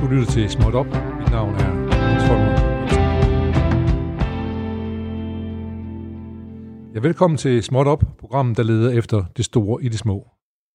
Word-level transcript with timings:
Du 0.00 0.06
lytter 0.06 0.32
til 0.32 0.50
Småt 0.50 0.74
Op. 0.74 0.86
Mit 0.86 1.30
navn 1.30 1.54
er 1.54 1.94
Hans 1.94 2.24
Folmer. 2.24 2.52
Ja, 6.94 7.00
velkommen 7.00 7.36
til 7.36 7.62
Småt 7.62 7.86
Op, 7.86 8.04
programmet, 8.18 8.56
der 8.56 8.62
leder 8.62 8.90
efter 8.90 9.24
det 9.36 9.44
store 9.44 9.84
i 9.84 9.88
det 9.88 9.98
små. 9.98 10.28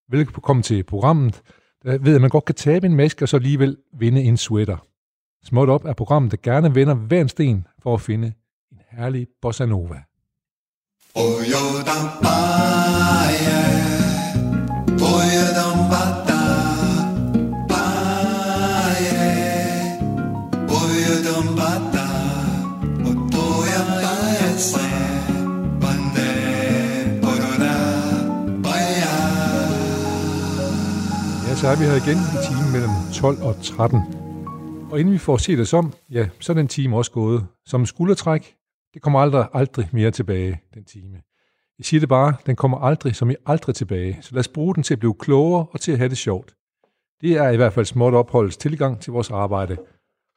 Velkommen 0.10 0.64
til 0.64 0.84
programmet, 0.84 1.42
der 1.84 1.98
ved, 1.98 2.16
at 2.16 2.22
man 2.22 2.30
godt 2.30 2.46
kan 2.46 2.56
tabe 2.56 2.86
en 2.86 2.96
maske 2.96 3.26
og 3.26 3.30
så 3.30 3.38
alligevel 3.38 3.78
vinde 4.00 4.22
en 4.22 4.38
sweater. 4.38 4.78
Småt 5.46 5.70
Op 5.70 5.86
er 5.86 5.94
programmet, 5.94 6.32
der 6.32 6.38
gerne 6.44 6.76
vender 6.76 6.94
hver 6.94 7.22
en 7.22 7.30
sten 7.30 7.68
for 7.84 7.94
at 7.94 8.02
finde 8.02 8.34
en 8.72 8.78
herlig 8.92 9.28
bossa 9.42 9.66
nova. 9.66 10.02
Ja, 31.56 31.60
så 31.60 31.68
er 31.68 31.76
vi 31.76 31.86
her 31.86 31.96
igen 32.04 32.20
i 32.36 32.38
timen 32.48 32.72
mellem 32.76 32.94
12 33.14 33.42
og 33.42 33.64
13. 33.64 34.00
Og 34.92 35.00
inden 35.00 35.14
vi 35.14 35.18
får 35.18 35.38
set 35.38 35.60
os 35.60 35.74
om, 35.74 35.94
ja, 36.12 36.30
så 36.40 36.52
er 36.52 36.56
den 36.56 36.68
time 36.68 36.98
også 36.98 37.12
gået. 37.12 37.48
Som 37.66 37.86
skuldertræk, 37.86 38.56
det 38.94 39.02
kommer 39.02 39.20
aldrig, 39.20 39.48
aldrig 39.54 39.90
mere 39.92 40.12
tilbage, 40.12 40.62
den 40.74 40.86
time. 40.86 41.22
Jeg 41.78 41.86
siger 41.86 42.00
det 42.00 42.10
bare, 42.10 42.34
den 42.46 42.56
kommer 42.56 42.78
aldrig 42.78 43.16
som 43.16 43.30
i 43.30 43.36
aldrig 43.46 43.76
tilbage, 43.76 44.18
så 44.22 44.30
lad 44.32 44.40
os 44.40 44.48
bruge 44.48 44.76
den 44.76 44.84
til 44.84 44.94
at 44.94 45.00
blive 45.00 45.14
klogere 45.14 45.66
og 45.72 45.80
til 45.80 45.92
at 45.92 45.98
have 45.98 46.10
det 46.10 46.18
sjovt. 46.18 46.56
Det 47.22 47.38
er 47.38 47.50
i 47.50 47.56
hvert 47.56 47.74
fald 47.74 47.86
småt 47.86 48.14
opholds 48.14 48.58
tilgang 48.58 49.02
til 49.02 49.14
vores 49.14 49.32
arbejde. 49.32 49.78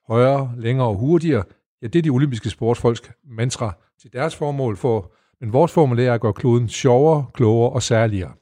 Højere, 0.08 0.54
længere 0.56 0.86
og 0.86 0.94
hurtigere, 0.94 1.44
ja, 1.82 1.86
det 1.86 1.98
er 1.98 2.02
de 2.02 2.10
olympiske 2.10 2.50
sportsfolks 2.50 3.10
mantra 3.24 3.72
til 4.00 4.12
deres 4.12 4.36
formål 4.36 4.76
for, 4.76 5.12
men 5.40 5.52
vores 5.52 5.72
formål 5.72 5.98
er 5.98 6.14
at 6.14 6.20
gøre 6.20 6.32
kloden 6.32 6.68
sjovere, 6.68 7.26
klogere 7.34 7.72
og 7.72 7.82
særligere. 7.82 8.32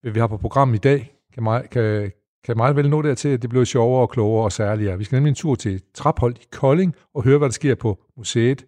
Hvad 0.00 0.12
vi 0.12 0.20
har 0.20 0.26
på 0.26 0.36
programmet 0.36 0.76
i 0.76 0.80
dag, 0.80 1.17
kan 1.38 1.42
meget, 1.44 1.70
kan, 1.70 2.12
kan 2.44 2.56
meget 2.56 2.76
vel 2.76 2.90
nå 2.90 3.02
dertil, 3.02 3.28
at 3.28 3.42
det 3.42 3.50
bliver 3.50 3.64
sjovere 3.64 4.02
og 4.02 4.10
klogere 4.10 4.44
og 4.44 4.52
særligere. 4.52 4.98
Vi 4.98 5.04
skal 5.04 5.16
nemlig 5.16 5.30
en 5.30 5.34
tur 5.34 5.54
til 5.54 5.82
Traphold 5.94 6.36
i 6.36 6.46
Kolding 6.52 6.94
og 7.14 7.22
høre, 7.22 7.38
hvad 7.38 7.48
der 7.48 7.52
sker 7.52 7.74
på 7.74 7.98
museet, 8.16 8.64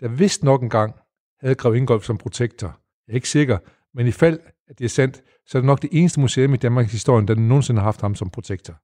der 0.00 0.08
vist 0.08 0.42
nok 0.42 0.62
engang 0.62 0.94
havde 1.40 1.54
Grev 1.54 1.74
Ingolf 1.74 2.04
som 2.04 2.18
protektor. 2.18 2.66
Jeg 3.06 3.12
er 3.12 3.14
ikke 3.14 3.28
sikker, 3.28 3.58
men 3.94 4.06
i 4.06 4.10
fald, 4.10 4.40
at 4.68 4.78
det 4.78 4.84
er 4.84 4.88
sandt, 4.88 5.22
så 5.46 5.58
er 5.58 5.62
det 5.62 5.66
nok 5.66 5.82
det 5.82 5.90
eneste 5.92 6.20
museum 6.20 6.54
i 6.54 6.56
Danmarks 6.56 6.92
historie, 6.92 7.26
der 7.26 7.34
nogensinde 7.34 7.80
har 7.80 7.84
haft 7.84 8.00
ham 8.00 8.14
som 8.14 8.30
protektor. 8.30 8.74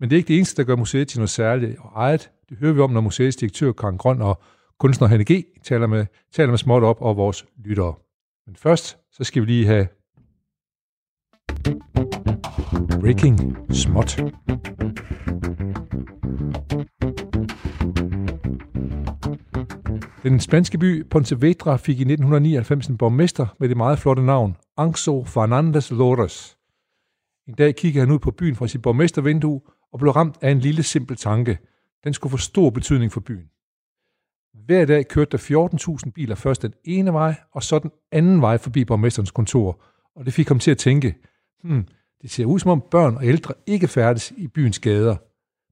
Men 0.00 0.10
det 0.10 0.16
er 0.16 0.18
ikke 0.18 0.28
det 0.28 0.36
eneste, 0.36 0.62
der 0.62 0.66
gør 0.66 0.76
museet 0.76 1.08
til 1.08 1.18
noget 1.18 1.30
særligt 1.30 1.76
og 1.78 1.90
eget. 1.94 2.30
Det 2.48 2.58
hører 2.58 2.72
vi 2.72 2.80
om, 2.80 2.90
når 2.90 3.00
museets 3.00 3.36
direktør 3.36 3.72
Karen 3.72 3.98
Grøn 3.98 4.22
og 4.22 4.42
kunstner 4.78 5.08
Hanne 5.08 5.24
G. 5.24 5.44
taler 5.64 5.86
med, 5.86 6.06
taler 6.32 6.50
med 6.50 6.58
småt 6.58 6.82
op 6.82 7.02
og 7.02 7.16
vores 7.16 7.46
lyttere. 7.64 7.94
Men 8.46 8.56
først, 8.56 8.98
så 9.12 9.24
skal 9.24 9.42
vi 9.42 9.46
lige 9.46 9.66
have 9.66 9.88
Breaking 13.00 13.56
Småt. 13.70 14.16
Den 20.22 20.40
spanske 20.40 20.78
by 20.78 21.08
Pontevedra 21.10 21.76
fik 21.76 21.98
i 21.98 22.02
1999 22.02 22.86
en 22.86 22.96
borgmester 22.96 23.46
med 23.60 23.68
det 23.68 23.76
meget 23.76 23.98
flotte 23.98 24.22
navn 24.22 24.56
Anxo 24.76 25.24
Fernandes 25.24 25.90
Lores. 25.90 26.58
En 27.48 27.54
dag 27.54 27.76
kiggede 27.76 28.04
han 28.04 28.14
ud 28.14 28.18
på 28.18 28.30
byen 28.30 28.56
fra 28.56 28.66
sit 28.66 28.82
borgmestervindue 28.82 29.60
og 29.92 29.98
blev 29.98 30.12
ramt 30.12 30.36
af 30.42 30.50
en 30.50 30.58
lille 30.58 30.82
simpel 30.82 31.16
tanke. 31.16 31.58
Den 32.04 32.14
skulle 32.14 32.30
få 32.30 32.36
stor 32.36 32.70
betydning 32.70 33.12
for 33.12 33.20
byen. 33.20 33.48
Hver 34.66 34.84
dag 34.84 35.08
kørte 35.08 35.36
der 35.36 35.68
14.000 36.06 36.10
biler 36.10 36.34
først 36.34 36.62
den 36.62 36.72
ene 36.84 37.12
vej, 37.12 37.34
og 37.52 37.62
så 37.62 37.78
den 37.78 37.90
anden 38.12 38.40
vej 38.40 38.58
forbi 38.58 38.84
borgmesterens 38.84 39.30
kontor. 39.30 39.82
Og 40.16 40.24
det 40.26 40.32
fik 40.32 40.48
ham 40.48 40.58
til 40.58 40.70
at 40.70 40.78
tænke, 40.78 41.14
hmm, 41.62 41.84
det 42.26 42.34
ser 42.34 42.44
ud 42.44 42.58
som 42.58 42.70
om 42.70 42.82
børn 42.90 43.16
og 43.16 43.26
ældre 43.26 43.54
ikke 43.66 43.88
færdes 43.88 44.32
i 44.36 44.48
byens 44.48 44.78
gader 44.78 45.16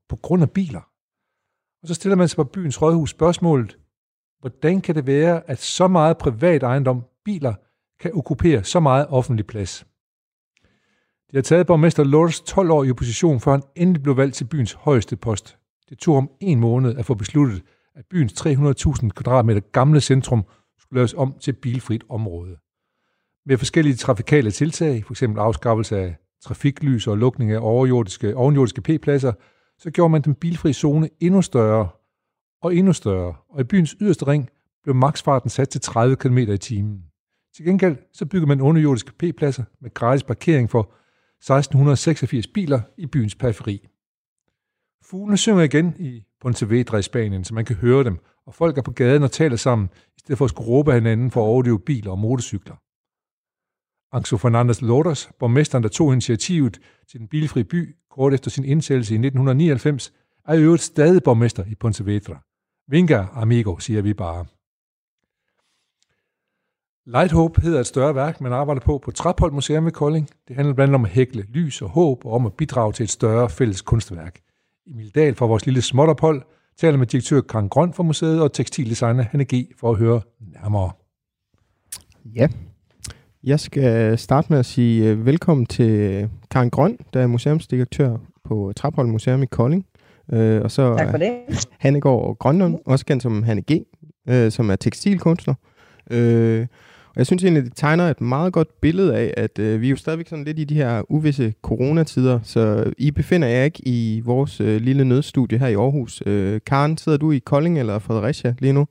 på 0.09 0.17
grund 0.17 0.43
af 0.43 0.51
biler. 0.51 0.81
Og 1.83 1.89
så 1.89 1.95
stiller 1.95 2.17
man 2.17 2.29
sig 2.29 2.37
på 2.37 2.45
byens 2.45 2.83
rådhus 2.83 3.11
spørgsmålet, 3.11 3.79
hvordan 4.41 4.81
kan 4.81 4.95
det 4.95 5.07
være, 5.07 5.51
at 5.51 5.59
så 5.59 5.89
meget 5.89 6.19
privat 6.19 6.63
ejendom, 6.63 7.05
biler, 7.25 7.55
kan 8.01 8.15
okkupere 8.15 8.65
så 8.65 8.81
meget 8.81 9.07
offentlig 9.09 9.47
plads? 9.47 9.87
Det 11.27 11.35
har 11.35 11.43
taget 11.43 11.67
borgmester 11.67 12.05
Lourdes 12.05 12.41
12 12.41 12.71
år 12.71 12.85
i 12.85 12.91
opposition, 12.91 13.41
før 13.41 13.51
han 13.51 13.63
endelig 13.77 14.03
blev 14.03 14.17
valgt 14.17 14.35
til 14.35 14.45
byens 14.45 14.73
højeste 14.73 15.17
post. 15.17 15.59
Det 15.89 15.99
tog 15.99 16.17
ham 16.17 16.31
en 16.41 16.61
måned 16.61 16.97
at 16.97 17.07
få 17.07 17.15
besluttet, 17.15 17.63
at 17.95 18.05
byens 18.11 18.33
300.000 18.33 19.09
kvadratmeter 19.09 19.61
gamle 19.61 20.01
centrum 20.01 20.45
skulle 20.79 20.99
laves 20.99 21.15
om 21.15 21.35
til 21.41 21.53
bilfrit 21.53 22.05
område. 22.09 22.57
Med 23.47 23.59
forskellige 23.59 23.97
trafikale 23.97 24.51
tiltag, 24.51 25.05
f.eks. 25.05 25.23
afskaffelse 25.23 25.99
af 25.99 26.17
trafiklys 26.45 27.07
og 27.07 27.19
lukning 27.19 27.53
af 27.53 27.59
overjordiske, 27.61 28.37
ovenjordiske 28.37 28.83
p-pladser, 28.83 29.33
så 29.79 29.91
gjorde 29.91 30.11
man 30.11 30.23
den 30.23 30.35
bilfri 30.35 30.73
zone 30.73 31.09
endnu 31.21 31.43
større 31.43 31.89
og 32.63 32.75
endnu 32.75 32.93
større, 32.93 33.35
og 33.51 33.61
i 33.61 33.65
byens 33.65 33.97
yderste 34.01 34.27
ring 34.27 34.49
blev 34.83 34.95
maksfarten 34.95 35.51
sat 35.51 35.69
til 35.69 35.81
30 35.81 36.17
km 36.17 36.39
i 36.39 36.59
timen. 36.59 37.03
Til 37.57 37.65
gengæld 37.65 37.97
så 38.13 38.27
byggede 38.27 38.49
man 38.49 38.61
underjordiske 38.61 39.13
p-pladser 39.13 39.65
med 39.81 39.95
gratis 39.95 40.23
parkering 40.23 40.71
for 40.71 40.81
1686 40.81 42.47
biler 42.47 42.81
i 42.97 43.07
byens 43.07 43.35
periferi. 43.35 43.89
Fuglene 45.03 45.37
synger 45.37 45.63
igen 45.63 45.95
i 45.99 46.25
Pontevedra 46.41 46.99
i 46.99 47.03
Spanien, 47.03 47.45
så 47.45 47.55
man 47.55 47.65
kan 47.65 47.77
høre 47.77 48.05
dem, 48.05 48.19
og 48.47 48.55
folk 48.55 48.79
er 48.79 48.83
på 48.83 48.91
gaden 48.91 49.23
og 49.23 49.33
taler 49.33 49.57
sammen, 49.57 49.89
i 50.17 50.19
stedet 50.19 50.39
for 50.39 50.45
at 50.45 50.51
skulle 50.51 50.69
råbe 50.69 50.93
hinanden 50.93 51.31
for 51.31 51.41
at 51.41 51.47
overleve 51.47 51.81
biler 51.81 52.11
og 52.11 52.19
motorcykler. 52.19 52.77
Anxo 54.15 54.37
Fernandes 54.37 54.83
Lourdes, 54.83 55.31
borgmesteren, 55.39 55.83
der 55.83 55.89
tog 55.89 56.13
initiativet 56.13 56.81
til 57.11 57.21
den 57.21 57.29
bilfri 57.29 57.63
by 57.63 57.97
kort 58.11 58.35
efter 58.35 58.51
sin 58.51 58.65
indsættelse 58.65 59.15
i 59.15 59.19
1999, 59.19 60.13
er 60.49 60.55
i 60.55 60.63
øvrigt 60.63 60.83
stadig 60.83 61.23
borgmester 61.23 61.65
i 61.65 61.75
Pontevedra. 61.75 62.43
Vinga, 62.89 63.25
amigo, 63.33 63.79
siger 63.79 64.03
vi 64.03 64.15
bare. 64.15 64.45
Light 67.07 67.33
Hope 67.33 67.61
hedder 67.61 67.81
et 67.81 67.87
større 67.87 68.15
værk, 68.15 68.41
man 68.41 68.53
arbejder 68.53 68.81
på 68.81 68.99
på 68.99 69.11
Trapholt 69.11 69.55
Museum 69.55 69.85
ved 69.85 69.93
Kolding. 69.93 70.29
Det 70.49 70.57
handler 70.57 70.75
blandt 70.75 70.89
andet 70.89 71.01
om 71.01 71.05
at 71.05 71.11
hækle 71.11 71.43
lys 71.49 71.83
og 71.83 71.89
håb 71.89 72.25
og 72.25 72.33
om 72.33 72.47
at 72.47 72.53
bidrage 72.53 72.93
til 72.93 73.05
et 73.05 73.11
større 73.11 73.51
fælles 73.51 73.83
kunstværk. 73.83 74.41
Emil 74.87 75.15
Dahl 75.15 75.35
fra 75.35 75.47
vores 75.47 75.67
lille 75.67 75.83
småtophold 75.83 76.43
taler 76.77 76.99
med 76.99 77.07
direktør 77.07 77.41
Karen 77.41 77.69
Grøn 77.69 77.93
fra 77.93 78.03
museet 78.03 78.43
og 78.43 78.53
tekstildesigner 78.53 79.23
Hanne 79.23 79.45
G. 79.45 79.75
for 79.81 79.91
at 79.91 79.99
høre 79.99 80.21
nærmere. 80.41 80.93
Ja, 82.25 82.49
jeg 83.47 83.61
skal 83.61 84.19
starte 84.19 84.47
med 84.51 84.59
at 84.59 84.67
sige 84.67 85.13
uh, 85.13 85.27
velkommen 85.27 85.67
til 85.67 86.29
Karen 86.51 86.71
Grøn, 86.71 86.99
der 87.15 87.21
er 87.21 87.27
museumsdirektør 87.27 88.17
på 88.45 88.73
Traphold 88.77 89.09
Museum 89.09 89.43
i 89.43 89.47
Kolding. 89.47 89.87
Uh, 90.33 90.39
og 90.39 90.71
så 90.71 90.97
tak 90.99 91.11
for 91.11 91.19
det. 91.19 91.33
Hannegård 91.79 92.39
Grønlund, 92.39 92.79
også 92.87 93.07
kendt 93.07 93.23
som 93.23 93.43
Hanne 93.43 93.63
G., 93.73 93.73
uh, 94.31 94.51
som 94.51 94.71
er 94.71 94.77
tekstilkunstner. 94.77 95.55
Uh, 96.11 96.67
og 97.09 97.17
jeg 97.17 97.27
synes 97.27 97.45
egentlig, 97.45 97.65
det 97.65 97.73
tegner 97.77 98.11
et 98.11 98.21
meget 98.21 98.53
godt 98.53 98.81
billede 98.81 99.17
af, 99.17 99.35
at 99.37 99.59
uh, 99.59 99.81
vi 99.81 99.87
er 99.87 99.91
jo 99.91 99.97
stadigvæk 99.97 100.29
sådan 100.29 100.45
lidt 100.45 100.59
i 100.59 100.65
de 100.65 100.75
her 100.75 101.03
uvisse 101.13 101.55
coronatider, 101.63 102.41
så 102.43 102.93
I 102.99 103.11
befinder 103.11 103.49
jer 103.49 103.65
ikke 103.65 103.89
i 103.89 104.23
vores 104.25 104.59
lille 104.61 105.05
nødstudie 105.05 105.59
her 105.59 105.67
i 105.67 105.75
Aarhus. 105.75 106.23
Karen, 106.67 106.97
sidder 106.97 107.19
du 107.19 107.33
i 107.33 107.39
Kolding 107.39 107.79
eller 107.79 107.99
Fredericia 107.99 108.55
lige 108.59 108.73
nu? 108.73 108.87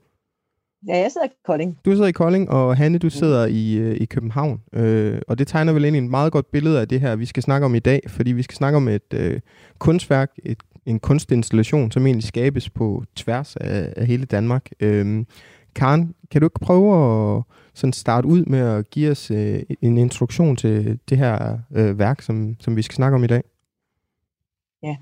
Ja, 0.88 0.98
jeg 0.98 1.12
sidder 1.12 1.28
i 1.28 1.30
Kolding. 1.46 1.80
Du 1.86 1.92
sidder 1.92 2.08
i 2.08 2.12
Kolding, 2.12 2.50
og 2.50 2.78
Hanne, 2.78 2.98
du 2.98 3.10
sidder 3.10 3.46
i, 3.46 3.74
øh, 3.74 3.96
i 4.02 4.06
København. 4.06 4.62
Øh, 4.74 5.22
og 5.28 5.38
det 5.38 5.48
tegner 5.48 5.74
vel 5.74 5.84
egentlig 5.84 6.04
et 6.04 6.10
meget 6.10 6.32
godt 6.32 6.52
billede 6.52 6.82
af 6.82 6.88
det 6.88 7.02
her, 7.02 7.16
vi 7.16 7.26
skal 7.26 7.44
snakke 7.44 7.66
om 7.66 7.76
i 7.76 7.80
dag, 7.80 8.02
fordi 8.08 8.32
vi 8.32 8.44
skal 8.44 8.56
snakke 8.56 8.78
om 8.78 8.88
et 8.88 9.14
øh, 9.14 9.40
kunstværk, 9.80 10.32
et, 10.44 10.64
en 10.86 11.00
kunstinstallation, 11.00 11.92
som 11.92 12.06
egentlig 12.06 12.28
skabes 12.28 12.70
på 12.70 13.04
tværs 13.16 13.56
af, 13.56 13.94
af 13.98 14.08
hele 14.08 14.26
Danmark. 14.26 14.70
Øh, 14.80 15.26
Karen, 15.76 16.16
kan 16.32 16.42
du 16.42 16.46
ikke 16.46 16.60
prøve 16.60 17.38
at 17.38 17.44
sådan 17.74 17.94
starte 17.94 18.28
ud 18.28 18.46
med 18.46 18.60
at 18.60 18.90
give 18.90 19.12
os 19.12 19.32
øh, 19.32 19.64
en 19.82 19.98
introduktion 19.98 20.56
til 20.56 21.00
det 21.10 21.18
her 21.18 21.60
øh, 21.76 22.00
værk, 22.00 22.22
som, 22.22 22.56
som 22.60 22.76
vi 22.76 22.82
skal 22.82 22.96
snakke 22.96 23.16
om 23.16 23.24
i 23.24 23.28
dag? 23.28 23.44
Ja. 24.84 24.96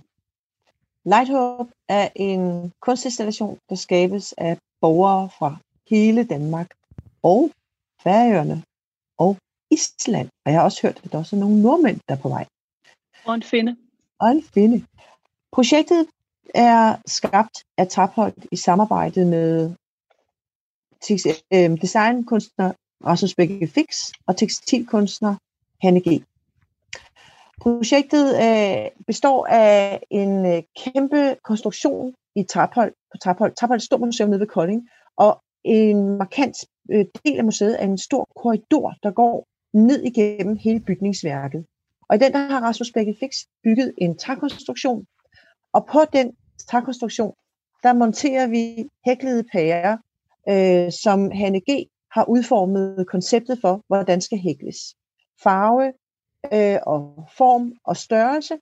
Lighthope 1.06 1.72
er 1.89 2.10
en 2.16 2.72
kunstinstallation, 2.81 3.57
der 3.69 3.75
skabes 3.75 4.34
af 4.38 4.57
borgere 4.81 5.30
fra 5.39 5.57
hele 5.91 6.23
Danmark 6.23 6.69
og 7.23 7.51
Færøerne 8.03 8.63
og 9.17 9.38
Island. 9.71 10.29
Og 10.45 10.51
jeg 10.51 10.59
har 10.59 10.65
også 10.65 10.81
hørt, 10.81 11.01
at 11.03 11.11
der 11.11 11.17
også 11.17 11.35
er 11.35 11.39
nogle 11.39 11.61
nordmænd, 11.61 11.99
der 12.09 12.15
er 12.15 12.19
på 12.19 12.29
vej. 12.29 12.45
Og 13.25 13.35
en 13.35 13.43
finde. 13.43 13.75
Og 14.19 14.27
en 14.31 14.43
finde. 14.43 14.85
Projektet 15.51 16.07
er 16.55 16.95
skabt 17.07 17.63
af 17.77 17.88
Traphold 17.88 18.33
i 18.51 18.55
samarbejde 18.55 19.25
med 19.25 19.73
øh, 21.53 21.81
designkunstner 21.81 22.73
Rasmus 23.05 23.35
Bække 23.35 23.67
Fix 23.67 24.11
og 24.27 24.38
tekstilkunstner 24.38 25.35
Hanne 25.81 26.01
G. 26.01 26.23
Projektet 27.61 28.25
øh, 28.35 29.05
består 29.07 29.45
af 29.45 30.01
en 30.09 30.45
øh, 30.45 30.63
kæmpe 30.77 31.35
konstruktion 31.43 32.13
i 32.35 32.43
Traphold, 32.43 32.93
på 33.11 33.17
Traphold, 33.17 33.55
Traphold 33.55 33.79
Stor 33.79 33.97
Museum 33.97 34.29
nede 34.29 34.39
ved 34.39 34.47
Kolding, 34.47 34.89
en 35.63 36.18
markant 36.18 36.58
øh, 36.92 37.06
del 37.25 37.38
af 37.38 37.44
museet 37.44 37.81
er 37.84 37.86
en 37.86 37.98
stor 37.98 38.30
korridor, 38.36 38.94
der 39.04 39.12
går 39.12 39.48
ned 39.74 40.04
igennem 40.04 40.58
hele 40.58 40.80
bygningsværket. 40.80 41.66
Og 42.10 42.16
i 42.16 42.19
den 42.19 42.34
der 42.34 42.48
har 42.48 42.62
Rasmus 42.62 42.92
Bække 42.92 43.16
Fix 43.19 43.36
bygget 43.63 43.94
en 43.98 44.18
trækonstruktion, 44.18 45.06
og 45.74 45.86
på 45.92 46.00
den 46.13 46.31
trækonstruktion, 46.69 47.34
der 47.84 47.94
monterer 47.94 48.48
vi 48.48 48.90
hæklede 49.06 49.44
pærer, 49.54 49.98
øh, 50.50 50.92
som 50.92 51.31
Hanne 51.31 51.60
G. 51.60 51.88
har 52.12 52.25
udformet 52.30 53.08
konceptet 53.08 53.58
for, 53.62 53.84
hvordan 53.88 54.22
skal 54.22 54.38
hækles. 54.38 54.78
Farve 55.44 55.94
øh, 56.54 56.80
og 56.88 57.28
form 57.38 57.74
og 57.84 57.98
størrelse. 57.98 58.58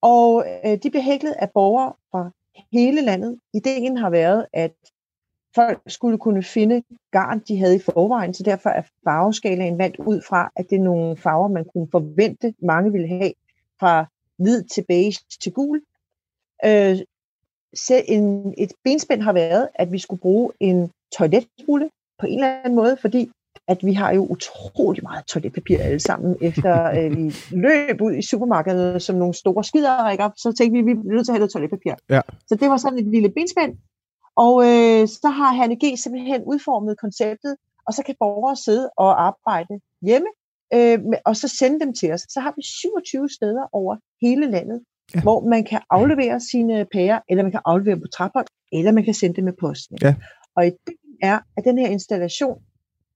Og 0.00 0.44
øh, 0.64 0.78
de 0.82 0.90
bliver 0.90 1.02
hæklet 1.02 1.32
af 1.32 1.50
borgere 1.50 1.92
fra 2.10 2.30
hele 2.72 3.00
landet. 3.00 3.38
Ideen 3.54 3.96
har 3.96 4.10
været, 4.10 4.46
at 4.52 4.74
folk 5.54 5.80
skulle 5.86 6.18
kunne 6.18 6.42
finde 6.42 6.82
garn, 7.10 7.42
de 7.48 7.58
havde 7.58 7.76
i 7.76 7.78
forvejen, 7.78 8.34
så 8.34 8.42
derfor 8.42 8.70
er 8.70 8.82
farveskalaen 9.04 9.78
valgt 9.78 9.96
ud 9.98 10.20
fra, 10.28 10.50
at 10.56 10.70
det 10.70 10.76
er 10.76 10.82
nogle 10.82 11.16
farver, 11.16 11.48
man 11.48 11.64
kunne 11.72 11.88
forvente, 11.90 12.54
mange 12.62 12.92
ville 12.92 13.08
have, 13.08 13.32
fra 13.80 14.06
hvid 14.38 14.62
til 14.62 14.84
beige 14.88 15.18
til 15.42 15.52
gul. 15.52 15.82
Øh, 16.64 16.98
en, 18.08 18.54
et 18.58 18.72
benspænd 18.84 19.22
har 19.22 19.32
været, 19.32 19.68
at 19.74 19.92
vi 19.92 19.98
skulle 19.98 20.20
bruge 20.20 20.52
en 20.60 20.90
toiletrulle 21.18 21.90
på 22.18 22.26
en 22.26 22.34
eller 22.34 22.58
anden 22.58 22.74
måde, 22.74 22.96
fordi 23.00 23.30
at 23.68 23.78
vi 23.82 23.92
har 23.92 24.12
jo 24.12 24.26
utrolig 24.26 25.02
meget 25.02 25.24
toiletpapir 25.26 25.78
alle 25.78 26.00
sammen, 26.00 26.36
efter 26.40 26.90
øh, 26.98 27.16
vi 27.16 27.34
løb 27.50 28.00
ud 28.00 28.12
i 28.12 28.22
supermarkedet 28.22 29.02
som 29.02 29.16
nogle 29.16 29.34
store 29.34 29.64
skiderikker, 29.64 30.30
så 30.36 30.52
tænkte 30.52 30.72
vi, 30.72 30.78
at 30.78 30.86
vi 30.86 30.90
er 30.90 31.14
nødt 31.14 31.26
til 31.26 31.32
at 31.32 31.34
have 31.34 31.38
noget 31.38 31.52
toiletpapir. 31.52 31.94
Ja. 32.10 32.20
Så 32.46 32.54
det 32.54 32.68
var 32.68 32.76
sådan 32.76 32.98
et 32.98 33.06
lille 33.06 33.28
benspænd, 33.28 33.76
og 34.36 34.62
øh, 34.64 35.08
så 35.08 35.28
har 35.28 35.52
Hanne 35.52 35.76
G. 35.76 35.98
simpelthen 35.98 36.42
udformet 36.44 36.98
konceptet, 37.00 37.56
og 37.86 37.94
så 37.94 38.02
kan 38.02 38.14
borgere 38.18 38.56
sidde 38.56 38.90
og 38.96 39.26
arbejde 39.26 39.80
hjemme, 40.02 40.28
øh, 40.74 40.98
og 41.24 41.36
så 41.36 41.48
sende 41.48 41.80
dem 41.80 41.94
til 41.94 42.12
os. 42.12 42.20
Så 42.20 42.40
har 42.40 42.52
vi 42.56 42.62
27 42.62 43.28
steder 43.28 43.64
over 43.72 43.96
hele 44.22 44.50
landet, 44.50 44.80
ja. 45.14 45.22
hvor 45.22 45.48
man 45.48 45.64
kan 45.64 45.80
aflevere 45.90 46.40
sine 46.40 46.86
pærer, 46.92 47.20
eller 47.28 47.42
man 47.42 47.52
kan 47.52 47.60
aflevere 47.64 48.00
på 48.00 48.06
trapper, 48.16 48.42
eller 48.72 48.92
man 48.92 49.04
kan 49.04 49.14
sende 49.14 49.36
dem 49.36 49.44
med 49.44 49.52
posten. 49.60 49.98
Ja. 50.02 50.14
Og 50.56 50.66
ideen 50.66 51.16
er, 51.22 51.38
at 51.56 51.64
den 51.64 51.78
her 51.78 51.88
installation 51.88 52.58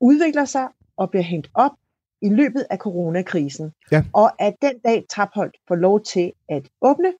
udvikler 0.00 0.44
sig 0.44 0.68
og 0.96 1.10
bliver 1.10 1.22
hængt 1.24 1.50
op 1.54 1.72
i 2.22 2.28
løbet 2.28 2.66
af 2.70 2.78
coronakrisen. 2.78 3.72
Ja. 3.92 4.04
Og 4.12 4.42
at 4.42 4.54
den 4.62 4.78
dag 4.84 5.04
Trapholdt 5.10 5.56
får 5.68 5.74
lov 5.74 6.02
til 6.02 6.32
at 6.48 6.68
åbne, 6.82 7.12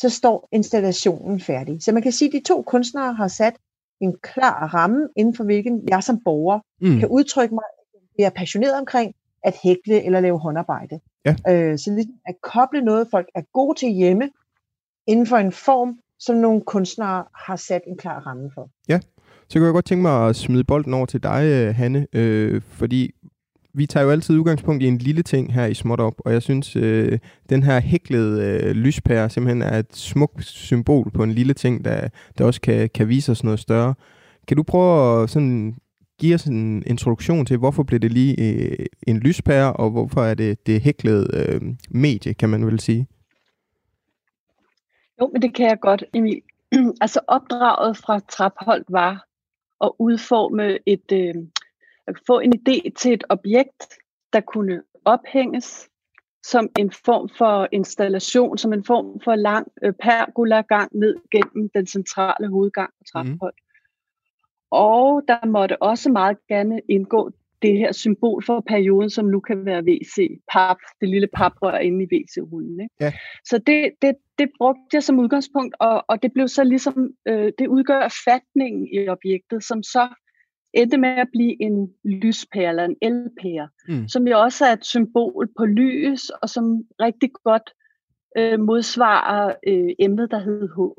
så 0.00 0.08
står 0.08 0.48
installationen 0.52 1.40
færdig. 1.40 1.82
Så 1.82 1.92
man 1.92 2.02
kan 2.02 2.12
sige, 2.12 2.28
at 2.28 2.32
de 2.32 2.48
to 2.48 2.62
kunstnere 2.62 3.12
har 3.12 3.28
sat 3.28 3.54
en 4.00 4.16
klar 4.22 4.66
ramme, 4.74 5.08
inden 5.16 5.34
for 5.34 5.44
hvilken 5.44 5.88
jeg 5.88 6.02
som 6.02 6.20
borger 6.24 6.60
mm. 6.80 6.98
kan 6.98 7.08
udtrykke 7.08 7.54
mig, 7.54 7.64
at 7.94 8.00
jeg 8.18 8.26
er 8.26 8.30
passioneret 8.30 8.78
omkring 8.78 9.14
at 9.44 9.56
hækle 9.62 10.04
eller 10.04 10.20
lave 10.20 10.38
håndarbejde. 10.38 11.00
Ja. 11.24 11.34
Øh, 11.48 11.78
så 11.78 11.90
ligesom 11.94 12.14
at 12.26 12.34
koble 12.42 12.82
noget, 12.82 13.08
folk 13.10 13.26
er 13.34 13.42
gode 13.52 13.78
til 13.78 13.88
hjemme, 13.88 14.30
inden 15.06 15.26
for 15.26 15.36
en 15.36 15.52
form, 15.52 15.98
som 16.18 16.36
nogle 16.36 16.60
kunstnere 16.60 17.24
har 17.34 17.56
sat 17.56 17.82
en 17.86 17.96
klar 17.96 18.20
ramme 18.26 18.50
for. 18.54 18.70
Ja, 18.88 19.00
så 19.48 19.58
kunne 19.58 19.66
jeg 19.66 19.72
godt 19.72 19.84
tænke 19.84 20.02
mig 20.02 20.28
at 20.28 20.36
smide 20.36 20.64
bolden 20.64 20.94
over 20.94 21.06
til 21.06 21.22
dig, 21.22 21.44
øh, 21.44 21.74
Hanne, 21.74 22.06
øh, 22.12 22.62
fordi 22.62 23.10
vi 23.74 23.86
tager 23.86 24.04
jo 24.04 24.10
altid 24.10 24.38
udgangspunkt 24.38 24.82
i 24.82 24.86
en 24.86 24.98
lille 24.98 25.22
ting 25.22 25.54
her 25.54 25.66
i 25.66 25.74
Småt 25.74 26.00
Op, 26.00 26.14
og 26.18 26.32
jeg 26.32 26.42
synes, 26.42 26.76
øh, 26.76 27.18
den 27.50 27.62
her 27.62 27.80
hæklede 27.80 28.44
øh, 28.44 28.70
lyspære 28.70 29.30
simpelthen 29.30 29.62
er 29.62 29.78
et 29.78 29.96
smukt 29.96 30.44
symbol 30.44 31.10
på 31.10 31.22
en 31.22 31.32
lille 31.32 31.54
ting, 31.54 31.84
der, 31.84 32.08
der 32.38 32.44
også 32.44 32.60
kan, 32.60 32.90
kan 32.94 33.08
vise 33.08 33.32
os 33.32 33.44
noget 33.44 33.60
større. 33.60 33.94
Kan 34.48 34.56
du 34.56 34.62
prøve 34.62 35.22
at 35.22 35.30
sådan 35.30 35.74
give 36.20 36.34
os 36.34 36.44
en 36.44 36.82
introduktion 36.86 37.46
til, 37.46 37.56
hvorfor 37.56 37.82
blev 37.82 38.00
det 38.00 38.12
lige 38.12 38.34
øh, 38.38 38.86
en 39.06 39.18
lyspære, 39.18 39.72
og 39.72 39.90
hvorfor 39.90 40.22
er 40.22 40.34
det 40.34 40.66
det 40.66 40.80
hæklede 40.80 41.26
øh, 41.32 41.60
medie, 41.90 42.34
kan 42.34 42.48
man 42.48 42.66
vel 42.66 42.80
sige? 42.80 43.06
Jo, 45.20 45.30
men 45.32 45.42
det 45.42 45.54
kan 45.54 45.66
jeg 45.66 45.80
godt, 45.80 46.04
Emil. 46.14 46.42
altså 47.00 47.20
opdraget 47.28 47.96
fra 47.96 48.18
Trapholdt 48.18 48.86
var 48.88 49.26
at 49.84 49.90
udforme 49.98 50.78
et, 50.86 51.12
øh, 51.12 51.34
få 52.26 52.38
en 52.38 52.52
idé 52.54 52.90
til 52.96 53.12
et 53.12 53.24
objekt, 53.28 53.88
der 54.32 54.40
kunne 54.40 54.82
ophænges 55.04 55.90
som 56.42 56.68
en 56.78 56.92
form 57.04 57.28
for 57.38 57.68
installation, 57.72 58.58
som 58.58 58.72
en 58.72 58.84
form 58.84 59.20
for 59.24 59.34
lang 59.34 59.68
øh, 59.82 59.92
pergola-gang 60.02 60.98
ned 60.98 61.16
gennem 61.32 61.70
den 61.74 61.86
centrale 61.86 62.48
hovedgang 62.48 62.90
på 62.98 63.04
Traphold. 63.12 63.54
Mm. 63.56 63.66
Og 64.70 65.22
der 65.28 65.46
måtte 65.46 65.82
også 65.82 66.10
meget 66.10 66.36
gerne 66.48 66.80
indgå 66.88 67.30
det 67.62 67.78
her 67.78 67.92
symbol 67.92 68.44
for 68.44 68.60
perioden, 68.60 69.10
som 69.10 69.24
nu 69.24 69.40
kan 69.40 69.64
være 69.64 69.82
WC, 69.82 70.40
pap, 70.52 70.76
det 71.00 71.08
lille 71.08 71.28
paprør 71.36 71.78
inde 71.78 72.04
i 72.04 72.08
WC-rullen. 72.14 72.80
Ikke? 72.80 72.94
Ja. 73.00 73.12
Så 73.44 73.58
det, 73.58 73.90
det, 74.02 74.14
det 74.38 74.50
brugte 74.58 74.88
jeg 74.92 75.02
som 75.02 75.18
udgangspunkt, 75.18 75.74
og, 75.80 76.04
og 76.08 76.22
det 76.22 76.32
blev 76.32 76.48
så 76.48 76.64
ligesom, 76.64 77.10
øh, 77.28 77.52
det 77.58 77.66
udgør 77.66 78.20
fatningen 78.24 78.88
i 78.92 79.08
objektet, 79.08 79.64
som 79.64 79.82
så 79.82 80.08
endte 80.74 80.98
med 80.98 81.08
at 81.08 81.28
blive 81.32 81.62
en 81.62 81.90
lyspære 82.04 82.68
eller 82.68 82.84
en 82.84 82.96
elpære, 83.02 83.68
mm. 83.88 84.08
som 84.08 84.28
jo 84.28 84.40
også 84.40 84.64
er 84.64 84.72
et 84.72 84.84
symbol 84.84 85.48
på 85.58 85.64
lys, 85.64 86.30
og 86.30 86.48
som 86.48 86.82
rigtig 87.00 87.30
godt 87.44 87.70
øh, 88.38 88.60
modsvarer 88.60 89.54
øh, 89.66 89.90
emnet, 89.98 90.30
der 90.30 90.38
hedder 90.38 90.74
håb. 90.76 90.96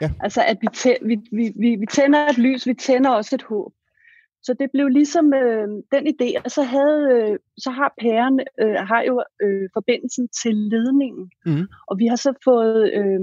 Ja. 0.00 0.10
Altså 0.20 0.40
at 0.46 0.58
vi, 0.60 0.68
tæ- 0.76 1.06
vi, 1.06 1.16
vi, 1.32 1.52
vi, 1.56 1.76
vi 1.76 1.86
tænder 1.86 2.26
et 2.26 2.38
lys, 2.38 2.66
vi 2.66 2.74
tænder 2.74 3.10
også 3.10 3.34
et 3.34 3.42
håb. 3.42 3.72
Så 4.42 4.54
det 4.60 4.70
blev 4.72 4.88
ligesom 4.88 5.34
øh, 5.34 5.68
den 5.68 6.06
idé, 6.12 6.42
og 6.44 6.50
så, 6.50 6.62
havde, 6.62 7.08
øh, 7.12 7.38
så 7.58 7.70
har 7.70 7.94
pæren 8.00 8.40
øh, 8.60 8.74
har 8.74 9.02
jo 9.02 9.22
øh, 9.42 9.68
forbindelsen 9.72 10.28
til 10.42 10.54
ledningen. 10.54 11.30
Mm. 11.46 11.66
Og 11.86 11.98
vi 11.98 12.06
har 12.06 12.16
så 12.16 12.32
fået 12.44 12.92
øh, 12.94 13.20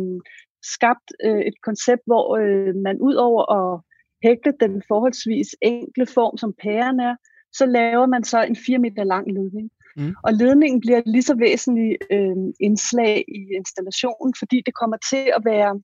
skabt 0.63 1.07
øh, 1.25 1.39
et 1.39 1.53
koncept, 1.63 2.01
hvor 2.05 2.37
øh, 2.37 2.75
man 2.75 2.97
ud 3.01 3.15
over 3.15 3.43
at 3.59 3.81
hækle 4.23 4.53
den 4.59 4.83
forholdsvis 4.87 5.55
enkle 5.61 6.05
form, 6.05 6.37
som 6.37 6.53
pæren 6.63 6.99
er, 6.99 7.15
så 7.53 7.65
laver 7.65 8.05
man 8.05 8.23
så 8.23 8.41
en 8.43 8.55
4 8.55 8.77
meter 8.77 9.03
lang 9.03 9.27
ledning. 9.33 9.69
Mm. 9.97 10.13
Og 10.23 10.33
ledningen 10.33 10.79
bliver 10.81 11.01
lige 11.05 11.23
så 11.23 11.35
væsentlig 11.35 11.97
øh, 12.11 12.37
indslag 12.59 13.25
i 13.27 13.41
installationen, 13.59 14.33
fordi 14.39 14.61
det 14.65 14.73
kommer 14.73 14.97
til 15.09 15.25
at 15.37 15.41
være 15.45 15.81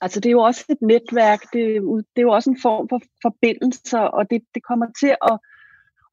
Altså 0.00 0.20
det 0.20 0.28
er 0.28 0.38
jo 0.38 0.40
også 0.50 0.64
et 0.68 0.82
netværk, 0.82 1.40
det 1.52 1.76
er, 1.76 1.80
det 2.12 2.18
er 2.20 2.28
jo 2.28 2.36
også 2.38 2.50
en 2.50 2.60
form 2.62 2.88
for 2.88 3.00
forbindelser, 3.22 3.98
og 3.98 4.30
det, 4.30 4.42
det 4.54 4.62
kommer 4.70 4.86
til 5.00 5.12
at, 5.30 5.36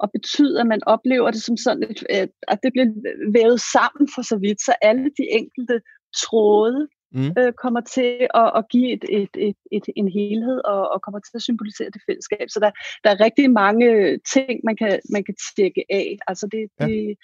at 0.03 0.09
betyde, 0.15 0.59
at 0.61 0.67
man 0.67 0.81
oplever 0.85 1.31
det 1.31 1.41
som 1.43 1.57
sådan, 1.57 1.83
et, 1.83 2.29
at 2.47 2.59
det 2.63 2.73
bliver 2.73 2.89
vævet 3.37 3.59
sammen 3.75 4.09
for 4.15 4.21
så 4.21 4.37
vidt, 4.37 4.61
så 4.61 4.73
alle 4.81 5.05
de 5.19 5.25
enkelte 5.39 5.81
tråde 6.23 6.87
mm. 7.11 7.33
øh, 7.37 7.53
kommer 7.53 7.81
til 7.81 8.27
at, 8.33 8.51
at 8.55 8.63
give 8.69 8.91
et, 8.93 9.05
et, 9.09 9.29
et, 9.37 9.55
et, 9.71 9.85
en 9.95 10.07
helhed 10.07 10.61
og, 10.65 10.89
og 10.89 11.01
kommer 11.01 11.19
til 11.19 11.31
at 11.35 11.41
symbolisere 11.41 11.89
det 11.89 12.01
fællesskab. 12.07 12.49
Så 12.49 12.59
der, 12.59 12.71
der 13.03 13.09
er 13.09 13.23
rigtig 13.25 13.51
mange 13.51 14.19
ting, 14.33 14.59
man 14.63 14.75
kan, 14.75 14.99
man 15.11 15.23
kan 15.23 15.35
tjekke 15.55 15.83
af. 15.89 16.17
Altså 16.27 16.47
det, 16.51 16.69
ja. 16.79 16.85
det, 16.85 17.17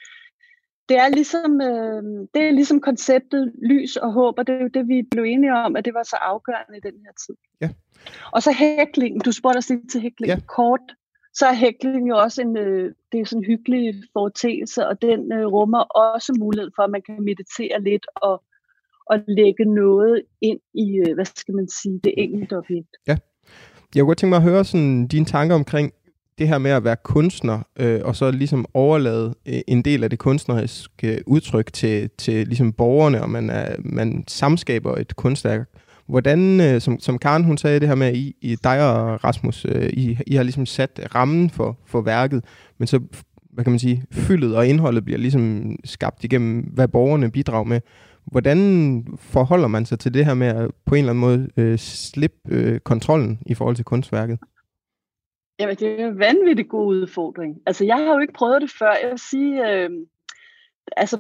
det 0.90 0.98
er 0.98 1.10
ligesom, 1.10 1.62
øh, 1.62 2.04
det 2.34 2.42
er 2.48 2.52
ligesom 2.52 2.82
konceptet 2.82 3.52
lys 3.72 3.96
og 3.96 4.14
håb, 4.14 4.34
og 4.38 4.48
det 4.48 4.56
er 4.56 4.62
jo 4.62 4.68
det, 4.74 4.88
vi 4.88 5.02
blev 5.12 5.24
enige 5.24 5.54
om, 5.54 5.76
at 5.76 5.86
det 5.86 5.94
var 5.94 6.04
så 6.04 6.16
afgørende 6.22 6.78
i 6.78 6.82
den 6.88 6.94
her 7.06 7.14
tid. 7.26 7.36
Ja. 7.62 7.70
Og 8.32 8.44
så 8.44 8.52
hæklingen, 8.52 9.22
du 9.22 9.32
spurgte 9.32 9.58
os 9.58 9.70
lige 9.70 9.88
til 9.92 10.02
hæklingen, 10.02 10.38
ja. 10.38 10.46
kort, 10.48 10.96
så 11.34 11.46
er 11.46 11.54
hæklingen 11.54 12.08
jo 12.08 12.18
også 12.18 12.42
en, 12.42 12.58
øh, 12.58 12.94
det 13.12 13.20
er 13.20 13.26
sådan 13.26 13.44
en 13.44 13.46
hyggelig 13.46 14.04
foretagelse, 14.14 14.88
og 14.88 15.02
den 15.02 15.32
øh, 15.32 15.46
rummer 15.46 15.80
også 15.80 16.36
mulighed 16.40 16.72
for, 16.76 16.84
at 16.84 16.90
man 16.90 17.02
kan 17.02 17.24
meditere 17.24 17.82
lidt 17.82 18.06
og, 18.16 18.44
og 19.10 19.20
lægge 19.28 19.66
noget 19.66 20.22
ind 20.42 20.60
i, 20.74 20.98
øh, 20.98 21.16
hvad 21.16 21.26
skal 21.26 21.54
man 21.56 21.68
sige, 21.82 22.00
det 22.04 22.14
enkelte 22.18 22.58
objekt. 22.58 22.90
Ja. 23.08 23.18
Jeg 23.96 24.02
kunne 24.02 24.10
godt 24.10 24.18
tænke 24.18 24.30
mig 24.30 24.38
at 24.38 24.44
høre 24.52 24.66
sådan, 24.66 25.08
dine 25.08 25.26
tanker 25.26 25.56
omkring 25.56 25.94
det 26.38 26.48
her 26.48 26.58
med 26.58 26.72
at 26.72 26.84
være 26.84 26.96
kunstner, 27.04 27.60
øh, 27.80 28.02
og 28.04 28.16
så 28.16 28.32
ligesom 28.32 28.66
overlade 28.74 29.34
øh, 29.48 29.60
en 29.68 29.82
del 29.82 30.04
af 30.04 30.10
det 30.10 30.20
kunstneriske 30.20 31.20
udtryk 31.28 31.74
til, 31.74 32.10
til 32.18 32.48
ligesom 32.48 32.74
borgerne, 32.74 33.22
og 33.22 33.30
man, 33.30 33.50
er, 33.50 33.76
man 33.80 34.24
samskaber 34.28 34.96
et 34.96 35.16
kunstværk. 35.16 35.70
Hvordan, 36.08 36.62
øh, 36.62 36.82
som, 36.82 37.00
som 37.00 37.18
Karen 37.18 37.44
hun 37.44 37.58
sagde 37.58 37.80
det 37.80 37.88
her 37.88 37.96
med, 37.96 38.08
at 38.08 38.16
I, 38.16 38.36
I 38.42 38.56
dig 38.64 38.94
og 38.94 39.24
Rasmus, 39.24 39.66
øh, 39.70 39.90
I, 39.94 40.18
I 40.28 40.36
har 40.36 40.44
ligesom 40.44 40.66
sat 40.66 41.00
rammen 41.16 41.50
for, 41.50 41.78
for 41.86 42.02
værket, 42.02 42.44
men 42.78 42.88
så, 42.88 43.00
hvad 43.52 43.64
kan 43.64 43.72
man 43.72 43.80
sige, 43.80 44.04
fyldet 44.12 44.56
og 44.56 44.68
indholdet 44.68 45.06
bliver 45.06 45.18
ligesom 45.20 45.76
skabt 45.84 46.24
igennem, 46.24 46.60
hvad 46.74 46.88
borgerne 46.88 47.32
bidrager 47.32 47.64
med. 47.64 47.82
Hvordan 48.32 49.18
forholder 49.18 49.68
man 49.68 49.86
sig 49.86 50.00
til 50.00 50.14
det 50.14 50.26
her 50.26 50.34
med 50.34 50.48
at 50.48 50.72
på 50.86 50.96
en 50.96 51.00
eller 51.00 51.10
anden 51.10 51.22
måde 51.22 51.50
øh, 51.58 51.78
slippe 51.78 52.38
øh, 52.50 52.80
kontrollen 52.80 53.40
i 53.46 53.54
forhold 53.54 53.76
til 53.76 53.86
kunstværket? 53.86 54.40
Jamen, 55.60 55.76
det 55.76 56.02
er 56.02 56.08
en 56.08 56.20
vanvittig 56.20 56.70
god 56.70 56.88
udfordring. 56.88 57.62
Altså, 57.66 57.86
jeg 57.86 57.96
har 57.96 58.14
jo 58.14 58.20
ikke 58.20 58.34
prøvet 58.34 58.62
det 58.62 58.72
før. 58.80 58.92
Jeg 59.04 59.10
vil 59.10 59.20
sige, 59.20 59.72
øh, 59.72 59.90
altså, 60.98 61.18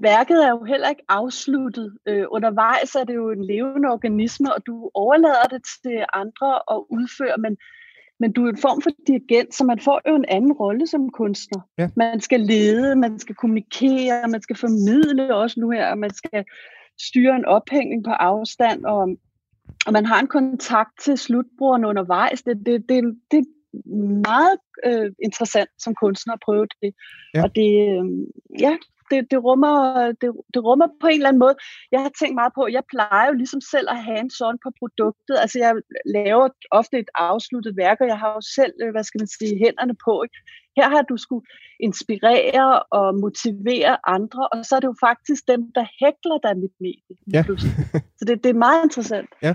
værket 0.00 0.44
er 0.44 0.50
jo 0.50 0.64
heller 0.64 0.88
ikke 0.88 1.02
afsluttet. 1.08 1.98
Øh, 2.06 2.24
undervejs 2.30 2.94
er 2.94 3.04
det 3.04 3.14
jo 3.14 3.30
en 3.30 3.44
levende 3.44 3.88
organisme, 3.88 4.54
og 4.54 4.66
du 4.66 4.90
overlader 4.94 5.48
det 5.50 5.62
til 5.82 6.04
andre 6.12 6.54
at 6.70 6.84
udføre, 6.90 7.36
men, 7.38 7.56
men 8.20 8.32
du 8.32 8.44
er 8.44 8.50
en 8.50 8.56
form 8.56 8.82
for 8.82 8.90
dirigent, 9.06 9.54
så 9.54 9.64
man 9.64 9.80
får 9.80 10.00
jo 10.08 10.14
en 10.16 10.24
anden 10.28 10.52
rolle 10.52 10.86
som 10.86 11.10
kunstner. 11.10 11.60
Ja. 11.78 11.88
Man 11.96 12.20
skal 12.20 12.40
lede, 12.40 12.96
man 12.96 13.18
skal 13.18 13.34
kommunikere, 13.34 14.28
man 14.28 14.42
skal 14.42 14.56
formidle 14.56 15.34
også 15.34 15.60
nu 15.60 15.70
her, 15.70 15.90
og 15.90 15.98
man 15.98 16.14
skal 16.14 16.44
styre 17.00 17.36
en 17.36 17.44
ophængning 17.44 18.04
på 18.04 18.10
afstand, 18.10 18.84
og, 18.84 19.08
og 19.86 19.92
man 19.92 20.06
har 20.06 20.20
en 20.20 20.26
kontakt 20.26 21.00
til 21.04 21.18
slutbrugeren 21.18 21.84
undervejs. 21.84 22.42
Det, 22.42 22.66
det, 22.66 22.88
det, 22.88 23.18
det 23.30 23.44
meget 24.26 24.58
øh, 24.86 25.12
interessant 25.24 25.70
som 25.78 25.94
kunstner 26.02 26.34
at 26.34 26.40
prøve 26.44 26.66
det. 26.82 26.94
Ja. 27.34 27.42
Og 27.42 27.54
det, 27.54 27.70
øh, 27.88 28.04
ja, 28.60 28.76
det, 29.10 29.20
det, 29.30 29.38
rummer, 29.46 29.74
det, 30.20 30.28
det 30.54 30.60
rummer 30.68 30.88
på 31.00 31.06
en 31.06 31.14
eller 31.20 31.28
anden 31.28 31.44
måde. 31.46 31.56
Jeg 31.92 32.00
har 32.04 32.12
tænkt 32.20 32.34
meget 32.34 32.52
på, 32.58 32.62
jeg 32.76 32.84
plejer 32.94 33.26
jo 33.30 33.34
ligesom 33.42 33.60
selv 33.60 33.86
at 33.90 34.04
have 34.06 34.20
en 34.20 34.30
sådan 34.30 34.58
på 34.64 34.70
produktet. 34.80 35.36
Altså 35.42 35.58
jeg 35.64 35.72
laver 36.16 36.48
ofte 36.70 36.98
et 36.98 37.10
afsluttet 37.14 37.76
værk, 37.76 37.98
og 38.00 38.08
jeg 38.12 38.18
har 38.18 38.32
jo 38.38 38.42
selv, 38.58 38.74
øh, 38.82 38.90
hvad 38.90 39.04
skal 39.04 39.20
man 39.22 39.32
sige, 39.38 39.58
hænderne 39.64 39.96
på. 40.06 40.22
Ikke? 40.26 40.38
Her 40.76 40.88
har 40.88 41.02
du 41.02 41.16
skulle 41.16 41.46
inspirere 41.80 42.82
og 42.82 43.14
motivere 43.20 43.96
andre, 44.06 44.48
og 44.52 44.64
så 44.64 44.76
er 44.76 44.80
det 44.80 44.86
jo 44.86 44.94
faktisk 45.08 45.42
dem, 45.48 45.62
der 45.74 45.84
hækler 46.00 46.38
der 46.42 46.54
mit 46.54 46.76
medie. 46.80 47.16
Ja. 47.32 47.42
så 48.18 48.24
det, 48.26 48.44
det 48.44 48.50
er 48.50 48.58
meget 48.68 48.84
interessant. 48.84 49.28
Ja. 49.42 49.54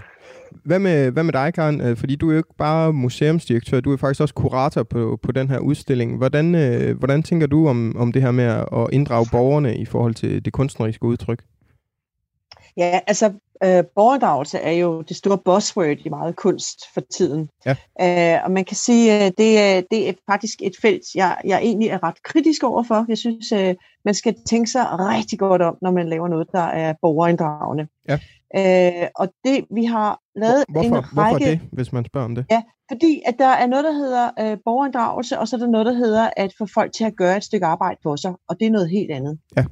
Hvad 0.66 0.80
med, 0.80 1.12
hvad 1.12 1.24
med 1.24 1.34
dig, 1.34 1.54
Karen? 1.54 1.82
Øh, 1.82 1.98
fordi 1.98 2.16
du 2.16 2.30
er 2.30 2.34
jo 2.34 2.38
ikke 2.38 2.56
bare 2.58 2.94
museumsdirektør, 2.94 3.80
du 3.80 3.94
er 3.94 3.98
faktisk 3.98 4.22
også 4.22 4.34
kurator 4.34 4.84
på, 4.84 5.20
på 5.24 5.32
den 5.32 5.50
her 5.50 5.60
udstilling. 5.60 6.18
Hvordan, 6.18 6.56
øh, 6.56 6.98
hvordan 6.98 7.24
tænker 7.24 7.48
du 7.48 7.68
om, 7.68 7.96
om 7.98 8.12
det 8.12 8.22
her 8.22 8.32
med 8.32 8.44
at 8.44 8.88
inddrage 8.94 9.26
borgerne 9.32 9.78
i 9.78 9.86
forhold 9.86 10.14
til 10.14 10.46
det 10.46 10.54
kunstneriske 10.54 11.06
udtryk? 11.06 11.44
Ja, 12.78 13.00
altså 13.08 13.34
øh, 13.64 13.84
borgerdragelse 13.96 14.58
er 14.58 14.72
jo 14.72 15.02
det 15.02 15.16
store 15.16 15.38
buzzword 15.38 15.98
i 16.06 16.10
meget 16.10 16.36
kunst 16.36 16.80
for 16.94 17.02
tiden. 17.02 17.50
Ja. 17.66 17.76
Øh, 18.02 18.46
og 18.46 18.52
man 18.52 18.66
kan 18.66 18.78
sige, 18.78 19.12
at 19.12 19.38
det, 19.38 19.60
er, 19.60 19.82
det 19.92 20.10
er 20.10 20.14
faktisk 20.32 20.62
et 20.62 20.74
felt, 20.82 21.04
jeg, 21.16 21.38
jeg 21.46 21.60
egentlig 21.60 21.90
er 21.90 22.04
ret 22.04 22.24
kritisk 22.24 22.64
overfor. 22.64 23.06
Jeg 23.10 23.18
synes, 23.18 23.52
øh, 23.52 23.76
man 24.06 24.14
skal 24.14 24.36
tænke 24.48 24.72
sig 24.72 24.86
rigtig 25.00 25.40
godt 25.40 25.62
om, 25.62 25.78
når 25.82 25.92
man 25.92 26.10
laver 26.10 26.28
noget, 26.28 26.48
der 26.52 26.64
er 26.64 26.94
borgerinddragende. 27.02 27.88
Ja. 28.10 28.20
Øh, 28.58 29.08
og 29.16 29.28
det, 29.44 29.66
vi 29.72 29.86
har 29.86 30.20
lavet 30.36 30.66
hvorfor, 30.70 30.88
en 30.88 30.96
række... 30.96 31.14
Hvorfor 31.14 31.38
det, 31.38 31.60
hvis 31.72 31.94
man 31.94 32.06
spørger 32.06 32.26
om 32.26 32.36
det? 32.36 32.46
Ja, 32.52 32.62
fordi 32.92 33.22
at 33.26 33.36
der 33.40 33.48
er 33.48 33.68
noget, 33.68 33.86
der 33.86 33.92
hedder 33.92 34.30
øh, 34.40 34.58
borgerinddragelse, 34.66 35.40
og 35.40 35.48
så 35.48 35.56
er 35.56 35.60
der 35.60 35.68
noget, 35.68 35.86
der 35.86 35.94
hedder 35.94 36.30
at 36.38 36.54
få 36.58 36.66
folk 36.74 36.94
til 36.94 37.04
at 37.04 37.16
gøre 37.16 37.38
et 37.38 37.44
stykke 37.44 37.66
arbejde 37.66 38.00
for 38.04 38.16
sig, 38.16 38.34
og 38.50 38.60
det 38.60 38.68
er 38.68 38.72
noget 38.72 38.90
helt 38.90 39.12
andet. 39.12 39.40
Ja. 39.58 39.66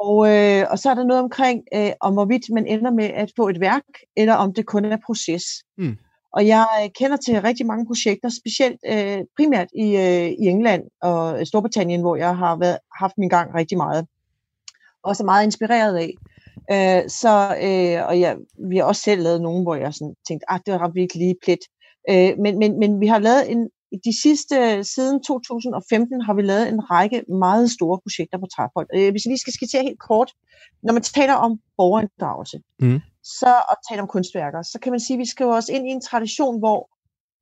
Og, 0.00 0.28
øh, 0.28 0.66
og 0.70 0.78
så 0.78 0.90
er 0.90 0.94
der 0.94 1.04
noget 1.04 1.22
omkring, 1.22 1.62
øh, 1.74 1.92
om 2.00 2.12
hvorvidt 2.12 2.50
man 2.50 2.66
ender 2.66 2.90
med 2.90 3.04
at 3.04 3.32
få 3.36 3.48
et 3.48 3.60
værk, 3.60 3.84
eller 4.16 4.34
om 4.34 4.54
det 4.54 4.66
kun 4.66 4.84
er 4.84 4.98
proces. 5.06 5.44
Mm. 5.78 5.96
Og 6.32 6.46
jeg 6.46 6.66
øh, 6.82 6.90
kender 6.98 7.16
til 7.16 7.42
rigtig 7.42 7.66
mange 7.66 7.86
projekter, 7.86 8.28
specielt 8.28 8.80
øh, 8.86 9.18
primært 9.36 9.68
i, 9.74 9.96
øh, 9.96 10.28
i 10.42 10.46
England 10.54 10.82
og 11.02 11.46
Storbritannien, 11.46 12.00
hvor 12.00 12.16
jeg 12.16 12.36
har 12.36 12.56
været, 12.56 12.78
haft 13.00 13.18
min 13.18 13.28
gang 13.28 13.54
rigtig 13.54 13.78
meget. 13.78 14.06
Og 15.02 15.16
så 15.16 15.24
meget 15.24 15.44
inspireret 15.44 15.96
af. 15.96 16.12
Øh, 16.72 17.10
så, 17.10 17.56
øh, 17.62 18.08
og 18.08 18.20
jeg, 18.20 18.36
vi 18.68 18.76
har 18.76 18.84
også 18.84 19.02
selv 19.02 19.22
lavet 19.22 19.42
nogle, 19.42 19.62
hvor 19.62 19.74
jeg 19.74 19.94
sådan 19.94 20.14
tænkte, 20.28 20.50
at 20.50 20.54
ah, 20.54 20.60
det 20.66 20.80
var 20.80 20.88
virkelig 20.88 21.26
lige 21.26 21.36
plet. 21.44 21.58
Øh, 22.10 22.38
men, 22.38 22.58
men, 22.58 22.78
men 22.78 23.00
vi 23.00 23.06
har 23.06 23.18
lavet 23.18 23.50
en, 23.50 23.70
i 23.92 23.96
de 24.04 24.22
sidste, 24.22 24.84
siden 24.84 25.22
2015, 25.22 26.20
har 26.20 26.34
vi 26.34 26.42
lavet 26.42 26.68
en 26.68 26.90
række 26.90 27.24
meget 27.28 27.70
store 27.70 27.98
projekter 28.04 28.38
på 28.38 28.46
Traphold. 28.56 28.88
Øh, 28.94 29.10
hvis 29.10 29.24
vi 29.24 29.30
lige 29.30 29.38
skal 29.38 29.52
skitsere 29.52 29.82
helt 29.82 30.00
kort, 30.00 30.32
når 30.82 30.92
man 30.92 31.02
taler 31.02 31.34
om 31.34 31.60
borgerinddragelse, 31.76 32.58
mm. 32.80 33.00
så, 33.22 33.52
og 33.70 33.76
taler 33.88 34.02
om 34.02 34.08
kunstværker, 34.08 34.62
så 34.62 34.78
kan 34.82 34.92
man 34.92 35.00
sige, 35.00 35.14
at 35.14 35.18
vi 35.18 35.26
skriver 35.26 35.54
os 35.56 35.68
ind 35.68 35.86
i 35.88 35.90
en 35.90 36.00
tradition, 36.00 36.58
hvor 36.58 36.88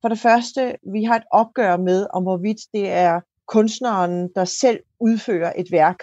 for 0.01 0.09
det 0.09 0.19
første, 0.19 0.75
vi 0.93 1.03
har 1.03 1.15
et 1.15 1.23
opgør 1.31 1.77
med, 1.77 2.07
om 2.13 2.23
hvorvidt 2.23 2.61
det 2.73 2.89
er 2.89 3.21
kunstneren, 3.47 4.29
der 4.35 4.45
selv 4.45 4.79
udfører 4.99 5.53
et 5.55 5.67
værk 5.71 5.97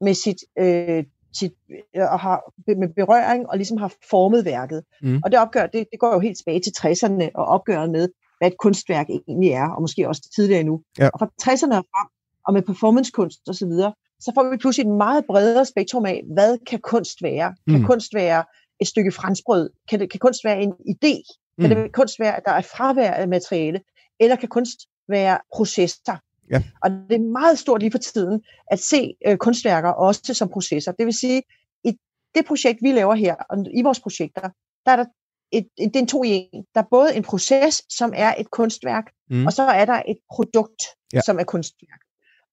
med 0.00 0.14
sit, 0.14 0.40
øh, 0.58 1.04
sit 1.38 1.52
øh, 1.96 2.12
og 2.12 2.20
har 2.20 2.52
med 2.80 2.94
berøring 2.94 3.48
og 3.50 3.56
ligesom 3.56 3.76
har 3.76 3.92
formet 4.10 4.44
værket. 4.44 4.84
Mm. 5.02 5.20
Og 5.24 5.30
det 5.30 5.40
opgør, 5.40 5.66
det, 5.66 5.86
det 5.92 6.00
går 6.00 6.12
jo 6.14 6.20
helt 6.20 6.36
tilbage 6.38 6.60
til 6.60 6.72
60'erne 6.78 7.30
og 7.34 7.44
opgøret 7.44 7.90
med, 7.90 8.08
hvad 8.38 8.48
et 8.48 8.58
kunstværk 8.58 9.06
egentlig 9.10 9.50
er, 9.50 9.68
og 9.68 9.80
måske 9.80 10.08
også 10.08 10.30
tidligere 10.34 10.60
endnu. 10.60 10.82
Ja. 10.98 11.08
Og 11.08 11.18
fra 11.18 11.28
60'erne 11.42 11.76
og 11.76 11.84
frem, 11.92 12.08
og 12.46 12.52
med 12.54 12.62
performancekunst 12.62 13.40
osv., 13.48 13.70
så, 13.70 13.92
så 14.20 14.32
får 14.34 14.50
vi 14.50 14.56
pludselig 14.56 14.90
et 14.90 14.96
meget 14.96 15.24
bredere 15.26 15.64
spektrum 15.64 16.06
af, 16.06 16.22
hvad 16.34 16.58
kan 16.66 16.80
kunst 16.80 17.22
være? 17.22 17.54
Kan 17.68 17.80
mm. 17.80 17.86
kunst 17.86 18.14
være 18.14 18.44
et 18.80 18.86
stykke 18.86 19.12
franskbrød? 19.12 19.70
Kan, 19.88 20.00
det, 20.00 20.10
kan 20.10 20.20
kunst 20.20 20.44
være 20.44 20.62
en 20.62 20.72
idé? 20.72 21.14
Kan 21.60 21.70
mm. 21.70 21.76
det 21.76 21.92
kunst 21.92 22.20
være, 22.20 22.36
at 22.36 22.42
der 22.44 22.52
er 22.52 22.62
fravær 22.62 23.10
af 23.10 23.28
materiale? 23.28 23.80
Eller 24.20 24.36
kan 24.36 24.48
kunst 24.48 24.78
være 25.08 25.38
processer? 25.54 26.16
Ja. 26.50 26.62
Og 26.82 26.90
det 26.90 27.16
er 27.16 27.32
meget 27.32 27.58
stort 27.58 27.80
lige 27.80 27.90
for 27.90 27.98
tiden 27.98 28.42
at 28.70 28.78
se 28.78 29.14
øh, 29.26 29.36
kunstværker 29.36 29.90
også 29.90 30.34
som 30.34 30.48
processer. 30.48 30.92
Det 30.92 31.06
vil 31.06 31.14
sige, 31.14 31.42
i 31.84 31.92
det 32.34 32.46
projekt, 32.46 32.78
vi 32.82 32.92
laver 32.92 33.14
her, 33.14 33.34
og 33.34 33.66
i 33.74 33.82
vores 33.82 34.00
projekter, 34.00 34.40
der 34.86 34.92
er 34.92 34.96
der 34.96 35.04
et, 35.52 35.68
et, 35.78 35.94
det 35.94 35.96
er 35.96 36.00
en 36.00 36.06
to 36.06 36.24
i 36.24 36.48
en. 36.52 36.64
Der 36.74 36.80
er 36.80 36.86
både 36.90 37.16
en 37.16 37.22
proces, 37.22 37.82
som 37.88 38.12
er 38.16 38.34
et 38.38 38.50
kunstværk, 38.50 39.04
mm. 39.30 39.46
og 39.46 39.52
så 39.52 39.62
er 39.62 39.84
der 39.84 40.02
et 40.08 40.18
produkt, 40.30 40.82
ja. 41.12 41.20
som 41.20 41.38
er 41.38 41.44
kunstværk. 41.44 42.00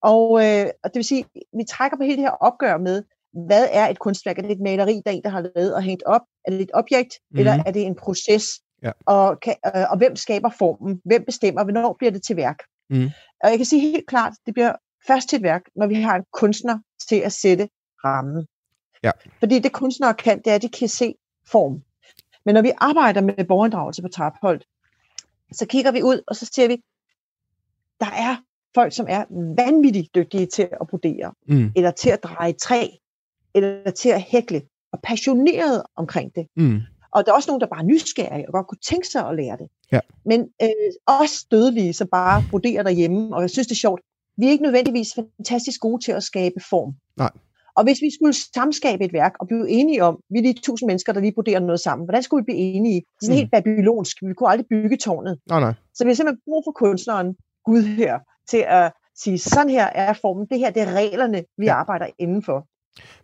Og, 0.02 0.46
øh, 0.46 0.66
og 0.84 0.90
det 0.90 0.94
vil 0.94 1.04
sige, 1.04 1.24
vi 1.34 1.64
trækker 1.70 1.96
på 1.96 2.02
hele 2.02 2.16
det 2.16 2.24
her 2.24 2.30
opgør 2.30 2.78
med, 2.78 3.02
hvad 3.46 3.68
er 3.70 3.88
et 3.88 3.98
kunstværk? 3.98 4.38
Er 4.38 4.42
det 4.42 4.50
et 4.50 4.60
maleri, 4.60 5.02
der 5.04 5.10
er 5.10 5.14
en, 5.14 5.22
der 5.22 5.30
har 5.30 5.50
lavet 5.54 5.74
og 5.74 5.82
hængt 5.82 6.02
op? 6.06 6.20
Er 6.44 6.50
det 6.50 6.60
et 6.60 6.70
objekt, 6.74 7.14
mm. 7.30 7.38
eller 7.38 7.62
er 7.66 7.70
det 7.70 7.82
en 7.82 7.94
proces? 7.94 8.44
Ja. 8.82 8.90
Og, 9.06 9.40
kan, 9.40 9.54
øh, 9.66 9.90
og 9.90 9.98
hvem 9.98 10.16
skaber 10.16 10.50
formen? 10.58 11.00
Hvem 11.04 11.24
bestemmer, 11.24 11.64
hvornår 11.64 11.96
bliver 11.98 12.10
det 12.10 12.22
til 12.22 12.36
værk? 12.36 12.58
Mm. 12.90 13.10
Og 13.42 13.50
jeg 13.50 13.56
kan 13.56 13.66
sige 13.66 13.80
helt 13.80 14.06
klart, 14.06 14.32
det 14.46 14.54
bliver 14.54 14.72
først 15.06 15.28
til 15.28 15.36
et 15.36 15.42
værk, 15.42 15.62
når 15.76 15.86
vi 15.86 15.94
har 15.94 16.16
en 16.16 16.24
kunstner 16.32 16.78
til 17.08 17.16
at 17.16 17.32
sætte 17.32 17.68
rammen. 18.04 18.46
Ja. 19.02 19.10
Fordi 19.38 19.58
det 19.58 19.72
kunstnere 19.72 20.14
kan, 20.14 20.38
det 20.38 20.50
er, 20.50 20.54
at 20.54 20.62
de 20.62 20.68
kan 20.68 20.88
se 20.88 21.14
form. 21.46 21.82
Men 22.44 22.54
når 22.54 22.62
vi 22.62 22.72
arbejder 22.78 23.20
med 23.20 23.44
borgerinddragelse 23.44 24.02
på 24.02 24.08
Traphold, 24.08 24.60
så 25.52 25.66
kigger 25.66 25.92
vi 25.92 26.02
ud, 26.02 26.22
og 26.26 26.36
så 26.36 26.50
ser 26.54 26.68
vi, 26.68 26.76
der 28.00 28.10
er 28.10 28.36
folk, 28.74 28.92
som 28.92 29.06
er 29.08 29.24
vanvittigt 29.56 30.14
dygtige 30.14 30.46
til 30.46 30.68
at 30.80 30.86
brodere, 30.86 31.32
mm. 31.48 31.72
eller 31.76 31.90
til 31.90 32.10
at 32.10 32.22
dreje 32.22 32.52
træ, 32.52 32.88
eller 33.54 33.90
til 33.90 34.08
at 34.08 34.22
hækle, 34.22 34.62
og 34.92 35.00
passioneret 35.02 35.82
omkring 35.96 36.34
det. 36.34 36.46
Mm. 36.56 36.80
Og 37.10 37.26
der 37.26 37.32
er 37.32 37.36
også 37.36 37.50
nogen, 37.50 37.60
der 37.60 37.66
bare 37.66 37.80
er 37.80 37.84
nysgerrige 37.86 38.48
og 38.48 38.52
godt 38.52 38.66
kunne 38.66 38.78
tænke 38.78 39.08
sig 39.08 39.28
at 39.28 39.36
lære 39.36 39.56
det. 39.56 39.68
Ja. 39.92 40.00
Men 40.24 40.40
øh, 40.62 40.68
også 41.06 41.46
dødelige, 41.50 41.92
som 41.92 42.08
bare 42.08 42.44
broderer 42.50 42.82
derhjemme, 42.82 43.36
og 43.36 43.42
jeg 43.42 43.50
synes, 43.50 43.66
det 43.66 43.74
er 43.74 43.78
sjovt. 43.78 44.00
Vi 44.36 44.46
er 44.46 44.50
ikke 44.50 44.62
nødvendigvis 44.62 45.14
fantastisk 45.14 45.80
gode 45.80 46.04
til 46.04 46.12
at 46.12 46.22
skabe 46.22 46.60
form. 46.70 46.94
Nej. 47.16 47.30
Og 47.76 47.84
hvis 47.84 47.98
vi 48.02 48.10
skulle 48.14 48.34
samskabe 48.54 49.04
et 49.04 49.12
værk 49.12 49.32
og 49.40 49.46
blive 49.46 49.70
enige 49.70 50.04
om, 50.04 50.14
vi 50.30 50.38
er 50.38 50.42
lige 50.42 50.60
tusind 50.62 50.86
mennesker, 50.86 51.12
der 51.12 51.20
lige 51.20 51.32
vurderer 51.36 51.60
noget 51.60 51.80
sammen, 51.80 52.04
hvordan 52.06 52.22
skulle 52.22 52.42
vi 52.42 52.44
blive 52.44 52.58
enige? 52.58 53.00
Det 53.00 53.06
er 53.06 53.24
sådan 53.26 53.34
mm. 53.34 53.38
helt 53.38 53.50
babylonsk. 53.50 54.16
Vi 54.22 54.34
kunne 54.34 54.50
aldrig 54.50 54.66
bygge 54.70 54.96
tårnet. 54.96 55.38
Nej, 55.48 55.60
nej. 55.60 55.74
Så 55.94 56.04
vi 56.04 56.10
har 56.10 56.14
simpelthen 56.14 56.42
brug 56.44 56.62
for 56.66 56.72
kunstneren, 56.72 57.36
Gud 57.64 57.82
her, 57.82 58.18
til 58.50 58.64
at 58.66 58.92
sige, 59.22 59.38
sådan 59.38 59.70
her 59.70 59.86
er 59.86 60.12
formen, 60.12 60.46
det 60.50 60.58
her 60.58 60.70
det 60.70 60.82
er 60.82 60.92
reglerne, 60.92 61.44
vi 61.58 61.66
ja. 61.66 61.74
arbejder 61.74 62.06
indenfor. 62.18 62.66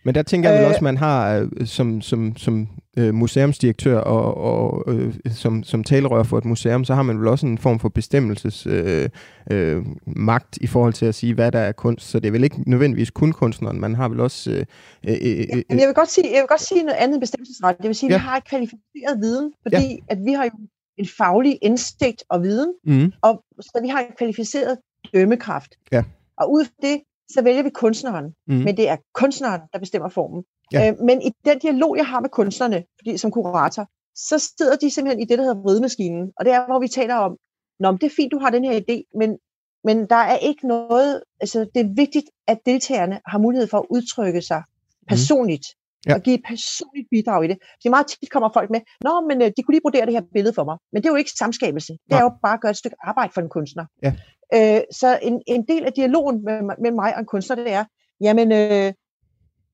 Men 0.04 0.14
der 0.14 0.22
tænker 0.22 0.50
jeg 0.50 0.58
vel 0.58 0.64
øh, 0.64 0.70
også, 0.70 0.84
man 0.84 0.96
har 0.96 1.36
øh, 1.36 1.66
som, 1.66 2.00
som, 2.00 2.36
som 2.36 2.68
øh, 2.96 3.14
museumsdirektør 3.14 3.98
og, 3.98 4.36
og 4.36 4.94
øh, 4.94 5.14
som, 5.30 5.62
som 5.62 5.84
talerør 5.84 6.22
for 6.22 6.38
et 6.38 6.44
museum, 6.44 6.84
så 6.84 6.94
har 6.94 7.02
man 7.02 7.18
vel 7.18 7.28
også 7.28 7.46
en 7.46 7.58
form 7.58 7.78
for 7.78 7.88
bestemmelses 7.88 8.66
øh, 8.66 9.08
øh, 9.50 9.84
magt 10.06 10.56
i 10.60 10.66
forhold 10.66 10.92
til 10.92 11.06
at 11.06 11.14
sige, 11.14 11.34
hvad 11.34 11.52
der 11.52 11.58
er 11.58 11.72
kunst. 11.72 12.10
Så 12.10 12.20
det 12.20 12.28
er 12.28 12.32
vel 12.32 12.44
ikke 12.44 12.62
nødvendigvis 12.66 13.10
kun 13.10 13.32
kunstneren, 13.32 13.80
man 13.80 13.94
har 13.94 14.08
vel 14.08 14.20
også... 14.20 14.50
Øh, 14.50 14.66
øh, 15.08 15.16
øh, 15.22 15.38
ja, 15.38 15.56
øh, 15.56 15.62
jeg, 15.68 15.86
vil 15.86 15.94
godt 15.94 16.10
sige, 16.10 16.32
jeg 16.32 16.40
vil 16.40 16.48
godt 16.48 16.60
sige 16.60 16.82
noget 16.82 16.98
andet 16.98 17.20
bestemmelsesret. 17.20 17.76
Det 17.78 17.86
vil 17.86 17.94
sige, 17.94 18.08
at 18.08 18.12
ja. 18.12 18.18
vi 18.18 18.22
har 18.22 18.36
et 18.36 18.44
kvalificeret 18.44 19.20
viden, 19.20 19.52
fordi 19.62 19.76
ja. 19.76 19.96
at 20.08 20.18
vi 20.24 20.32
har 20.32 20.44
jo 20.44 20.50
en 20.98 21.08
faglig 21.18 21.58
indsigt 21.62 22.24
og 22.28 22.42
viden, 22.42 22.74
mm. 22.84 23.12
og 23.22 23.44
så 23.60 23.78
vi 23.82 23.88
har 23.88 24.00
en 24.00 24.12
kvalificeret 24.18 24.78
dømmekraft. 25.14 25.74
Ja. 25.92 26.02
Og 26.36 26.52
ud 26.52 26.64
fra 26.64 26.72
det, 26.82 27.00
så 27.34 27.42
vælger 27.42 27.62
vi 27.62 27.70
kunstneren. 27.70 28.34
Mm. 28.46 28.54
Men 28.54 28.76
det 28.76 28.88
er 28.88 28.96
kunstneren, 29.14 29.60
der 29.72 29.78
bestemmer 29.78 30.08
formen. 30.08 30.44
Ja. 30.72 30.90
Øh, 30.90 30.98
men 30.98 31.22
i 31.22 31.32
den 31.44 31.58
dialog, 31.58 31.96
jeg 31.96 32.06
har 32.06 32.20
med 32.20 32.28
kunstnerne, 32.28 32.84
fordi 32.98 33.16
som 33.16 33.30
kurator, 33.30 33.88
så 34.14 34.52
sidder 34.58 34.76
de 34.76 34.90
simpelthen 34.90 35.22
i 35.22 35.24
det, 35.24 35.38
der 35.38 35.44
hedder 35.44 35.62
vridemaskinen. 35.62 36.32
Og 36.36 36.44
det 36.44 36.52
er, 36.52 36.66
hvor 36.66 36.78
vi 36.78 36.88
taler 36.88 37.14
om, 37.14 37.36
Nå, 37.80 37.92
det 37.92 38.02
er 38.02 38.14
fint, 38.16 38.32
du 38.32 38.38
har 38.38 38.50
den 38.50 38.64
her 38.64 38.80
idé, 38.80 39.18
men, 39.18 39.38
men 39.84 40.06
der 40.06 40.16
er 40.16 40.36
ikke 40.36 40.68
noget, 40.68 41.22
altså 41.40 41.66
det 41.74 41.80
er 41.80 41.94
vigtigt, 41.94 42.26
at 42.46 42.58
deltagerne 42.66 43.20
har 43.26 43.38
mulighed 43.38 43.68
for 43.68 43.78
at 43.78 43.86
udtrykke 43.90 44.42
sig 44.42 44.62
mhm. 44.66 45.06
personligt, 45.08 45.66
mm. 45.74 45.79
Ja. 46.06 46.14
og 46.14 46.20
give 46.22 46.34
et 46.34 46.44
personligt 46.48 47.08
bidrag 47.10 47.44
i 47.44 47.48
det. 47.48 47.58
Så 47.80 47.90
meget 47.90 48.06
tit 48.06 48.30
kommer 48.30 48.50
folk 48.54 48.70
med, 48.70 48.80
Nå, 49.00 49.14
men 49.28 49.42
øh, 49.42 49.50
de 49.56 49.62
kunne 49.62 49.74
lige 49.74 49.84
brodere 49.84 50.06
det 50.06 50.12
her 50.12 50.22
billede 50.34 50.54
for 50.54 50.64
mig. 50.64 50.76
Men 50.92 51.02
det 51.02 51.08
er 51.08 51.12
jo 51.12 51.16
ikke 51.16 51.30
samskabelse. 51.38 51.92
Det 52.08 52.16
er 52.20 52.22
jo 52.22 52.32
bare 52.42 52.54
at 52.54 52.60
gøre 52.60 52.70
et 52.70 52.76
stykke 52.76 52.96
arbejde 53.02 53.32
for 53.34 53.40
en 53.40 53.48
kunstner. 53.48 53.84
Ja. 54.02 54.12
Øh, 54.54 54.80
så 55.00 55.18
en, 55.22 55.42
en 55.46 55.64
del 55.68 55.84
af 55.84 55.92
dialogen 55.92 56.44
med, 56.44 56.62
med 56.82 56.90
mig 56.90 57.14
og 57.14 57.20
en 57.20 57.26
kunstner, 57.26 57.56
det 57.56 57.72
er, 57.72 57.84
jamen, 58.20 58.52
øh, 58.52 58.92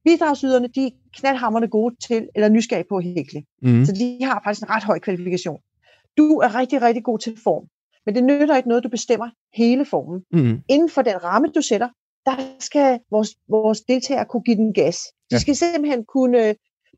bidragsyderne, 0.04 0.68
de 0.68 0.86
er 0.86 0.90
knaldhammerne 1.18 1.68
gode 1.68 1.94
til, 2.06 2.28
eller 2.34 2.48
nysgerrige 2.48 2.86
på 2.88 2.96
at 2.96 3.04
hækle. 3.04 3.42
Mm. 3.62 3.84
Så 3.84 3.92
de 3.92 4.24
har 4.24 4.40
faktisk 4.44 4.62
en 4.62 4.70
ret 4.70 4.84
høj 4.84 4.98
kvalifikation. 4.98 5.60
Du 6.18 6.38
er 6.38 6.54
rigtig, 6.54 6.82
rigtig 6.82 7.04
god 7.04 7.18
til 7.18 7.38
form. 7.44 7.64
Men 8.06 8.14
det 8.14 8.24
nytter 8.24 8.56
ikke 8.56 8.68
noget, 8.68 8.84
du 8.84 8.88
bestemmer 8.88 9.28
hele 9.54 9.84
formen. 9.84 10.20
Mm. 10.32 10.62
Inden 10.68 10.90
for 10.90 11.02
den 11.02 11.24
ramme, 11.24 11.48
du 11.54 11.62
sætter, 11.62 11.88
der 12.26 12.36
skal 12.60 13.00
vores, 13.10 13.30
vores 13.48 13.80
deltagere 13.80 14.24
kunne 14.24 14.42
give 14.42 14.56
den 14.56 14.72
gas. 14.72 14.98
De 15.30 15.40
skal 15.40 15.56
simpelthen 15.56 16.04
kunne, 16.04 16.42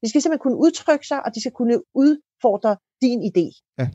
de 0.02 0.08
skal 0.08 0.22
simpelthen 0.22 0.44
kunne 0.44 0.56
udtrykke 0.56 1.06
sig, 1.06 1.24
og 1.24 1.34
de 1.34 1.40
skal 1.40 1.52
kunne 1.52 1.76
udfordre 1.94 2.76
din 3.02 3.20
idé. 3.30 3.46
Ja. 3.78 3.86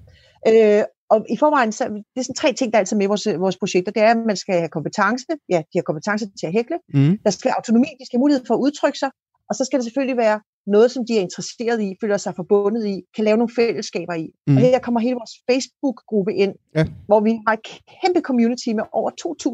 Øh, 0.50 0.84
og 1.10 1.26
i 1.30 1.38
forvejen, 1.38 1.72
så, 1.72 1.84
det 2.14 2.20
er 2.20 2.24
sådan 2.24 2.42
tre 2.42 2.54
ting, 2.54 2.68
der 2.72 2.78
er 2.78 2.80
altid 2.80 2.98
med 2.98 3.06
i 3.06 3.12
vores, 3.14 3.28
vores 3.46 3.58
projekter. 3.58 3.92
Det 3.92 4.02
er, 4.02 4.12
at 4.12 4.26
man 4.32 4.38
skal 4.38 4.56
have 4.56 4.70
kompetence. 4.78 5.26
Ja, 5.50 5.60
de 5.74 5.78
har 5.78 5.82
kompetence 5.82 6.26
til 6.40 6.48
at 6.48 6.54
hækle. 6.54 6.78
Mm. 6.94 7.18
Der 7.24 7.30
skal 7.32 7.50
være 7.50 7.56
autonomi, 7.56 7.90
de 8.00 8.06
skal 8.06 8.18
have 8.18 8.24
mulighed 8.26 8.46
for 8.48 8.54
at 8.56 8.60
udtrykke 8.66 9.00
sig. 9.00 9.12
Og 9.50 9.56
så 9.56 9.66
skal 9.66 9.80
det 9.80 9.86
selvfølgelig 9.86 10.18
være 10.18 10.40
noget, 10.68 10.92
som 10.92 11.06
de 11.06 11.18
er 11.18 11.22
interesseret 11.22 11.82
i, 11.82 11.96
føler 12.02 12.18
sig 12.18 12.36
forbundet 12.36 12.86
i, 12.86 13.02
kan 13.16 13.24
lave 13.24 13.38
nogle 13.38 13.54
fællesskaber 13.56 14.14
i. 14.14 14.28
Mm. 14.48 14.56
Og 14.56 14.62
her 14.62 14.80
kommer 14.80 15.00
hele 15.00 15.16
vores 15.16 15.36
Facebook-gruppe 15.52 16.34
ind, 16.34 16.54
ja. 16.76 16.86
hvor 17.08 17.20
vi 17.20 17.40
har 17.48 17.54
et 17.54 17.66
kæmpe 17.94 18.22
community 18.22 18.70
med 18.70 18.84
over 18.92 19.12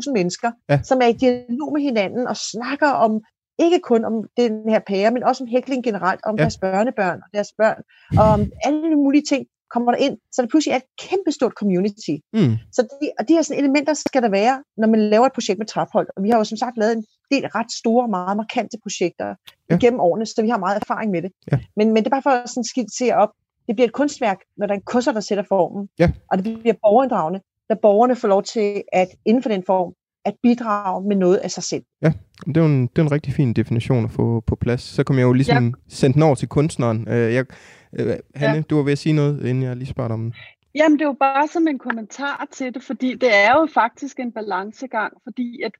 2.000 0.08 0.13
mennesker, 0.13 0.51
ja. 0.70 0.80
som 0.84 1.00
er 1.01 1.08
i 1.08 1.13
dialog 1.13 1.74
med 1.74 1.82
hinanden 1.82 2.28
og 2.28 2.38
snakker 2.38 2.88
om 2.88 3.22
ikke 3.60 3.80
kun 3.80 4.06
om 4.06 4.13
den 4.38 4.70
her 4.70 4.80
pære, 4.88 5.12
men 5.12 5.24
også 5.24 5.44
om 5.44 5.48
hækling 5.48 5.84
generelt, 5.84 6.22
om 6.24 6.36
ja. 6.38 6.42
deres 6.42 6.58
børnebørn 6.58 7.20
og 7.25 7.30
deres 7.34 7.51
børn, 7.58 7.82
og 8.20 8.25
om 8.36 8.51
alle 8.66 8.96
mulige 8.96 9.24
ting, 9.30 9.46
kommer 9.74 9.92
der 9.92 10.00
ind, 10.08 10.18
så 10.34 10.42
det 10.42 10.50
pludselig 10.50 10.72
er 10.74 10.82
et 10.86 10.92
kæmpestort 11.06 11.54
community. 11.62 12.16
Mm. 12.34 12.56
Så 12.75 12.82
de, 13.01 13.12
og 13.20 13.28
de 13.28 13.34
her 13.34 13.42
sådan 13.42 13.63
elementer 13.63 13.94
skal 13.94 14.22
der 14.22 14.30
være, 14.30 14.56
når 14.78 14.88
man 14.88 15.00
laver 15.13 15.25
et 15.25 15.38
projekt 15.38 15.60
med 15.60 15.68
træfhold. 15.68 16.08
Og 16.16 16.24
vi 16.24 16.30
har 16.30 16.38
jo 16.38 16.44
som 16.44 16.58
sagt 16.58 16.78
lavet 16.78 16.94
en 16.98 17.06
del 17.31 17.48
ret 17.48 17.71
store, 17.71 18.07
meget 18.07 18.38
markante 18.38 18.77
projekter 18.83 19.36
ja. 19.69 19.77
gennem 19.77 20.00
årene, 20.00 20.25
så 20.25 20.41
vi 20.41 20.50
har 20.50 20.57
meget 20.57 20.81
erfaring 20.81 21.12
med 21.12 21.21
det. 21.21 21.31
Ja. 21.51 21.59
Men, 21.75 21.88
men 21.93 21.98
det 21.98 22.05
er 22.05 22.09
bare 22.09 22.21
for 22.21 22.29
at 22.29 22.50
sådan 22.50 22.63
skitsere 22.63 23.15
op, 23.15 23.29
det 23.67 23.75
bliver 23.75 23.88
et 23.88 23.93
kunstværk, 23.93 24.38
når 24.57 24.67
der 24.67 24.74
er 24.74 24.77
en 24.77 24.83
kurser, 24.86 25.12
der 25.12 25.19
sætter 25.19 25.43
formen. 25.48 25.89
Ja. 26.00 26.12
Og 26.31 26.38
det 26.38 26.59
bliver 26.59 26.75
borgerinddragende, 26.81 27.39
da 27.69 27.75
borgerne 27.81 28.15
får 28.15 28.27
lov 28.27 28.43
til 28.43 28.83
at 28.93 29.07
inden 29.25 29.43
for 29.43 29.50
den 29.50 29.63
form, 29.65 29.93
at 30.25 30.33
bidrage 30.43 31.07
med 31.07 31.15
noget 31.15 31.38
af 31.38 31.51
sig 31.51 31.63
selv. 31.63 31.83
Ja, 32.01 32.13
det 32.45 32.57
er, 32.57 32.65
en, 32.65 32.88
det 32.88 32.98
er 32.98 33.01
en 33.01 33.12
rigtig 33.12 33.33
fin 33.33 33.53
definition 33.53 34.05
at 34.05 34.12
få 34.12 34.39
på 34.39 34.55
plads. 34.55 34.81
Så 34.81 35.03
kan 35.03 35.15
jeg 35.15 35.24
jo 35.24 35.33
ligesom 35.33 35.65
ja. 35.65 35.71
sende 35.89 36.13
den 36.13 36.24
over 36.24 36.36
til 36.36 36.48
kunstneren. 36.48 37.07
Øh, 37.07 37.33
jeg, 37.33 37.45
Øh, 37.93 38.17
Hanne, 38.36 38.55
ja. 38.55 38.62
du 38.62 38.75
var 38.75 38.83
ved 38.83 38.91
at 38.91 38.98
sige 38.98 39.13
noget, 39.13 39.45
inden 39.45 39.63
jeg 39.63 39.75
lige 39.75 39.88
spørger 39.88 40.13
om 40.13 40.33
Jamen, 40.75 41.00
det 41.00 41.07
var 41.07 41.13
bare 41.19 41.48
som 41.48 41.67
en 41.67 41.79
kommentar 41.79 42.48
til 42.51 42.74
det, 42.74 42.83
fordi 42.83 43.15
det 43.15 43.36
er 43.36 43.51
jo 43.51 43.67
faktisk 43.74 44.19
en 44.19 44.31
balancegang, 44.31 45.13
fordi 45.24 45.62
at 45.65 45.71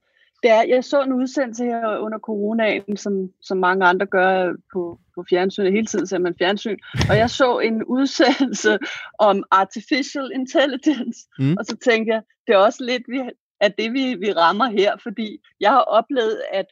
det 0.44 0.52
er, 0.52 0.64
jeg 0.64 0.84
så 0.84 1.02
en 1.04 1.14
udsendelse 1.14 1.64
her 1.64 1.98
under 1.98 2.20
coronaen, 2.20 2.98
som, 2.98 3.30
som 3.42 3.58
mange 3.58 3.86
andre 3.86 4.06
gør 4.06 4.54
på, 4.74 5.00
på 5.16 5.24
fjernsyn. 5.30 5.72
Hele 5.72 5.86
tiden 5.86 6.08
ser 6.08 6.18
man 6.18 6.36
fjernsyn. 6.38 6.78
Og 7.10 7.18
jeg 7.18 7.30
så 7.30 7.60
en 7.60 7.84
udsendelse 7.84 8.78
om 9.20 9.44
artificial 9.52 10.32
intelligence. 10.34 11.20
Mm. 11.40 11.56
Og 11.60 11.66
så 11.66 11.78
tænkte 11.78 12.14
jeg, 12.14 12.22
det 12.48 12.54
er 12.54 12.58
også 12.58 12.84
lidt 12.84 13.04
vi, 13.08 13.22
at 13.62 13.74
det, 13.78 13.94
vi, 13.94 14.16
vi 14.16 14.34
rammer 14.34 14.70
her. 14.70 14.98
Fordi 15.04 15.40
jeg 15.60 15.70
har 15.72 15.82
oplevet, 15.82 16.42
at 16.52 16.66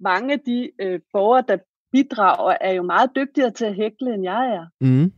mange 0.00 0.32
af 0.32 0.40
de 0.40 0.70
øh, 0.80 1.00
borgere, 1.12 1.44
der 1.48 1.56
bidrager, 1.92 2.56
er 2.60 2.72
jo 2.72 2.82
meget 2.82 3.10
dygtigere 3.16 3.50
til 3.50 3.64
at 3.64 3.74
hækle, 3.74 4.14
end 4.14 4.24
jeg 4.24 4.46
er. 4.46 4.66
Mm. 4.80 5.12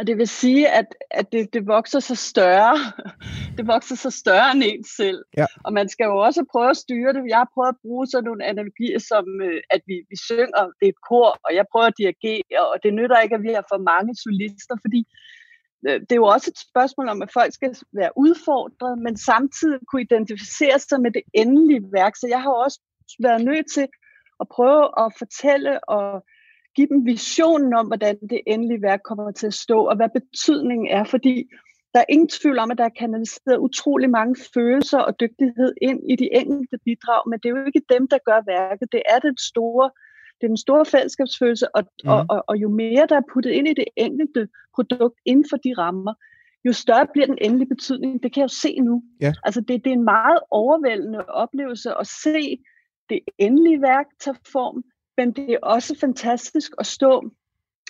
Og 0.00 0.06
det 0.06 0.18
vil 0.18 0.28
sige, 0.28 0.68
at, 0.68 0.88
at 1.10 1.32
det, 1.32 1.54
det 1.54 1.66
vokser 1.66 2.00
så 2.00 2.14
større. 2.14 2.76
det 3.56 3.66
vokser 3.66 3.96
så 3.96 4.10
større 4.10 4.52
end 4.54 4.62
ens 4.66 4.88
selv. 5.00 5.20
Ja. 5.36 5.46
Og 5.64 5.72
man 5.72 5.88
skal 5.88 6.04
jo 6.04 6.16
også 6.16 6.44
prøve 6.52 6.70
at 6.70 6.76
styre 6.76 7.12
det. 7.12 7.22
Jeg 7.28 7.38
har 7.42 7.50
prøvet 7.54 7.68
at 7.68 7.80
bruge 7.82 8.06
sådan 8.06 8.24
nogle 8.24 8.44
analogier, 8.44 8.98
som 8.98 9.24
øh, 9.46 9.60
at 9.70 9.80
vi, 9.86 9.96
vi 10.10 10.16
synger, 10.28 10.62
det 10.78 10.86
er 10.88 10.94
et 10.96 11.02
kor, 11.08 11.30
og 11.46 11.50
jeg 11.58 11.64
prøver 11.72 11.86
at 11.86 11.98
dirigere, 11.98 12.64
og 12.72 12.76
det 12.82 12.94
nytter 12.94 13.18
ikke, 13.20 13.34
at 13.34 13.42
vi 13.42 13.52
har 13.58 13.64
for 13.72 13.80
mange 13.92 14.12
solister, 14.24 14.76
fordi 14.84 15.00
øh, 15.86 16.00
det 16.06 16.12
er 16.12 16.22
jo 16.24 16.30
også 16.34 16.48
et 16.54 16.60
spørgsmål 16.68 17.08
om, 17.08 17.22
at 17.22 17.30
folk 17.38 17.52
skal 17.58 17.70
være 18.00 18.12
udfordret, 18.24 18.94
men 19.04 19.14
samtidig 19.16 19.78
kunne 19.88 20.02
identificere 20.08 20.78
sig 20.78 20.98
med 21.04 21.10
det 21.16 21.22
endelige 21.42 21.84
værk. 21.98 22.14
Så 22.16 22.26
jeg 22.34 22.42
har 22.42 22.54
også 22.64 22.78
været 23.26 23.44
nødt 23.44 23.66
til 23.74 23.86
og 24.40 24.46
prøve 24.56 24.84
at 25.02 25.08
fortælle 25.20 25.72
og 25.96 26.24
give 26.76 26.88
dem 26.88 27.06
visionen 27.06 27.74
om, 27.74 27.86
hvordan 27.86 28.18
det 28.30 28.40
endelige 28.46 28.82
værk 28.82 29.00
kommer 29.04 29.30
til 29.30 29.46
at 29.46 29.54
stå, 29.54 29.78
og 29.90 29.96
hvad 29.96 30.08
betydningen 30.08 30.88
er, 30.88 31.04
fordi 31.04 31.48
der 31.94 32.00
er 32.00 32.04
ingen 32.08 32.28
tvivl 32.28 32.58
om, 32.58 32.70
at 32.70 32.78
der 32.78 32.84
er 32.84 32.98
kanaliseret 32.98 33.58
utrolig 33.58 34.10
mange 34.10 34.36
følelser 34.54 34.98
og 34.98 35.20
dygtighed 35.20 35.72
ind 35.82 36.00
i 36.10 36.16
de 36.16 36.28
enkelte 36.34 36.78
bidrag, 36.84 37.22
men 37.30 37.38
det 37.38 37.46
er 37.48 37.56
jo 37.56 37.64
ikke 37.66 37.82
dem, 37.92 38.08
der 38.08 38.18
gør 38.24 38.40
værket. 38.46 38.92
Det 38.92 39.02
er 39.10 39.18
den 39.18 39.36
store, 39.38 39.90
det 40.40 40.44
er 40.46 40.52
den 40.54 40.64
store 40.66 40.84
fællesskabsfølelse, 40.84 41.76
og, 41.76 41.82
mm. 42.04 42.10
og, 42.10 42.26
og, 42.28 42.44
og 42.46 42.56
jo 42.56 42.68
mere 42.68 43.06
der 43.08 43.16
er 43.16 43.30
puttet 43.32 43.50
ind 43.50 43.68
i 43.68 43.74
det 43.74 43.88
enkelte 43.96 44.48
produkt 44.74 45.20
inden 45.24 45.46
for 45.50 45.56
de 45.56 45.74
rammer, 45.78 46.14
jo 46.64 46.72
større 46.72 47.06
bliver 47.12 47.26
den 47.26 47.38
endelige 47.40 47.68
betydning. 47.68 48.22
Det 48.22 48.32
kan 48.32 48.40
jeg 48.40 48.50
jo 48.50 48.60
se 48.64 48.80
nu. 48.80 49.02
Ja. 49.20 49.32
Altså 49.44 49.60
det, 49.60 49.84
det 49.84 49.90
er 49.90 49.94
en 49.94 50.04
meget 50.04 50.40
overvældende 50.50 51.24
oplevelse 51.28 51.90
at 52.00 52.06
se 52.06 52.58
det 53.10 53.20
endelige 53.38 53.82
værk 53.82 54.06
tager 54.20 54.38
form, 54.52 54.84
men 55.20 55.32
det 55.32 55.52
er 55.52 55.58
også 55.62 55.96
fantastisk 56.00 56.72
at 56.78 56.86
stå 56.86 57.30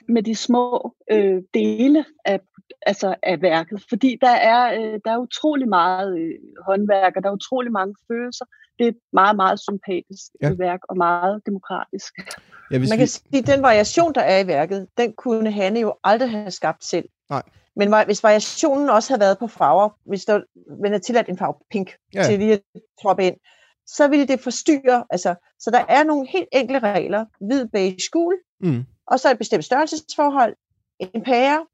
med 0.08 0.22
de 0.22 0.34
små 0.34 0.94
øh, 1.10 1.42
dele 1.54 2.04
af, 2.24 2.40
altså 2.86 3.14
af 3.22 3.42
værket, 3.42 3.84
fordi 3.88 4.18
der 4.20 4.30
er, 4.30 4.74
øh, 4.80 5.00
der 5.04 5.10
er 5.12 5.18
utrolig 5.18 5.68
meget 5.68 6.18
øh, 6.18 6.34
håndværk, 6.66 7.12
og 7.16 7.22
der 7.22 7.28
er 7.28 7.34
utrolig 7.34 7.72
mange 7.72 7.94
følelser. 8.08 8.44
Det 8.78 8.84
er 8.84 8.88
et 8.88 8.98
meget, 9.12 9.36
meget 9.36 9.60
sympatisk 9.60 10.26
ja. 10.42 10.52
værk, 10.58 10.80
og 10.88 10.96
meget 10.96 11.42
demokratisk. 11.46 12.12
Ja, 12.70 12.78
Man 12.78 12.88
kan 12.88 12.98
vi... 12.98 13.06
sige, 13.06 13.38
at 13.38 13.46
den 13.46 13.62
variation, 13.62 14.12
der 14.14 14.20
er 14.20 14.38
i 14.44 14.46
værket, 14.46 14.88
den 14.98 15.12
kunne 15.12 15.50
Hanne 15.50 15.80
jo 15.80 15.94
aldrig 16.04 16.30
have 16.30 16.50
skabt 16.50 16.84
selv. 16.84 17.08
Nej. 17.30 17.42
Men 17.76 17.94
hvis 18.06 18.22
variationen 18.22 18.90
også 18.90 19.10
havde 19.10 19.20
været 19.20 19.38
på 19.38 19.46
farver, 19.46 19.88
hvis 20.04 20.24
der 20.24 20.40
man 20.82 20.94
er 20.94 20.98
tilladt 20.98 21.28
en 21.28 21.38
farve 21.38 21.54
pink 21.70 21.90
ja. 22.14 22.22
til 22.22 22.38
lige 22.38 22.52
at 22.52 22.60
troppe 23.02 23.24
ind, 23.24 23.36
så 23.96 24.08
ville 24.08 24.26
det 24.26 24.40
forstyrre. 24.40 25.04
Altså, 25.10 25.34
så 25.58 25.70
der 25.70 25.84
er 25.88 26.04
nogle 26.04 26.28
helt 26.28 26.48
enkle 26.52 26.78
regler. 26.78 27.24
Hvid, 27.40 27.66
beige, 27.66 28.10
gul. 28.12 28.34
Mm. 28.60 28.84
Og 29.06 29.20
så 29.20 29.30
et 29.30 29.38
bestemt 29.38 29.64
størrelsesforhold. 29.64 30.56
En 31.00 31.22
pære. 31.22 31.66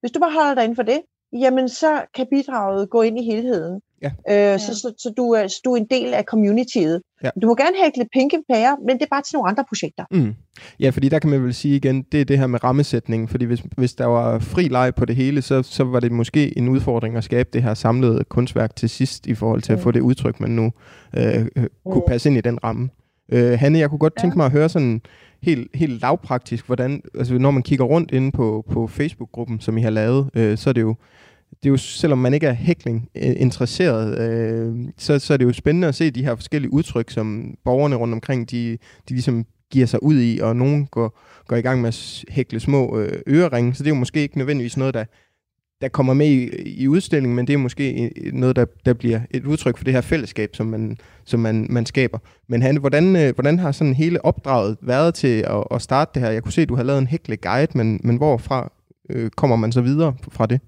Hvis 0.00 0.12
du 0.12 0.20
bare 0.20 0.32
holder 0.32 0.54
dig 0.54 0.64
inden 0.64 0.76
for 0.76 0.82
det, 0.82 1.02
jamen 1.32 1.68
så 1.68 2.06
kan 2.14 2.26
bidraget 2.30 2.90
gå 2.90 3.02
ind 3.02 3.18
i 3.20 3.24
helheden. 3.24 3.80
Ja. 4.04 4.52
Øh, 4.52 4.60
så, 4.60 4.74
så, 4.74 4.94
så, 4.98 5.12
du, 5.16 5.30
er, 5.30 5.46
så 5.46 5.60
du 5.64 5.72
er 5.72 5.76
en 5.76 5.86
del 5.90 6.14
af 6.14 6.24
communityet. 6.24 7.02
Ja. 7.24 7.30
Du 7.42 7.46
må 7.46 7.54
gerne 7.54 7.76
hækle 7.84 8.04
pinke 8.12 8.36
pærer, 8.50 8.76
men 8.86 8.96
det 8.98 9.02
er 9.02 9.06
bare 9.10 9.22
til 9.22 9.36
nogle 9.36 9.48
andre 9.48 9.64
projekter. 9.68 10.04
Mm. 10.10 10.34
Ja, 10.80 10.90
fordi 10.90 11.08
der 11.08 11.18
kan 11.18 11.30
man 11.30 11.42
vel 11.42 11.54
sige 11.54 11.76
igen, 11.76 12.02
det 12.12 12.20
er 12.20 12.24
det 12.24 12.38
her 12.38 12.46
med 12.46 12.64
rammesætningen, 12.64 13.28
fordi 13.28 13.44
hvis, 13.44 13.62
hvis 13.76 13.94
der 13.94 14.06
var 14.06 14.38
fri 14.38 14.68
leg 14.68 14.94
på 14.94 15.04
det 15.04 15.16
hele, 15.16 15.42
så, 15.42 15.62
så 15.62 15.84
var 15.84 16.00
det 16.00 16.12
måske 16.12 16.58
en 16.58 16.68
udfordring 16.68 17.16
at 17.16 17.24
skabe 17.24 17.48
det 17.52 17.62
her 17.62 17.74
samlede 17.74 18.24
kunstværk 18.24 18.76
til 18.76 18.88
sidst, 18.88 19.26
i 19.26 19.34
forhold 19.34 19.62
til 19.62 19.72
mm. 19.72 19.78
at 19.78 19.82
få 19.82 19.90
det 19.90 20.00
udtryk, 20.00 20.40
man 20.40 20.50
nu 20.50 20.72
øh, 21.16 21.46
øh, 21.56 21.66
kunne 21.86 22.02
passe 22.08 22.28
ind 22.28 22.38
i 22.38 22.40
den 22.40 22.64
ramme. 22.64 22.90
Øh, 23.28 23.58
Hanne, 23.58 23.78
jeg 23.78 23.90
kunne 23.90 23.98
godt 23.98 24.18
tænke 24.20 24.36
mig 24.36 24.46
at 24.46 24.52
høre 24.52 24.68
sådan 24.68 25.00
helt, 25.42 25.70
helt 25.74 26.02
lavpraktisk, 26.02 26.66
hvordan, 26.66 27.02
altså 27.18 27.38
når 27.38 27.50
man 27.50 27.62
kigger 27.62 27.84
rundt 27.84 28.10
inde 28.10 28.32
på, 28.32 28.64
på 28.70 28.86
Facebook-gruppen, 28.86 29.60
som 29.60 29.78
I 29.78 29.82
har 29.82 29.90
lavet, 29.90 30.30
øh, 30.34 30.58
så 30.58 30.70
er 30.70 30.74
det 30.74 30.80
jo 30.80 30.94
det 31.64 31.70
er 31.70 31.72
jo, 31.72 31.76
selvom 31.76 32.18
man 32.18 32.34
ikke 32.34 32.46
er 32.46 32.52
hækling 32.52 33.08
øh, 33.14 33.32
interesseret, 33.36 34.18
øh, 34.18 34.88
så, 34.98 35.18
så 35.18 35.32
er 35.32 35.36
det 35.36 35.44
jo 35.44 35.52
spændende 35.52 35.88
at 35.88 35.94
se 35.94 36.10
de 36.10 36.24
her 36.24 36.34
forskellige 36.34 36.72
udtryk, 36.72 37.10
som 37.10 37.54
borgerne 37.64 37.96
rundt 37.96 38.14
omkring, 38.14 38.50
de, 38.50 38.78
de 39.08 39.14
ligesom 39.14 39.44
giver 39.70 39.86
sig 39.86 40.02
ud 40.02 40.20
i, 40.20 40.38
og 40.38 40.56
nogen 40.56 40.86
går, 40.86 41.20
går 41.46 41.56
i 41.56 41.60
gang 41.60 41.80
med 41.80 41.88
at 41.88 42.24
hækle 42.28 42.60
små 42.60 42.98
øh, 42.98 43.22
øreringe, 43.28 43.74
så 43.74 43.82
det 43.82 43.90
er 43.90 43.94
jo 43.94 43.98
måske 43.98 44.20
ikke 44.20 44.38
nødvendigvis 44.38 44.76
noget, 44.76 44.94
der, 44.94 45.04
der 45.80 45.88
kommer 45.88 46.14
med 46.14 46.26
i, 46.26 46.48
i 46.66 46.88
udstillingen, 46.88 47.36
men 47.36 47.46
det 47.46 47.52
er 47.52 47.58
måske 47.58 48.12
øh, 48.16 48.32
noget, 48.32 48.56
der, 48.56 48.64
der 48.84 48.92
bliver 48.92 49.20
et 49.30 49.44
udtryk 49.44 49.76
for 49.76 49.84
det 49.84 49.94
her 49.94 50.00
fællesskab, 50.00 50.56
som 50.56 50.66
man, 50.66 50.98
som 51.24 51.40
man, 51.40 51.66
man 51.70 51.86
skaber. 51.86 52.18
Men 52.48 52.62
Hanne, 52.62 52.80
hvordan, 52.80 53.16
øh, 53.16 53.34
hvordan 53.34 53.58
har 53.58 53.72
sådan 53.72 53.94
hele 53.94 54.24
opdraget 54.24 54.76
været 54.82 55.14
til 55.14 55.44
at, 55.46 55.64
at 55.70 55.82
starte 55.82 56.10
det 56.14 56.22
her? 56.22 56.30
Jeg 56.30 56.42
kunne 56.42 56.52
se, 56.52 56.62
at 56.62 56.68
du 56.68 56.76
har 56.76 56.82
lavet 56.82 56.98
en 56.98 57.06
hækle 57.06 57.36
guide, 57.36 57.78
men, 57.78 58.00
men 58.04 58.16
hvorfra 58.16 58.72
øh, 59.10 59.30
kommer 59.30 59.56
man 59.56 59.72
så 59.72 59.80
videre 59.80 60.14
fra 60.32 60.46
det? 60.46 60.60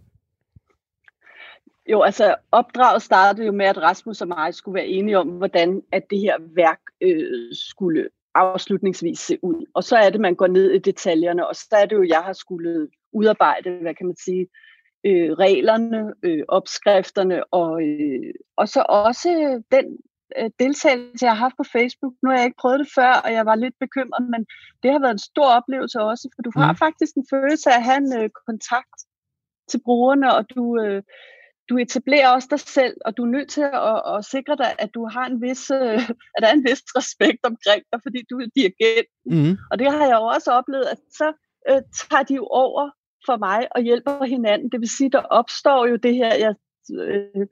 Jo, 1.89 2.03
altså 2.03 2.35
opdraget 2.53 3.03
startede 3.03 3.47
jo 3.47 3.53
med, 3.53 3.67
at 3.67 3.83
Rasmus 3.83 4.21
og 4.21 4.29
mig 4.29 4.55
skulle 4.55 4.75
være 4.75 4.87
enige 4.87 5.19
om, 5.19 5.29
hvordan 5.29 5.83
at 5.93 6.11
det 6.11 6.21
her 6.21 6.37
værk 6.41 6.81
øh, 7.01 7.49
skulle 7.53 8.09
afslutningsvis 8.35 9.19
se 9.19 9.39
ud. 9.43 9.67
Og 9.75 9.85
så 9.85 9.97
er 9.97 10.11
det, 10.11 10.21
man 10.21 10.35
går 10.35 10.47
ned 10.47 10.71
i 10.71 10.79
detaljerne, 10.79 11.47
og 11.47 11.57
så 11.57 11.69
er 11.73 11.87
det 11.87 11.97
jo, 11.97 12.05
jeg 12.09 12.23
har 12.25 12.33
skulle 12.33 12.89
udarbejde, 13.13 13.79
hvad 13.81 13.95
kan 13.95 14.07
man 14.07 14.17
sige, 14.17 14.47
øh, 15.07 15.33
reglerne, 15.33 16.13
øh, 16.23 16.45
opskrifterne, 16.49 17.45
og, 17.45 17.83
øh, 17.83 18.35
og 18.57 18.69
så 18.69 18.85
også 18.89 19.63
den 19.71 19.87
øh, 20.39 20.51
deltagelse, 20.59 21.25
jeg 21.27 21.33
har 21.33 21.45
haft 21.47 21.57
på 21.57 21.65
Facebook. 21.73 22.15
Nu 22.23 22.31
har 22.31 22.37
jeg 22.37 22.45
ikke 22.45 22.63
prøvet 22.63 22.79
det 22.79 22.89
før, 22.95 23.13
og 23.25 23.33
jeg 23.33 23.47
var 23.47 23.55
lidt 23.55 23.75
bekymret, 23.81 24.25
men 24.31 24.47
det 24.83 24.93
har 24.93 25.01
været 25.01 25.17
en 25.19 25.29
stor 25.31 25.49
oplevelse 25.59 26.01
også, 26.01 26.29
for 26.35 26.43
du 26.43 26.53
har 26.57 26.73
mm. 26.73 26.79
faktisk 26.85 27.13
en 27.17 27.27
følelse 27.31 27.71
af 27.71 27.77
at 27.77 27.85
have 27.89 28.01
en 28.07 28.13
øh, 28.21 28.31
kontakt 28.47 28.99
til 29.71 29.81
brugerne, 29.85 30.35
og 30.37 30.43
du, 30.55 30.63
øh, 30.83 31.03
du 31.69 31.79
etablerer 31.79 32.29
også 32.29 32.49
dig 32.51 32.61
selv, 32.61 32.97
og 33.05 33.17
du 33.17 33.23
er 33.23 33.27
nødt 33.37 33.49
til 33.49 33.61
at, 33.61 33.99
at 34.15 34.25
sikre 34.25 34.57
dig, 34.57 34.75
at 34.79 34.91
du 34.95 35.07
har 35.07 35.27
en 35.27 35.43
vis, 35.43 35.71
øh, 35.71 36.09
at 36.35 36.41
der 36.41 36.49
er 36.49 36.53
en 36.53 36.67
vis 36.69 36.83
respekt 36.97 37.41
omkring 37.45 37.83
dig, 37.93 38.01
fordi 38.03 38.21
du 38.31 38.37
er 38.39 38.47
dirigent. 38.57 39.09
Mm. 39.27 39.57
Og 39.71 39.79
det 39.79 39.93
har 39.93 40.07
jeg 40.07 40.17
jo 40.21 40.25
også 40.25 40.51
oplevet, 40.51 40.85
at 40.85 40.99
så 41.11 41.33
øh, 41.71 41.83
tager 42.01 42.23
de 42.23 42.35
jo 42.35 42.47
over 42.47 42.91
for 43.27 43.37
mig 43.37 43.69
og 43.75 43.83
hjælper 43.83 44.25
hinanden. 44.25 44.71
Det 44.73 44.81
vil 44.81 44.97
sige, 44.99 45.11
der 45.11 45.23
opstår 45.39 45.87
jo 45.87 45.97
det 45.97 46.15
her, 46.15 46.35
jeg 46.35 46.55
øh, 47.01 47.47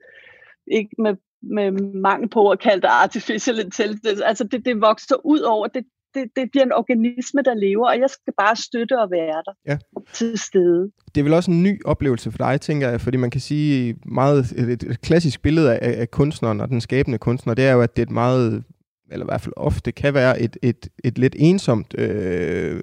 ikke 0.71 0.95
med, 0.99 1.15
med 1.41 1.71
mangel 2.01 2.29
på 2.29 2.49
at 2.49 2.59
kalde 2.59 2.81
det 2.81 2.87
artificial 2.87 3.59
intelligence, 3.59 4.25
altså 4.25 4.43
det, 4.43 4.65
det 4.65 4.81
vokser 4.81 5.25
ud 5.25 5.39
over, 5.39 5.67
det, 5.67 5.85
det, 6.15 6.23
det 6.35 6.51
bliver 6.51 6.65
en 6.65 6.71
organisme, 6.71 7.41
der 7.41 7.53
lever, 7.53 7.87
og 7.87 7.99
jeg 7.99 8.09
skal 8.09 8.33
bare 8.37 8.55
støtte 8.55 9.01
og 9.01 9.11
være 9.11 9.41
der 9.45 9.53
ja. 9.67 9.77
til 10.13 10.39
stede. 10.39 10.91
Det 11.15 11.21
er 11.21 11.23
vel 11.23 11.33
også 11.33 11.51
en 11.51 11.63
ny 11.63 11.81
oplevelse 11.85 12.31
for 12.31 12.37
dig, 12.37 12.61
tænker 12.61 12.89
jeg, 12.89 13.01
fordi 13.01 13.17
man 13.17 13.29
kan 13.29 13.41
sige 13.41 13.95
meget, 14.05 14.51
et, 14.57 14.83
et 14.83 15.01
klassisk 15.01 15.41
billede 15.41 15.77
af, 15.77 16.01
af 16.01 16.11
kunstneren 16.11 16.61
og 16.61 16.67
den 16.69 16.81
skabende 16.81 17.17
kunstner, 17.17 17.53
det 17.53 17.65
er 17.65 17.73
jo, 17.73 17.81
at 17.81 17.95
det 17.95 18.01
er 18.01 18.05
et 18.05 18.11
meget 18.11 18.63
eller 19.11 19.25
i 19.25 19.29
hvert 19.29 19.41
fald 19.41 19.53
ofte 19.57 19.91
kan 19.91 20.13
være 20.13 20.41
et, 20.41 20.57
et, 20.61 20.87
et 21.03 21.17
lidt 21.17 21.35
ensomt 21.39 21.95
øh, 21.97 22.81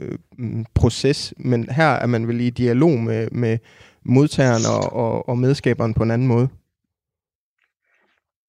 proces, 0.75 1.35
men 1.37 1.69
her 1.71 1.89
er 1.89 2.07
man 2.07 2.29
vel 2.29 2.41
i 2.41 2.51
dialog 2.51 2.99
med, 2.99 3.29
med 3.33 3.59
modtageren 4.05 4.63
og, 4.77 4.93
og, 4.93 5.29
og 5.29 5.39
medskaberen 5.39 5.95
på 5.95 6.03
en 6.03 6.11
anden 6.11 6.29
måde. 6.29 6.49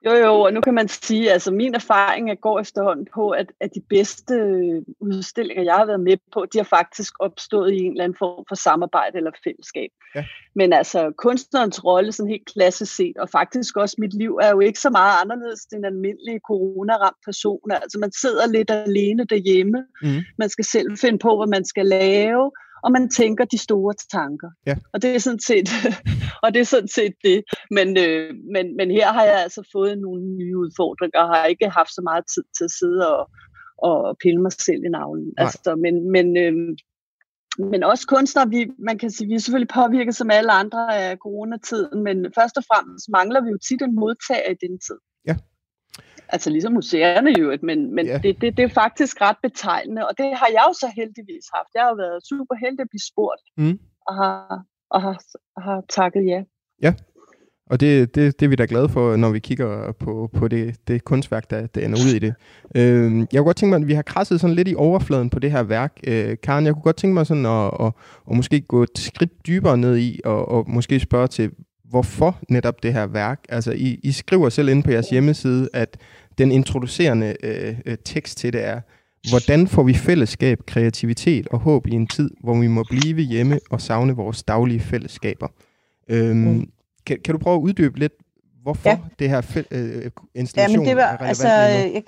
Jo, 0.05 0.11
jo, 0.11 0.41
og 0.41 0.53
nu 0.53 0.61
kan 0.61 0.73
man 0.73 0.87
sige, 0.87 1.31
altså 1.31 1.51
min 1.51 1.75
erfaring 1.75 2.31
er 2.31 2.35
går 2.35 2.59
efterhånden 2.59 3.07
på, 3.13 3.29
at, 3.29 3.51
at 3.59 3.69
de 3.75 3.81
bedste 3.89 4.35
udstillinger, 4.99 5.63
jeg 5.63 5.75
har 5.75 5.85
været 5.85 5.99
med 5.99 6.17
på, 6.33 6.45
de 6.53 6.57
har 6.57 6.65
faktisk 6.65 7.13
opstået 7.19 7.73
i 7.73 7.77
en 7.77 7.91
eller 7.91 8.03
anden 8.03 8.17
form 8.17 8.45
for 8.49 8.55
samarbejde 8.55 9.17
eller 9.17 9.31
fællesskab. 9.43 9.89
Ja. 10.15 10.25
Men 10.55 10.73
altså 10.73 11.11
kunstnerens 11.17 11.83
rolle, 11.83 12.11
sådan 12.11 12.29
helt 12.29 12.49
klassisk 12.53 12.95
set, 12.95 13.17
og 13.17 13.29
faktisk 13.29 13.77
også 13.77 13.95
mit 13.99 14.13
liv, 14.13 14.39
er 14.41 14.49
jo 14.49 14.59
ikke 14.59 14.79
så 14.79 14.89
meget 14.89 15.15
anderledes 15.21 15.63
end 15.63 15.79
en 15.79 15.85
almindelig 15.85 16.39
corona-ramt 16.47 17.21
person. 17.25 17.71
Altså 17.71 17.99
man 17.99 18.11
sidder 18.11 18.47
lidt 18.47 18.71
alene 18.71 19.25
derhjemme, 19.25 19.85
mm. 20.01 20.21
man 20.37 20.49
skal 20.49 20.65
selv 20.65 20.97
finde 20.97 21.19
på, 21.19 21.37
hvad 21.37 21.47
man 21.47 21.65
skal 21.65 21.85
lave, 21.85 22.51
og 22.83 22.91
man 22.91 23.09
tænker 23.09 23.45
de 23.45 23.57
store 23.57 23.93
tanker. 24.11 24.49
Ja. 24.67 24.75
Og 24.93 25.01
det 25.01 25.15
er 25.15 25.19
sådan 25.19 25.39
set, 25.39 25.69
og 26.43 26.53
det 26.53 26.59
er 26.59 26.69
sådan 26.75 26.87
set 26.87 27.13
det. 27.23 27.43
Men, 27.71 27.97
øh, 27.97 28.29
men, 28.53 28.65
men 28.77 28.91
her 28.91 29.13
har 29.13 29.23
jeg 29.23 29.43
altså 29.43 29.61
fået 29.71 29.97
nogle 29.97 30.21
nye 30.39 30.57
udfordringer, 30.57 31.19
og 31.19 31.27
har 31.35 31.45
ikke 31.45 31.69
haft 31.69 31.93
så 31.93 32.01
meget 32.03 32.23
tid 32.33 32.43
til 32.57 32.63
at 32.63 32.71
sidde 32.79 33.01
og, 33.17 33.29
og 33.77 34.17
pille 34.23 34.41
mig 34.41 34.51
selv 34.51 34.81
i 34.85 34.89
navlen. 34.89 35.33
Altså, 35.37 35.75
men, 35.75 36.11
men, 36.11 36.37
øh, 36.37 36.53
men 37.71 37.83
også 37.83 38.07
kunstnere, 38.07 38.49
vi, 38.49 38.71
man 38.79 38.97
kan 38.97 39.09
sige, 39.11 39.27
vi 39.27 39.35
er 39.35 39.39
selvfølgelig 39.39 39.75
påvirket 39.81 40.15
som 40.15 40.31
alle 40.31 40.51
andre 40.51 40.97
af 40.97 41.17
coronatiden, 41.17 42.03
men 42.03 42.17
først 42.37 42.57
og 42.57 42.63
fremmest 42.71 43.09
mangler 43.09 43.41
vi 43.41 43.49
jo 43.49 43.57
tit 43.57 43.81
en 43.81 43.95
modtager 43.95 44.49
i 44.51 44.67
den 44.67 44.79
tid. 44.87 44.99
Ja. 45.27 45.35
Altså 46.29 46.49
ligesom 46.49 46.73
museerne 46.73 47.31
jo, 47.39 47.57
men, 47.63 47.95
men 47.95 48.05
yeah. 48.07 48.23
det, 48.23 48.41
det, 48.41 48.57
det 48.57 48.63
er 48.63 48.69
faktisk 48.69 49.21
ret 49.21 49.37
betegnende, 49.43 50.07
og 50.07 50.17
det 50.17 50.25
har 50.25 50.49
jeg 50.51 50.63
jo 50.69 50.73
så 50.73 50.87
heldigvis 50.95 51.45
haft. 51.55 51.69
Jeg 51.75 51.83
har 51.83 51.95
været 51.95 52.27
super 52.27 52.55
heldig 52.63 52.81
at 52.81 52.89
blive 52.89 53.07
spurgt, 53.11 53.43
mm. 53.57 53.79
og, 54.07 54.15
har, 54.15 54.63
og 54.89 55.01
har, 55.01 55.15
har 55.65 55.83
takket 55.89 56.25
ja. 56.27 56.43
Ja, 56.81 56.93
og 57.69 57.79
det, 57.79 58.15
det, 58.15 58.39
det 58.39 58.45
er 58.45 58.49
vi 58.49 58.55
da 58.55 58.65
glade 58.69 58.89
for, 58.89 59.15
når 59.15 59.29
vi 59.29 59.39
kigger 59.39 59.91
på, 59.91 60.29
på 60.33 60.47
det, 60.47 60.75
det 60.87 61.03
kunstværk, 61.03 61.49
der, 61.49 61.67
der 61.67 61.81
ender 61.81 61.97
ud 62.07 62.15
i 62.15 62.19
det. 62.19 62.33
Øh, 62.75 63.17
jeg 63.17 63.39
kunne 63.39 63.43
godt 63.43 63.57
tænke 63.57 63.69
mig, 63.69 63.81
at 63.81 63.87
vi 63.87 63.93
har 63.93 64.01
krasset 64.01 64.41
sådan 64.41 64.55
lidt 64.55 64.67
i 64.67 64.75
overfladen 64.75 65.29
på 65.29 65.39
det 65.39 65.51
her 65.51 65.63
værk. 65.63 65.99
Øh, 66.07 66.37
Karen, 66.43 66.65
jeg 66.65 66.73
kunne 66.73 66.83
godt 66.83 66.95
tænke 66.95 67.13
mig 67.13 67.27
sådan 67.27 67.45
at, 67.45 67.71
at, 67.79 67.91
at 68.31 68.35
måske 68.35 68.61
gå 68.61 68.83
et 68.83 68.97
skridt 68.97 69.47
dybere 69.47 69.77
ned 69.77 69.97
i, 69.97 70.21
og, 70.25 70.49
og 70.49 70.69
måske 70.69 70.99
spørge 70.99 71.27
til, 71.27 71.51
hvorfor 71.93 72.39
netop 72.49 72.83
det 72.83 72.93
her 72.93 73.05
værk? 73.05 73.39
Altså, 73.49 73.71
I, 73.71 73.99
I 74.03 74.11
skriver 74.11 74.49
selv 74.49 74.69
inde 74.69 74.83
på 74.83 74.91
jeres 74.91 75.09
hjemmeside, 75.09 75.69
at 75.73 75.97
den 76.37 76.51
introducerende 76.51 77.35
øh, 77.43 77.75
øh, 77.85 77.97
tekst 78.05 78.37
til 78.37 78.53
det 78.53 78.65
er, 78.65 78.81
hvordan 79.29 79.67
får 79.67 79.83
vi 79.83 79.93
fællesskab, 79.93 80.65
kreativitet 80.65 81.47
og 81.47 81.59
håb 81.59 81.87
i 81.87 81.91
en 81.91 82.07
tid, 82.07 82.29
hvor 82.43 82.59
vi 82.59 82.67
må 82.67 82.83
blive 82.89 83.21
hjemme 83.21 83.59
og 83.69 83.81
savne 83.81 84.15
vores 84.15 84.43
daglige 84.43 84.79
fællesskaber? 84.79 85.47
Øhm, 86.09 86.37
mm. 86.37 86.69
kan, 87.05 87.17
kan 87.25 87.33
du 87.33 87.39
prøve 87.39 87.55
at 87.55 87.61
uddybe 87.61 87.99
lidt, 87.99 88.13
hvorfor 88.61 88.89
ja. 88.89 88.99
det 89.19 89.29
her 89.29 89.41
fæ- 89.41 89.77
øh, 89.77 90.11
installation 90.35 90.71
ja, 90.71 90.77
men 90.77 90.87
det 90.87 90.95
var, 90.95 91.03
er 91.03 91.07
relevant 91.07 91.27
altså, 91.27 91.47
jeg, 91.47 92.03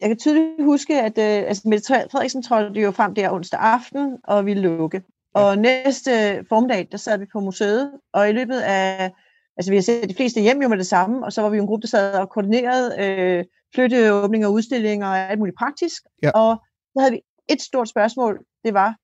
jeg 0.00 0.08
kan 0.08 0.18
tydeligt 0.18 0.64
huske, 0.64 1.00
at 1.00 1.18
øh, 1.18 1.48
altså, 1.48 1.62
Mette 1.68 1.84
Frederiksen 1.86 2.42
trådte 2.42 2.80
jo 2.80 2.90
frem 2.90 3.14
der 3.14 3.30
onsdag 3.30 3.60
aften 3.60 4.16
og 4.24 4.46
ville 4.46 4.62
lukke. 4.62 5.02
Og 5.34 5.58
næste 5.58 6.44
formiddag, 6.48 6.88
der 6.92 6.98
sad 6.98 7.18
vi 7.18 7.26
på 7.32 7.40
museet, 7.40 7.92
og 8.12 8.28
i 8.28 8.32
løbet 8.32 8.60
af, 8.60 9.12
altså 9.56 9.70
vi 9.70 9.76
har 9.76 9.82
set 9.82 10.08
de 10.08 10.14
fleste 10.14 10.40
hjem 10.40 10.62
jo 10.62 10.68
med 10.68 10.78
det 10.78 10.86
samme, 10.86 11.24
og 11.24 11.32
så 11.32 11.42
var 11.42 11.48
vi 11.48 11.56
jo 11.56 11.62
en 11.62 11.66
gruppe, 11.66 11.82
der 11.82 11.88
sad 11.88 12.14
og 12.14 12.30
koordinerede 12.30 12.96
øh, 12.98 13.44
flytteåbninger, 13.74 14.48
udstillinger 14.48 15.06
og 15.06 15.18
alt 15.18 15.38
muligt 15.38 15.58
praktisk. 15.58 16.02
Ja. 16.22 16.30
Og 16.30 16.62
så 16.92 17.00
havde 17.00 17.12
vi 17.12 17.20
et 17.48 17.62
stort 17.62 17.88
spørgsmål, 17.88 18.44
det 18.64 18.74
var, 18.74 18.96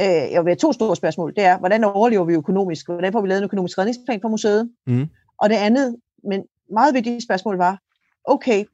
øh, 0.00 0.32
jeg 0.32 0.44
vil 0.44 0.50
have 0.50 0.56
to 0.56 0.72
store 0.72 0.96
spørgsmål, 0.96 1.34
det 1.34 1.44
er, 1.44 1.58
hvordan 1.58 1.84
overlever 1.84 2.24
vi 2.24 2.34
økonomisk? 2.34 2.86
Hvordan 2.86 3.12
får 3.12 3.20
vi 3.20 3.28
lavet 3.28 3.38
en 3.38 3.44
økonomisk 3.44 3.78
redningsplan 3.78 4.20
for 4.20 4.28
museet? 4.28 4.70
Mm. 4.86 5.08
Og 5.38 5.50
det 5.50 5.56
andet, 5.56 5.96
men 6.24 6.44
meget 6.72 6.94
vigtige 6.94 7.20
spørgsmål 7.20 7.56
var, 7.56 7.78
okay, 8.24 8.64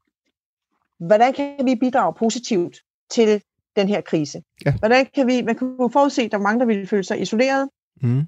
hvordan 0.99 1.33
kan 1.33 1.65
vi 1.65 1.75
bidrage 1.75 2.15
positivt 2.15 2.77
til 3.11 3.43
den 3.77 3.89
her 3.89 4.01
krise. 4.01 4.43
Ja. 4.67 4.75
Hvordan 4.79 5.07
kan 5.15 5.27
vi, 5.27 5.43
man 5.43 5.55
kunne 5.55 5.91
forudse, 5.93 6.23
at 6.23 6.33
der 6.33 6.39
er 6.39 6.43
mange, 6.43 6.61
der 6.61 6.67
ville 6.67 6.87
føle 6.87 7.05
sig 7.05 7.21
isoleret, 7.21 7.69
mm. 8.03 8.23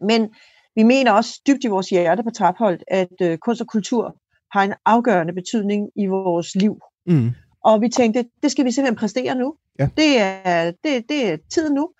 men 0.00 0.28
vi 0.76 0.82
mener 0.82 1.12
også 1.12 1.40
dybt 1.46 1.64
i 1.64 1.66
vores 1.66 1.88
hjerte 1.88 2.22
på 2.22 2.30
Trapholdt, 2.30 2.84
at 2.88 3.12
øh, 3.22 3.38
kunst 3.38 3.60
og 3.60 3.66
kultur 3.66 4.16
har 4.52 4.62
en 4.62 4.74
afgørende 4.84 5.32
betydning 5.32 5.90
i 5.96 6.06
vores 6.06 6.54
liv. 6.54 6.80
Mm. 7.06 7.30
Og 7.64 7.80
vi 7.80 7.88
tænkte, 7.88 8.24
det 8.42 8.50
skal 8.50 8.64
vi 8.64 8.70
simpelthen 8.70 8.96
præstere 8.96 9.34
nu. 9.34 9.54
Ja. 9.78 9.88
Det, 9.96 10.20
er, 10.20 10.72
det, 10.84 11.04
det 11.08 11.32
er 11.32 11.36
tiden 11.50 11.74
nu. 11.74 11.90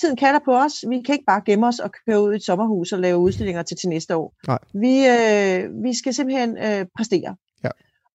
Tiden 0.00 0.16
kalder 0.16 0.40
på 0.44 0.56
os. 0.56 0.72
Vi 0.88 1.02
kan 1.02 1.12
ikke 1.12 1.24
bare 1.26 1.42
gemme 1.46 1.66
os 1.66 1.78
og 1.78 1.90
køre 2.06 2.22
ud 2.22 2.32
i 2.32 2.36
et 2.36 2.42
sommerhus 2.42 2.92
og 2.92 2.98
lave 2.98 3.18
udstillinger 3.18 3.62
til 3.62 3.76
til 3.76 3.88
næste 3.88 4.16
år. 4.16 4.34
Nej. 4.46 4.58
Vi, 4.74 5.06
øh, 5.06 5.84
vi 5.84 5.98
skal 5.98 6.14
simpelthen 6.14 6.58
øh, 6.58 6.86
præstere. 6.96 7.36
Ja. 7.64 7.70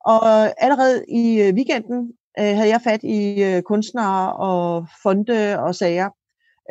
Og 0.05 0.21
allerede 0.63 1.05
i 1.09 1.41
øh, 1.41 1.53
weekenden 1.53 2.11
øh, 2.39 2.55
havde 2.57 2.69
jeg 2.69 2.81
fat 2.83 3.03
i 3.03 3.43
øh, 3.43 3.61
kunstnere 3.61 4.33
og 4.33 4.87
fonde 5.03 5.59
og 5.59 5.75
sager, 5.75 6.09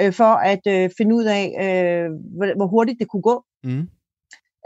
øh, 0.01 0.13
for 0.13 0.33
at 0.53 0.67
øh, 0.67 0.91
finde 0.99 1.15
ud 1.15 1.25
af, 1.25 1.45
øh, 1.65 2.11
hvor, 2.37 2.57
hvor 2.57 2.67
hurtigt 2.67 2.99
det 3.01 3.09
kunne 3.09 3.23
gå. 3.23 3.45
Mm. 3.65 3.89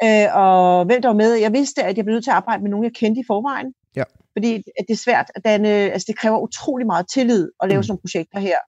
Øh, 0.04 0.28
og 0.34 0.84
hvem 0.84 1.02
der 1.02 1.08
var 1.08 1.22
med. 1.24 1.34
Jeg 1.34 1.52
vidste, 1.52 1.82
at 1.84 1.96
jeg 1.96 2.04
blev 2.04 2.14
nødt 2.14 2.24
til 2.24 2.30
at 2.30 2.36
arbejde 2.36 2.62
med 2.62 2.70
nogen, 2.70 2.84
jeg 2.84 2.94
kendte 2.94 3.20
i 3.20 3.24
forvejen. 3.26 3.72
Ja. 3.96 4.04
Fordi 4.36 4.54
at 4.78 4.84
det 4.88 4.94
er 4.94 5.04
svært 5.06 5.30
at 5.34 5.44
danne, 5.44 5.68
altså 5.68 6.06
det 6.08 6.18
kræver 6.18 6.38
utrolig 6.38 6.86
meget 6.86 7.06
tillid 7.14 7.50
at 7.62 7.68
lave 7.68 7.78
mm. 7.78 7.82
sådan 7.82 7.90
nogle 7.92 8.04
projekter 8.04 8.38
her. 8.38 8.58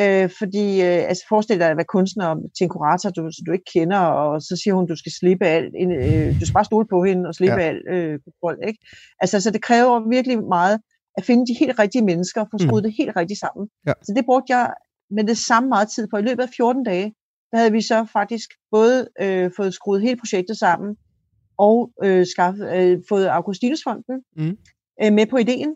Øh, 0.00 0.30
fordi, 0.38 0.66
øh, 0.82 1.02
altså 1.10 1.24
forestil 1.28 1.60
dig 1.60 1.70
at 1.70 1.76
være 1.76 1.94
kunstner 1.96 2.28
til 2.56 2.64
en 2.64 2.68
kurator, 2.68 3.10
du, 3.10 3.30
du 3.46 3.52
ikke 3.52 3.70
kender, 3.74 3.98
og 3.98 4.42
så 4.42 4.60
siger 4.62 4.74
hun, 4.74 4.86
du 4.86 4.96
skal 4.96 5.12
slippe 5.20 5.46
alt, 5.46 5.74
øh, 5.82 6.40
du 6.40 6.44
skal 6.46 6.54
bare 6.54 6.70
stole 6.70 6.86
på 6.90 7.04
hende 7.04 7.28
og 7.28 7.34
slippe 7.34 7.60
ja. 7.62 7.68
alt 7.68 7.82
øh, 7.94 8.18
kontrol, 8.24 8.56
ikke? 8.68 8.80
Altså, 9.20 9.40
så 9.40 9.50
det 9.50 9.62
kræver 9.62 10.08
virkelig 10.08 10.38
meget 10.56 10.80
at 11.18 11.24
finde 11.24 11.46
de 11.46 11.58
helt 11.60 11.78
rigtige 11.78 12.04
mennesker, 12.04 12.40
og 12.40 12.48
få 12.50 12.58
skruet 12.58 12.82
mm. 12.82 12.86
det 12.88 12.94
helt 12.98 13.16
rigtigt 13.16 13.40
sammen. 13.40 13.68
Ja. 13.86 13.92
Så 14.02 14.12
det 14.16 14.24
brugte 14.24 14.56
jeg 14.56 14.74
med 15.10 15.24
det 15.24 15.38
samme 15.38 15.68
meget 15.68 15.88
tid 15.94 16.06
på. 16.10 16.16
I 16.16 16.22
løbet 16.22 16.42
af 16.42 16.48
14 16.56 16.84
dage, 16.84 17.14
der 17.50 17.58
havde 17.58 17.72
vi 17.72 17.82
så 17.82 18.06
faktisk 18.12 18.48
både 18.70 19.08
øh, 19.20 19.50
fået 19.56 19.74
skruet 19.74 20.02
hele 20.02 20.16
projektet 20.16 20.56
sammen, 20.58 20.96
og 21.58 21.90
øh, 22.04 22.26
skaffet, 22.26 22.76
øh, 22.76 22.98
fået 23.08 23.26
Augustinusfonden 23.26 24.22
mm. 24.36 24.56
øh, 25.02 25.12
med 25.12 25.26
på 25.26 25.36
ideen, 25.36 25.74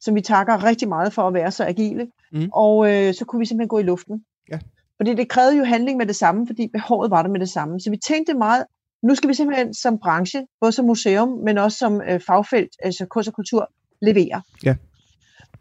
som 0.00 0.14
vi 0.14 0.20
takker 0.20 0.64
rigtig 0.64 0.88
meget 0.88 1.12
for 1.12 1.22
at 1.22 1.34
være 1.34 1.50
så 1.50 1.64
agile. 1.64 2.06
Mm. 2.32 2.48
Og 2.52 2.74
øh, 2.92 3.14
så 3.14 3.24
kunne 3.24 3.40
vi 3.40 3.46
simpelthen 3.46 3.68
gå 3.68 3.78
i 3.78 3.82
luften. 3.82 4.24
Ja. 4.52 4.58
Fordi 4.96 5.14
det 5.14 5.28
krævede 5.28 5.56
jo 5.56 5.64
handling 5.64 5.98
med 5.98 6.06
det 6.06 6.16
samme, 6.16 6.46
fordi 6.46 6.68
behovet 6.72 7.10
var 7.10 7.22
der 7.22 7.30
med 7.30 7.40
det 7.40 7.48
samme. 7.48 7.80
Så 7.80 7.90
vi 7.90 7.96
tænkte 7.96 8.34
meget, 8.34 8.64
nu 9.02 9.14
skal 9.14 9.28
vi 9.28 9.34
simpelthen 9.34 9.74
som 9.74 9.98
branche, 9.98 10.46
både 10.60 10.72
som 10.72 10.84
museum, 10.84 11.28
men 11.28 11.58
også 11.58 11.78
som 11.78 12.00
øh, 12.00 12.20
fagfelt, 12.20 12.70
altså 12.82 13.06
kunst 13.06 13.28
og 13.28 13.34
kultur, 13.34 13.70
levere. 14.02 14.42
Ja. 14.64 14.74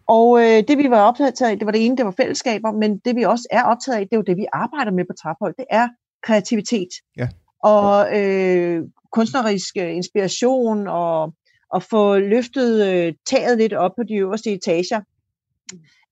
Og 0.07 0.39
øh, 0.39 0.63
det 0.67 0.77
vi 0.77 0.89
var 0.89 1.01
optaget 1.01 1.41
af, 1.41 1.57
det 1.57 1.65
var 1.65 1.71
det 1.71 1.85
ene, 1.85 1.97
det 1.97 2.05
var 2.05 2.11
fællesskaber, 2.11 2.71
men 2.71 2.97
det 2.97 3.15
vi 3.15 3.23
også 3.23 3.47
er 3.51 3.63
optaget 3.63 3.97
af, 3.97 4.03
det 4.07 4.13
er 4.13 4.17
jo 4.17 4.23
det, 4.27 4.37
vi 4.37 4.45
arbejder 4.53 4.91
med 4.91 5.05
på 5.05 5.13
Traphold, 5.21 5.53
det 5.57 5.65
er 5.69 5.87
kreativitet. 6.23 6.89
Ja. 7.17 7.27
Og 7.63 8.19
øh, 8.19 8.83
kunstnerisk 9.11 9.77
øh, 9.77 9.95
inspiration, 9.95 10.87
og 10.87 11.33
at 11.75 11.83
få 11.83 12.17
løftet 12.17 12.87
øh, 12.87 13.13
taget 13.29 13.57
lidt 13.57 13.73
op 13.73 13.91
på 13.97 14.03
de 14.03 14.15
øverste 14.15 14.51
etager. 14.51 15.01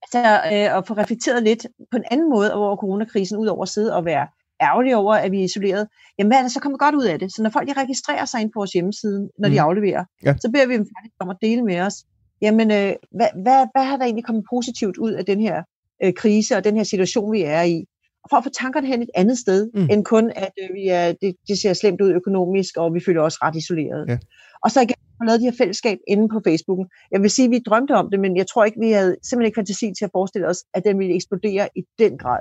Altså 0.04 0.20
øh, 0.54 0.78
at 0.78 0.88
få 0.88 0.94
reflekteret 0.94 1.44
lidt 1.44 1.68
på 1.92 1.98
en 1.98 2.04
anden 2.12 2.30
måde 2.30 2.54
over 2.54 2.76
coronakrisen, 2.76 3.38
ud 3.38 3.48
over 3.48 3.64
at 3.64 3.70
sidde 3.70 3.96
og 3.96 4.06
være 4.06 4.28
ærgerlig 4.62 4.96
over, 4.96 5.14
at 5.14 5.32
vi 5.32 5.40
er 5.40 5.44
isoleret. 5.44 5.88
Jamen 6.20 6.30
hvad 6.30 6.38
er 6.38 6.42
det, 6.42 6.52
så 6.52 6.60
kommer 6.60 6.78
godt 6.78 6.96
ud 6.96 7.04
af 7.04 7.20
det. 7.20 7.34
Så 7.34 7.44
når 7.44 7.50
folk 7.50 7.68
de 7.68 7.74
registrerer 7.74 8.26
sig 8.26 8.42
ind 8.42 8.52
på 8.54 8.60
vores 8.60 8.72
hjemmeside, 8.72 9.30
når 9.40 9.48
mm. 9.48 9.54
de 9.54 9.62
afleverer, 9.62 10.06
ja. 10.26 10.36
så 10.38 10.52
beder 10.52 10.68
vi 10.68 10.74
dem 10.74 10.86
faktisk 10.98 11.16
om 11.20 11.30
at 11.30 11.38
dele 11.42 11.62
med 11.62 11.80
os, 11.80 11.96
jamen, 12.42 12.72
øh, 12.72 12.94
hvad, 13.12 13.28
hvad, 13.44 13.68
hvad 13.74 13.84
har 13.84 13.98
der 13.98 14.04
egentlig 14.04 14.26
kommet 14.26 14.46
positivt 14.50 14.98
ud 14.98 15.12
af 15.12 15.26
den 15.26 15.42
her 15.42 15.64
øh, 16.04 16.14
krise 16.14 16.56
og 16.58 16.64
den 16.64 16.76
her 16.76 16.84
situation, 16.84 17.32
vi 17.32 17.42
er 17.42 17.62
i? 17.62 17.86
for 18.30 18.38
at 18.38 18.44
få 18.44 18.50
tankerne 18.50 18.88
hen 18.88 19.02
et 19.02 19.10
andet 19.16 19.38
sted, 19.38 19.70
mm. 19.74 19.88
end 19.92 20.06
kun, 20.06 20.32
at 20.36 20.52
øh, 20.64 20.76
vi 20.76 20.88
er, 20.88 21.14
det, 21.22 21.36
det 21.48 21.60
ser 21.62 21.74
slemt 21.74 22.02
ud 22.02 22.12
økonomisk, 22.12 22.78
og 22.78 22.94
vi 22.94 23.00
føler 23.06 23.22
os 23.22 23.42
ret 23.42 23.56
isoleret. 23.56 24.06
Ja. 24.10 24.18
Og 24.64 24.72
så 24.72 24.82
igen 24.82 24.96
har 25.20 25.26
lavet 25.28 25.42
de 25.42 25.46
her 25.46 25.58
fællesskab 25.58 25.98
inde 26.08 26.30
på 26.30 26.42
Facebooken. 26.48 26.86
Jeg 27.12 27.22
vil 27.22 27.30
sige, 27.30 27.46
at 27.46 27.52
vi 27.52 27.60
drømte 27.60 27.92
om 27.92 28.10
det, 28.12 28.20
men 28.20 28.38
jeg 28.38 28.48
tror 28.48 28.66
ikke, 28.66 28.80
vi 28.80 28.92
havde 28.92 29.16
simpelthen 29.24 29.46
ikke 29.46 29.58
fantasi 29.58 29.94
til 29.98 30.06
at 30.06 30.12
forestille 30.12 30.48
os, 30.48 30.64
at 30.74 30.84
den 30.84 31.00
ville 31.00 31.16
eksplodere 31.16 31.70
i 31.76 31.82
den 32.00 32.18
grad. 32.18 32.40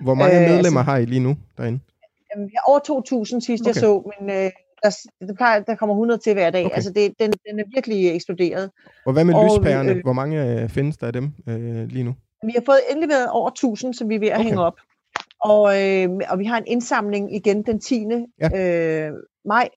Hvor 0.00 0.14
mange 0.14 0.36
øh, 0.36 0.50
medlemmer 0.50 0.80
altså, 0.80 0.90
har 0.90 0.98
I 0.98 1.04
lige 1.04 1.20
nu 1.20 1.36
derinde? 1.58 1.80
Jamen, 2.30 2.50
jeg 2.52 2.58
er 2.64 2.70
over 2.70 2.80
2.000 3.24 3.40
sidst 3.40 3.62
okay. 3.62 3.66
jeg 3.66 3.74
så, 3.74 4.12
men 4.12 4.30
øh, 4.36 4.50
der, 4.82 4.90
der, 5.26 5.34
plejer, 5.34 5.60
der 5.60 5.74
kommer 5.74 5.94
100 5.94 6.20
til 6.20 6.32
hver 6.32 6.50
dag. 6.50 6.64
Okay. 6.66 6.74
Altså 6.74 6.92
det, 6.92 7.14
den, 7.20 7.32
den 7.50 7.60
er 7.60 7.64
virkelig 7.74 8.14
eksploderet. 8.14 8.70
Og 9.06 9.12
hvad 9.12 9.24
med 9.24 9.34
og, 9.34 9.44
lyspærerne? 9.44 9.90
Øh, 9.90 10.02
Hvor 10.04 10.12
mange 10.12 10.62
øh, 10.62 10.68
findes 10.68 10.96
der 10.96 11.06
af 11.06 11.12
dem 11.12 11.32
øh, 11.48 11.88
lige 11.88 12.04
nu? 12.04 12.14
Vi 12.46 12.52
har 12.54 12.62
fået 12.66 12.80
indleveret 12.90 13.30
over 13.30 13.48
1000, 13.48 13.94
som 13.94 14.08
vi 14.08 14.14
er 14.14 14.18
ved 14.18 14.28
at 14.28 14.34
okay. 14.34 14.44
hænge 14.44 14.60
op. 14.60 14.76
Og, 15.40 15.82
øh, 15.82 16.08
og 16.28 16.38
vi 16.38 16.44
har 16.44 16.58
en 16.58 16.66
indsamling 16.66 17.34
igen 17.34 17.62
den 17.62 17.80
10. 17.80 18.06
Ja. 18.40 19.06
Øh, 19.06 19.12
maj. 19.44 19.68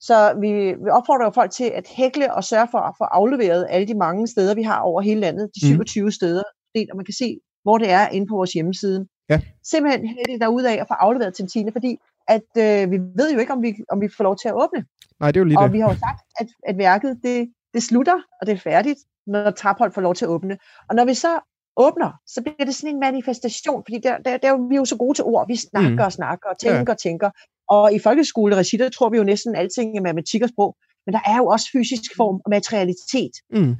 Så 0.00 0.34
vi, 0.40 0.52
vi 0.84 0.90
opfordrer 0.90 1.24
jo 1.24 1.30
folk 1.30 1.50
til 1.50 1.64
at 1.64 1.86
hækle 1.96 2.34
og 2.34 2.44
sørge 2.44 2.68
for 2.70 2.78
at 2.78 2.94
få 2.98 3.04
afleveret 3.04 3.66
alle 3.70 3.86
de 3.88 3.94
mange 3.94 4.26
steder, 4.26 4.54
vi 4.54 4.62
har 4.62 4.80
over 4.80 5.00
hele 5.00 5.20
landet. 5.20 5.50
De 5.54 5.60
27 5.60 6.04
mm. 6.04 6.10
steder. 6.10 6.42
Og 6.74 6.96
man 6.96 7.04
kan 7.04 7.14
se, 7.14 7.38
hvor 7.62 7.78
det 7.78 7.90
er 7.90 8.08
inde 8.08 8.26
på 8.26 8.36
vores 8.36 8.52
hjemmeside. 8.52 9.06
Ja. 9.30 9.40
Simpelthen 9.64 10.06
hækle 10.06 10.38
derud 10.38 10.62
af 10.62 10.76
at 10.80 10.86
få 10.88 10.94
afleveret 10.94 11.34
til 11.34 11.42
den 11.42 11.48
10. 11.48 11.72
Fordi 11.72 11.98
at 12.36 12.50
øh, 12.64 12.90
vi 12.90 12.98
ved 13.18 13.32
jo 13.32 13.38
ikke, 13.38 13.52
om 13.52 13.62
vi, 13.62 13.74
om 13.88 14.00
vi 14.00 14.08
får 14.16 14.24
lov 14.24 14.36
til 14.36 14.48
at 14.48 14.54
åbne. 14.54 14.84
Nej, 15.20 15.30
det 15.30 15.36
er 15.36 15.40
jo 15.40 15.44
lige 15.44 15.58
og 15.58 15.64
det. 15.64 15.72
vi 15.72 15.80
har 15.80 15.88
jo 15.88 15.98
sagt, 16.06 16.20
at, 16.40 16.48
at 16.68 16.78
værket 16.78 17.20
det, 17.22 17.52
det 17.74 17.82
slutter, 17.82 18.18
og 18.40 18.46
det 18.46 18.52
er 18.52 18.58
færdigt, 18.58 18.98
når 19.26 19.50
Traphold 19.50 19.92
får 19.92 20.00
lov 20.00 20.14
til 20.14 20.24
at 20.24 20.28
åbne. 20.28 20.58
Og 20.88 20.94
når 20.94 21.04
vi 21.04 21.14
så 21.14 21.40
åbner, 21.76 22.10
så 22.26 22.42
bliver 22.42 22.64
det 22.64 22.74
sådan 22.74 22.94
en 22.94 23.00
manifestation, 23.00 23.82
fordi 23.86 23.98
der, 23.98 24.18
der, 24.18 24.36
der, 24.36 24.68
vi 24.68 24.74
er 24.74 24.78
jo 24.78 24.84
så 24.84 24.96
gode 24.96 25.14
til 25.14 25.24
ord. 25.24 25.46
Vi 25.48 25.56
snakker 25.56 25.90
mm. 25.90 26.08
og 26.08 26.12
snakker 26.12 26.48
og 26.48 26.58
tænker 26.58 26.84
ja. 26.86 26.90
og 26.90 26.98
tænker. 26.98 27.30
Og 27.68 27.94
i 27.94 27.98
folkeskoleregi, 27.98 28.76
der 28.76 28.88
tror 28.88 29.08
vi 29.10 29.16
jo 29.16 29.24
næsten 29.24 29.54
alting 29.56 29.96
er 29.96 30.02
matematik 30.02 30.42
og 30.42 30.48
sprog, 30.48 30.76
men 31.06 31.12
der 31.12 31.20
er 31.26 31.36
jo 31.36 31.46
også 31.46 31.66
fysisk 31.72 32.10
form 32.16 32.40
og 32.44 32.50
materialitet. 32.50 33.34
Mm. 33.50 33.74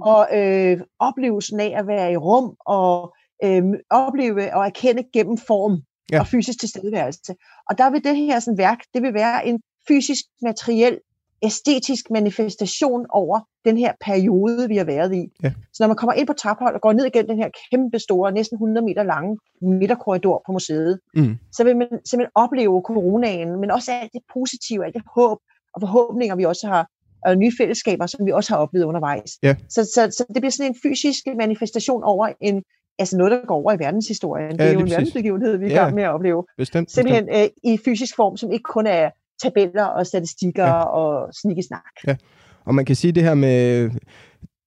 Og 0.00 0.28
øh, 0.38 0.80
oplevelsen 0.98 1.60
af 1.60 1.72
at 1.76 1.86
være 1.86 2.12
i 2.12 2.16
rum 2.16 2.56
og 2.66 3.14
øh, 3.44 3.64
opleve 3.90 4.54
og 4.54 4.66
erkende 4.66 5.04
gennem 5.12 5.38
form 5.38 5.82
ja. 6.12 6.20
og 6.20 6.26
fysisk 6.26 6.60
tilstedeværelse. 6.60 7.34
Og 7.70 7.78
der 7.78 7.90
vil 7.90 8.04
det 8.04 8.16
her 8.16 8.40
sådan 8.40 8.58
værk, 8.58 8.78
det 8.94 9.02
vil 9.02 9.14
være 9.14 9.46
en 9.46 9.60
fysisk, 9.88 10.24
materiel, 10.42 10.98
æstetisk 11.42 12.10
manifestation 12.10 13.06
over 13.08 13.40
den 13.64 13.78
her 13.78 13.92
periode, 14.00 14.68
vi 14.68 14.76
har 14.76 14.84
været 14.84 15.14
i. 15.14 15.28
Ja. 15.42 15.52
Så 15.72 15.82
når 15.82 15.86
man 15.86 15.96
kommer 15.96 16.12
ind 16.12 16.26
på 16.26 16.32
traphold 16.32 16.74
og 16.74 16.80
går 16.80 16.92
ned 16.92 17.04
igennem 17.04 17.28
den 17.28 17.38
her 17.38 17.50
kæmpe 17.70 17.98
store, 17.98 18.32
næsten 18.32 18.54
100 18.54 18.86
meter 18.86 19.02
lange 19.02 19.38
midterkorridor 19.62 20.42
på 20.46 20.52
museet, 20.52 21.00
mm. 21.14 21.36
så 21.52 21.64
vil 21.64 21.76
man 21.76 21.88
simpelthen 21.88 22.32
opleve 22.34 22.82
coronaen, 22.86 23.60
men 23.60 23.70
også 23.70 23.92
alt 23.92 24.12
det 24.12 24.22
positive, 24.32 24.84
alt 24.84 24.94
det 24.94 25.02
håb 25.14 25.38
og 25.74 25.80
forhåbninger, 25.80 26.36
vi 26.36 26.44
også 26.44 26.66
har, 26.66 26.88
og 27.26 27.36
nye 27.36 27.52
fællesskaber, 27.58 28.06
som 28.06 28.26
vi 28.26 28.32
også 28.32 28.54
har 28.54 28.58
oplevet 28.58 28.84
undervejs. 28.84 29.30
Ja. 29.42 29.56
Så, 29.68 29.84
så, 29.84 30.00
så 30.16 30.24
det 30.34 30.42
bliver 30.42 30.50
sådan 30.50 30.70
en 30.72 30.78
fysisk 30.82 31.22
manifestation 31.36 32.02
over 32.04 32.28
en, 32.40 32.62
altså 32.98 33.16
noget, 33.16 33.30
der 33.30 33.46
går 33.46 33.54
over 33.54 33.72
i 33.72 33.78
verdenshistorien. 33.78 34.50
Ja, 34.50 34.64
det 34.64 34.70
er 34.70 34.72
jo 34.72 34.80
en 34.80 34.90
verdensbegivenhed, 34.90 35.56
vi 35.56 35.66
er 35.66 35.70
i 35.70 35.74
gang 35.74 35.94
med 35.94 36.02
at 36.02 36.10
opleve. 36.10 36.44
Bestemt, 36.56 36.90
Simpelthen 36.90 37.26
bestemt. 37.26 37.52
Øh, 37.64 37.72
i 37.72 37.78
fysisk 37.84 38.16
form, 38.16 38.36
som 38.36 38.52
ikke 38.52 38.62
kun 38.62 38.86
er 38.86 39.10
tabeller 39.42 39.84
og 39.84 40.06
statistikker 40.06 40.66
ja. 40.66 40.82
og 40.82 41.34
snikkesnak. 41.34 41.92
Ja. 42.06 42.16
Og 42.64 42.74
man 42.74 42.84
kan 42.84 42.96
sige 42.96 43.12
det 43.12 43.22
her 43.22 43.34
med 43.34 43.90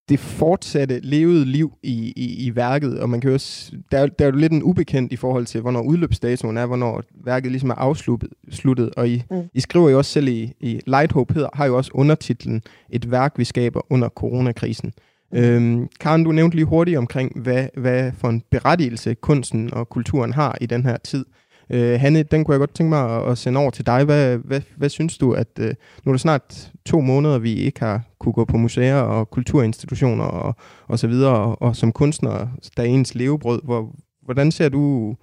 det 0.09 0.19
fortsatte 0.19 0.99
levede 0.99 1.45
liv 1.45 1.73
i, 1.83 2.13
i, 2.15 2.45
i 2.45 2.55
værket, 2.55 2.99
og 2.99 3.09
man 3.09 3.21
kan 3.21 3.33
også, 3.33 3.71
der, 3.91 3.97
er, 3.97 4.07
der 4.07 4.25
er 4.25 4.29
jo 4.29 4.35
lidt 4.37 4.51
en 4.51 4.63
ubekendt 4.63 5.13
i 5.13 5.15
forhold 5.15 5.45
til, 5.45 5.61
hvornår 5.61 5.81
udløbsdatoen 5.81 6.57
er, 6.57 6.65
hvornår 6.65 7.03
værket 7.25 7.51
ligesom 7.51 7.69
er 7.69 7.75
afsluttet, 7.75 8.89
og 8.97 9.09
I, 9.09 9.23
mm. 9.31 9.43
I 9.53 9.59
skriver 9.59 9.89
jo 9.89 9.97
også 9.97 10.11
selv 10.11 10.27
i, 10.27 10.53
i 10.59 10.79
Light 10.87 11.11
Hope, 11.11 11.33
hedder, 11.33 11.49
har 11.53 11.65
jo 11.65 11.77
også 11.77 11.91
undertitlen 11.93 12.61
Et 12.89 13.11
værk, 13.11 13.33
vi 13.37 13.43
skaber 13.43 13.81
under 13.89 14.09
coronakrisen. 14.09 14.93
Mm-hmm. 15.31 15.47
Øhm, 15.47 15.87
Karen, 15.99 16.23
du 16.23 16.31
nævnte 16.31 16.55
lige 16.57 16.65
hurtigt 16.65 16.97
omkring, 16.97 17.41
hvad, 17.41 17.67
hvad 17.77 18.11
for 18.11 18.27
en 18.29 18.43
berettigelse 18.51 19.13
kunsten 19.13 19.73
og 19.73 19.89
kulturen 19.89 20.33
har 20.33 20.57
i 20.61 20.65
den 20.65 20.83
her 20.83 20.97
tid. 20.97 21.25
Øh, 21.69 21.99
Hanne, 21.99 22.23
den 22.23 22.43
kunne 22.43 22.53
jeg 22.53 22.59
godt 22.59 22.73
tænke 22.73 22.89
mig 22.89 23.17
at, 23.17 23.31
at 23.31 23.37
sende 23.37 23.59
over 23.59 23.69
til 23.69 23.85
dig. 23.85 24.03
Hvad, 24.03 24.37
hvad, 24.37 24.61
hvad 24.77 24.89
synes 24.89 25.17
du, 25.17 25.31
at 25.31 25.47
øh, 25.59 25.73
nu 26.03 26.09
er 26.09 26.13
det 26.13 26.21
snart 26.21 26.71
to 26.85 27.01
måneder, 27.01 27.39
vi 27.39 27.53
ikke 27.53 27.79
har 27.79 28.01
kunne 28.19 28.33
gå 28.33 28.45
på 28.45 28.57
museer 28.57 29.01
og 29.01 29.29
kulturinstitutioner 29.29 30.25
og, 30.25 30.55
og 30.87 30.99
så 30.99 31.07
videre, 31.07 31.35
og, 31.35 31.61
og 31.61 31.75
som 31.75 31.91
kunstner, 31.91 32.47
der 32.77 32.83
er 32.83 32.87
ens 32.87 33.15
levebrød. 33.15 33.61
Hvor, 33.63 33.95
hvordan 34.21 34.51
ser 34.51 34.69
du 34.69 35.15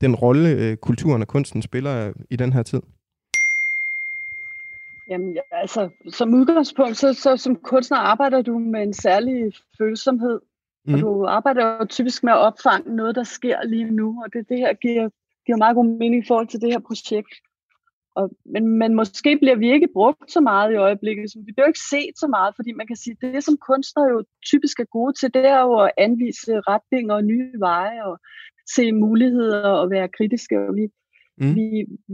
den 0.00 0.14
rolle, 0.14 0.48
øh, 0.48 0.76
kulturen 0.76 1.22
og 1.22 1.28
kunsten 1.28 1.62
spiller 1.62 2.12
i 2.30 2.36
den 2.36 2.52
her 2.52 2.62
tid? 2.62 2.80
Jamen, 5.10 5.34
ja, 5.34 5.40
altså, 5.52 5.90
som 6.08 6.34
udgangspunkt, 6.34 6.96
så, 6.96 7.12
så 7.14 7.36
som 7.36 7.56
kunstner 7.56 7.98
arbejder 7.98 8.42
du 8.42 8.58
med 8.58 8.82
en 8.82 8.92
særlig 8.92 9.52
følsomhed. 9.78 10.40
Mm. 10.84 10.92
Og 10.92 10.98
mhm. 10.98 11.00
du 11.00 11.24
arbejder 11.24 11.76
jo 11.76 11.84
typisk 11.84 12.24
med 12.24 12.32
at 12.32 12.38
opfange 12.38 12.96
noget, 12.96 13.16
der 13.16 13.22
sker 13.22 13.62
lige 13.64 13.90
nu, 13.90 14.22
og 14.24 14.32
det, 14.32 14.48
det 14.48 14.58
her 14.58 14.72
giver, 14.74 15.08
giver 15.46 15.58
meget 15.58 15.74
god 15.74 15.84
mening 15.84 16.24
i 16.24 16.26
forhold 16.28 16.48
til 16.48 16.60
det 16.60 16.72
her 16.72 16.78
projekt. 16.78 17.34
Og, 18.16 18.30
men, 18.44 18.78
men 18.78 18.94
måske 18.94 19.38
bliver 19.38 19.56
vi 19.56 19.72
ikke 19.72 19.88
brugt 19.92 20.32
så 20.32 20.40
meget 20.40 20.72
i 20.72 20.76
øjeblikket, 20.86 21.30
så 21.30 21.38
vi 21.46 21.52
bliver 21.52 21.66
ikke 21.66 21.88
set 21.90 22.14
så 22.16 22.26
meget, 22.26 22.56
fordi 22.56 22.72
man 22.72 22.86
kan 22.86 22.96
sige, 22.96 23.16
at 23.22 23.34
det 23.34 23.44
som 23.44 23.56
kunstner 23.56 24.08
jo 24.08 24.24
typisk 24.46 24.80
er 24.80 24.84
gode 24.84 25.12
til, 25.12 25.34
det 25.34 25.46
er 25.46 25.60
jo 25.60 25.74
at 25.84 25.90
anvise 25.98 26.60
retninger 26.60 27.14
og 27.14 27.24
nye 27.24 27.52
veje, 27.58 28.04
og 28.04 28.18
se 28.74 28.92
muligheder 28.92 29.68
og 29.68 29.90
være 29.90 30.08
kritiske. 30.08 30.58
Og 30.68 30.74
vi, 30.76 30.88
Mm. 31.40 31.54
Vi, 31.54 31.66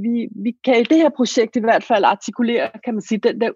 vi, 0.04 0.14
vi 0.44 0.50
kan 0.64 0.80
i 0.80 0.84
det 0.90 0.98
her 1.04 1.10
projekt 1.16 1.56
i 1.56 1.60
hvert 1.60 1.84
fald 1.84 2.04
artikulere, 2.04 2.70
kan 2.84 2.94
man 2.94 3.02
sige, 3.08 3.18
den 3.18 3.40
der 3.40 3.50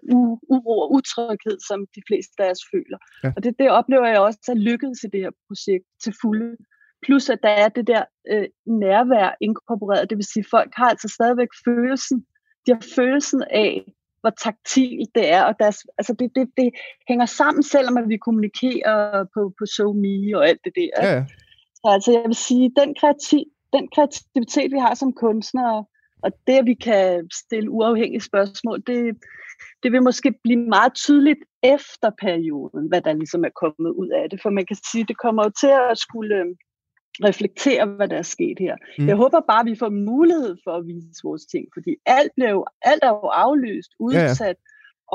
uro 0.49 0.79
og 0.79 0.91
utryghed, 0.93 1.57
som 1.67 1.79
de 1.95 2.01
fleste 2.07 2.43
af 2.45 2.51
os 2.51 2.63
føler. 2.73 2.97
Ja. 3.23 3.29
Og 3.35 3.43
det, 3.43 3.55
det 3.59 3.69
oplever 3.69 4.07
jeg 4.07 4.19
også 4.19 4.39
er 4.49 4.55
lykkedes 4.69 5.03
i 5.03 5.07
det 5.13 5.21
her 5.25 5.33
projekt 5.47 5.85
til 6.03 6.13
fulde. 6.21 6.57
Plus 7.05 7.29
at 7.29 7.39
der 7.43 7.49
er 7.49 7.69
det 7.69 7.87
der 7.87 8.03
øh, 8.31 8.47
nærvær 8.65 9.37
inkorporeret, 9.41 10.09
det 10.09 10.17
vil 10.17 10.31
sige, 10.33 10.45
at 10.45 10.51
folk 10.57 10.71
har 10.75 10.89
altså 10.89 11.07
stadigvæk 11.07 11.51
følelsen, 11.65 12.17
de 12.65 12.73
har 12.73 12.83
følelsen 12.95 13.43
af, 13.49 13.93
hvor 14.21 14.33
taktilt 14.43 15.09
det 15.15 15.25
er, 15.37 15.43
og 15.43 15.55
deres, 15.59 15.77
altså 15.97 16.13
det, 16.19 16.31
det, 16.35 16.49
det 16.57 16.69
hænger 17.09 17.25
sammen, 17.25 17.63
selvom 17.63 17.97
at 17.97 18.09
vi 18.09 18.17
kommunikerer 18.17 19.25
på, 19.33 19.41
på 19.59 19.65
SoMe 19.65 20.37
og 20.37 20.47
alt 20.49 20.61
det 20.65 20.73
der. 20.75 20.93
Ja, 21.01 21.13
ja. 21.15 21.25
Så 21.75 21.87
altså 21.95 22.11
jeg 22.11 22.23
vil 22.25 22.35
sige, 22.35 22.71
den 22.81 22.95
kreativ, 22.99 23.45
den 23.73 23.87
kreativitet, 23.95 24.71
vi 24.71 24.77
har 24.77 24.93
som 24.93 25.13
kunstnere, 25.13 25.85
og 26.23 26.31
det, 26.47 26.53
at 26.53 26.65
vi 26.65 26.73
kan 26.73 27.29
stille 27.33 27.69
uafhængige 27.69 28.21
spørgsmål, 28.21 28.83
det, 28.87 29.17
det 29.83 29.91
vil 29.91 30.03
måske 30.03 30.33
blive 30.43 30.59
meget 30.59 30.93
tydeligt 30.93 31.39
efter 31.63 32.09
perioden, 32.21 32.87
hvad 32.87 33.01
der 33.01 33.13
ligesom 33.13 33.45
er 33.45 33.55
kommet 33.61 33.91
ud 33.91 34.09
af 34.09 34.29
det. 34.29 34.41
For 34.41 34.49
man 34.49 34.65
kan 34.65 34.77
sige, 34.91 35.03
det 35.03 35.17
kommer 35.17 35.43
jo 35.43 35.51
til 35.61 35.73
at 35.91 35.97
skulle 35.97 36.35
øhm, 36.35 36.55
reflektere, 37.23 37.85
hvad 37.85 38.07
der 38.07 38.17
er 38.17 38.29
sket 38.35 38.57
her. 38.59 38.75
Mm. 38.99 39.07
Jeg 39.07 39.15
håber 39.15 39.39
bare, 39.51 39.59
at 39.59 39.65
vi 39.65 39.75
får 39.75 39.89
mulighed 39.89 40.57
for 40.63 40.71
at 40.71 40.87
vise 40.87 41.21
vores 41.23 41.45
ting, 41.45 41.65
fordi 41.73 41.95
alt, 42.05 42.31
blev, 42.35 42.65
alt 42.81 43.03
er 43.03 43.09
jo 43.09 43.29
aflyst, 43.45 43.91
udsat, 43.99 44.39
ja, 44.39 44.45
ja 44.47 44.53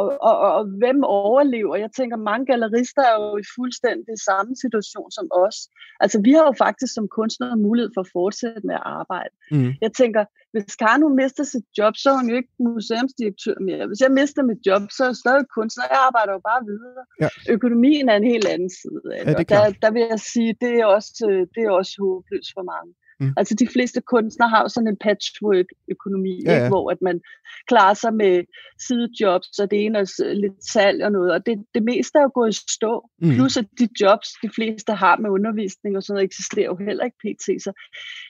og, 0.01 0.07
og, 0.29 0.35
og, 0.45 0.51
og 0.59 0.65
hvem 0.81 0.99
overlever? 1.05 1.77
Jeg 1.77 1.91
tænker, 1.97 2.17
mange 2.17 2.47
gallerister 2.47 3.03
er 3.03 3.17
jo 3.23 3.37
i 3.43 3.45
fuldstændig 3.57 4.15
samme 4.31 4.53
situation 4.65 5.11
som 5.11 5.27
os. 5.45 5.59
Altså, 6.01 6.17
vi 6.27 6.33
har 6.33 6.45
jo 6.51 6.55
faktisk 6.65 6.95
som 6.95 7.09
kunstnere 7.09 7.57
mulighed 7.57 7.91
for 7.95 8.01
at 8.01 8.13
fortsætte 8.19 8.67
med 8.71 8.75
at 8.75 8.87
arbejde. 9.01 9.35
Mm. 9.51 9.73
Jeg 9.85 9.93
tænker, 10.01 10.23
hvis 10.53 10.77
Karno 10.83 11.09
mister 11.09 11.45
sit 11.45 11.67
job, 11.79 11.95
så 11.97 12.09
er 12.11 12.17
hun 12.21 12.29
jo 12.31 12.37
ikke 12.41 12.53
museumsdirektør 12.59 13.59
mere. 13.69 13.87
Hvis 13.91 14.01
jeg 14.01 14.13
mister 14.21 14.43
mit 14.51 14.61
job, 14.69 14.83
så 14.97 15.01
er 15.05 15.09
jeg 15.13 15.17
stadig 15.25 15.47
kunstner. 15.59 15.85
Jeg 15.95 16.01
arbejder 16.09 16.33
jo 16.39 16.43
bare 16.51 16.63
videre. 16.71 17.03
Ja. 17.23 17.29
Økonomien 17.57 18.09
er 18.09 18.17
en 18.17 18.31
helt 18.35 18.49
anden 18.55 18.73
side 18.81 19.03
af 19.17 19.21
det. 19.25 19.33
Ja, 19.33 19.39
det 19.39 19.49
der, 19.55 19.65
der 19.85 19.91
vil 19.97 20.05
jeg 20.13 20.21
sige, 20.33 20.51
det 20.65 20.73
er 20.81 20.87
også, 20.97 21.13
det 21.55 21.63
er 21.67 21.71
også 21.81 21.93
håbløst 22.01 22.51
for 22.57 22.65
mange. 22.75 22.91
Mm. 23.21 23.33
Altså 23.37 23.55
de 23.55 23.69
fleste 23.73 24.01
kunstnere 24.01 24.49
har 24.49 24.63
jo 24.63 24.69
sådan 24.69 24.89
en 24.89 24.97
patchwork-økonomi, 24.97 26.43
ja, 26.45 26.53
ja. 26.53 26.57
Ikke? 26.57 26.69
hvor 26.69 26.91
at 26.91 27.03
man 27.03 27.21
klarer 27.69 27.95
sig 27.95 28.15
med 28.15 28.45
sidejobs 28.87 29.59
og 29.59 29.71
det 29.71 29.85
ene 29.85 29.99
og 29.99 30.07
lidt 30.43 30.65
salg 30.73 31.05
og 31.05 31.13
noget, 31.13 31.33
og 31.33 31.47
det, 31.47 31.65
det 31.75 31.83
meste 31.83 32.19
er 32.19 32.23
jo 32.23 32.31
gået 32.35 32.51
i 32.55 32.59
stå. 32.77 33.09
Mm. 33.23 33.35
Plus 33.35 33.57
at 33.57 33.69
de 33.79 33.89
jobs, 34.01 34.29
de 34.43 34.51
fleste 34.57 34.93
har 34.93 35.17
med 35.17 35.31
undervisning 35.31 35.97
og 35.97 36.03
sådan 36.03 36.15
noget, 36.15 36.25
eksisterer 36.25 36.67
jo 36.67 36.77
heller 36.77 37.05
ikke 37.05 37.23
pt. 37.25 37.47
Så 37.65 37.71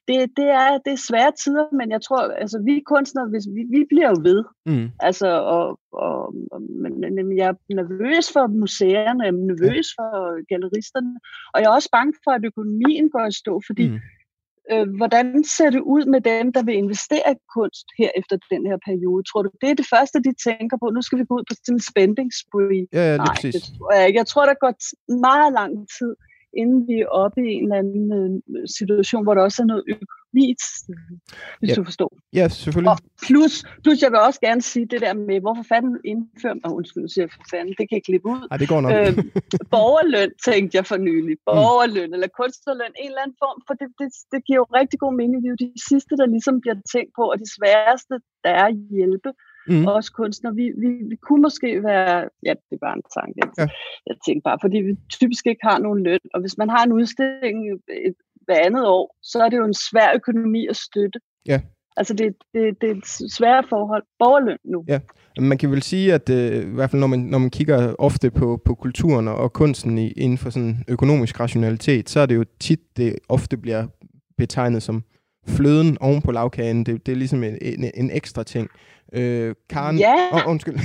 det, 0.08 0.16
det, 0.38 0.48
er, 0.60 0.78
det 0.84 0.92
er 0.92 1.06
svære 1.08 1.32
tider, 1.42 1.66
men 1.78 1.90
jeg 1.90 2.02
tror, 2.02 2.20
altså 2.44 2.58
vi 2.64 2.82
kunstnere, 2.86 3.28
hvis, 3.28 3.46
vi, 3.54 3.62
vi 3.76 3.84
bliver 3.88 4.08
jo 4.08 4.18
ved. 4.28 4.44
Mm. 4.66 4.88
Altså, 5.00 5.28
og, 5.56 5.80
og, 5.92 6.34
og 6.52 6.62
men, 6.82 6.92
men 7.16 7.36
jeg 7.36 7.48
er 7.48 7.74
nervøs 7.74 8.32
for 8.32 8.46
museerne, 8.46 9.24
jeg 9.24 9.32
er 9.34 9.46
nervøs 9.52 9.88
for 9.98 10.10
galleristerne, 10.50 11.14
og 11.52 11.60
jeg 11.60 11.66
er 11.68 11.74
også 11.74 11.88
bange 11.92 12.12
for, 12.24 12.30
at 12.30 12.44
økonomien 12.44 13.10
går 13.10 13.26
i 13.26 13.32
stå, 13.32 13.62
fordi 13.68 13.88
mm 13.88 14.00
øh, 14.72 14.86
hvordan 14.98 15.26
ser 15.56 15.70
det 15.76 15.82
ud 15.94 16.04
med 16.14 16.20
dem, 16.32 16.52
der 16.56 16.62
vil 16.68 16.74
investere 16.84 17.28
i 17.34 17.38
kunst 17.56 17.86
her 17.98 18.10
efter 18.20 18.36
den 18.52 18.62
her 18.70 18.78
periode? 18.88 19.22
Tror 19.28 19.42
du, 19.42 19.50
det 19.60 19.68
er 19.70 19.78
det 19.80 19.88
første, 19.94 20.16
de 20.26 20.32
tænker 20.46 20.76
på? 20.82 20.86
Nu 20.96 21.02
skal 21.02 21.18
vi 21.18 21.24
gå 21.28 21.34
ud 21.38 21.44
på 21.50 21.54
sådan 21.54 21.76
en 21.76 21.84
spending 21.90 22.30
spree. 22.42 22.84
Ja, 22.98 23.04
ja, 23.10 23.16
Nej, 23.16 23.26
præcis. 23.26 23.54
det 23.54 23.62
tror 23.76 23.90
jeg 23.96 24.06
ikke. 24.06 24.18
Jeg 24.22 24.28
tror, 24.32 24.44
der 24.50 24.62
går 24.64 24.72
meget 25.28 25.50
lang 25.60 25.72
tid, 25.96 26.12
inden 26.60 26.80
vi 26.88 26.96
er 27.04 27.08
oppe 27.22 27.40
i 27.48 27.50
en 27.56 27.64
eller 27.64 27.78
anden 27.82 28.06
øh, 28.18 28.32
situation, 28.78 29.22
hvor 29.24 29.34
der 29.34 29.42
også 29.48 29.60
er 29.62 29.68
noget 29.72 29.84
vis, 30.40 30.64
hvis 31.60 31.70
ja. 31.70 31.74
du 31.78 31.84
forstår. 31.90 32.10
Ja, 32.38 32.44
selvfølgelig. 32.48 32.92
Og 32.92 32.98
plus, 33.26 33.54
plus, 33.82 33.98
jeg 34.04 34.10
vil 34.12 34.20
også 34.28 34.40
gerne 34.46 34.62
sige 34.72 34.86
det 34.92 35.00
der 35.06 35.14
med, 35.28 35.38
hvorfor 35.44 35.64
fanden 35.72 35.94
indfører 36.12 36.56
man, 36.62 36.72
undskyld, 36.78 37.08
siger 37.08 37.28
for 37.34 37.42
fanden, 37.52 37.74
det 37.78 37.84
kan 37.88 37.96
jeg 37.98 38.04
klippe 38.10 38.28
ud. 38.34 38.42
Ej, 38.50 38.56
det 38.62 38.68
går 38.72 38.80
nok. 38.84 38.92
Øh, 38.96 39.12
borgerløn, 39.74 40.30
tænkte 40.48 40.72
jeg 40.78 40.84
for 40.90 40.98
nylig. 41.08 41.34
Mm. 41.38 41.46
Borgerløn, 41.50 42.10
mm. 42.10 42.16
eller 42.16 42.28
kunstnerløn, 42.40 42.92
en 43.02 43.10
eller 43.10 43.22
anden 43.24 43.38
form, 43.44 43.58
for 43.66 43.74
det, 43.80 43.88
det, 44.00 44.08
det 44.32 44.40
giver 44.46 44.60
jo 44.62 44.66
rigtig 44.80 44.98
god 45.04 45.14
mening. 45.20 45.38
Vi 45.42 45.48
er 45.48 45.54
jo 45.54 45.62
de 45.66 45.72
sidste, 45.90 46.12
der 46.20 46.26
ligesom 46.34 46.54
bliver 46.62 46.78
tænkt 46.94 47.12
på, 47.18 47.22
og 47.32 47.36
de 47.42 47.48
sværeste, 47.56 48.14
der 48.44 48.52
er 48.60 48.66
at 48.72 48.76
hjælpe 48.96 49.30
mm. 49.68 49.86
os 49.86 50.08
kunstnere. 50.10 50.54
Vi, 50.54 50.66
vi, 50.82 50.88
vi 51.10 51.16
kunne 51.26 51.42
måske 51.42 51.68
være, 51.90 52.28
ja, 52.46 52.52
det 52.66 52.74
er 52.78 52.84
bare 52.86 52.96
en 53.00 53.08
tanke, 53.18 53.40
ja. 53.58 53.66
jeg 54.08 54.16
tænker 54.26 54.42
bare, 54.48 54.58
fordi 54.64 54.78
vi 54.88 54.92
typisk 55.18 55.46
ikke 55.46 55.64
har 55.70 55.78
nogen 55.78 56.02
løn, 56.02 56.24
og 56.34 56.40
hvis 56.40 56.58
man 56.58 56.68
har 56.74 56.82
en 56.84 56.92
udstilling 56.92 57.58
et, 58.08 58.18
hver 58.46 58.60
andet 58.66 58.86
år, 58.86 59.16
så 59.22 59.38
er 59.44 59.48
det 59.48 59.56
jo 59.56 59.64
en 59.64 59.74
svær 59.74 60.08
økonomi 60.14 60.66
at 60.66 60.76
støtte. 60.76 61.18
Ja. 61.46 61.60
Altså 61.96 62.14
det, 62.14 62.34
det, 62.54 62.80
det 62.80 62.90
er 62.90 62.94
et 62.94 63.32
svært 63.32 63.64
forhold. 63.68 64.02
Borgerløn 64.18 64.58
nu. 64.64 64.84
Ja. 64.88 65.00
Man 65.40 65.58
kan 65.58 65.70
vel 65.70 65.82
sige, 65.82 66.14
at 66.14 66.30
øh, 66.30 66.70
i 66.70 66.74
hvert 66.74 66.90
fald 66.90 67.00
når 67.00 67.06
man, 67.06 67.18
når 67.18 67.38
man 67.38 67.50
kigger 67.50 67.94
ofte 67.98 68.30
på, 68.30 68.60
på 68.64 68.74
kulturen 68.74 69.28
og 69.28 69.52
kunsten 69.52 69.98
i, 69.98 70.10
inden 70.10 70.38
for 70.38 70.50
sådan 70.50 70.84
økonomisk 70.88 71.40
rationalitet, 71.40 72.08
så 72.08 72.20
er 72.20 72.26
det 72.26 72.34
jo 72.34 72.44
tit, 72.60 72.80
det 72.96 73.16
ofte 73.28 73.56
bliver 73.56 73.86
betegnet 74.36 74.82
som 74.82 75.04
fløden 75.48 75.98
oven 76.00 76.22
på 76.22 76.32
lavkagen. 76.32 76.86
Det, 76.86 77.06
det 77.06 77.12
er 77.12 77.16
ligesom 77.16 77.44
en, 77.44 77.58
en, 77.62 77.90
en 77.94 78.10
ekstra 78.10 78.42
ting. 78.42 78.70
Øh, 79.12 79.54
Karen... 79.70 79.98
Ja, 79.98 80.16
oh, 80.32 80.50
undskyld. 80.50 80.78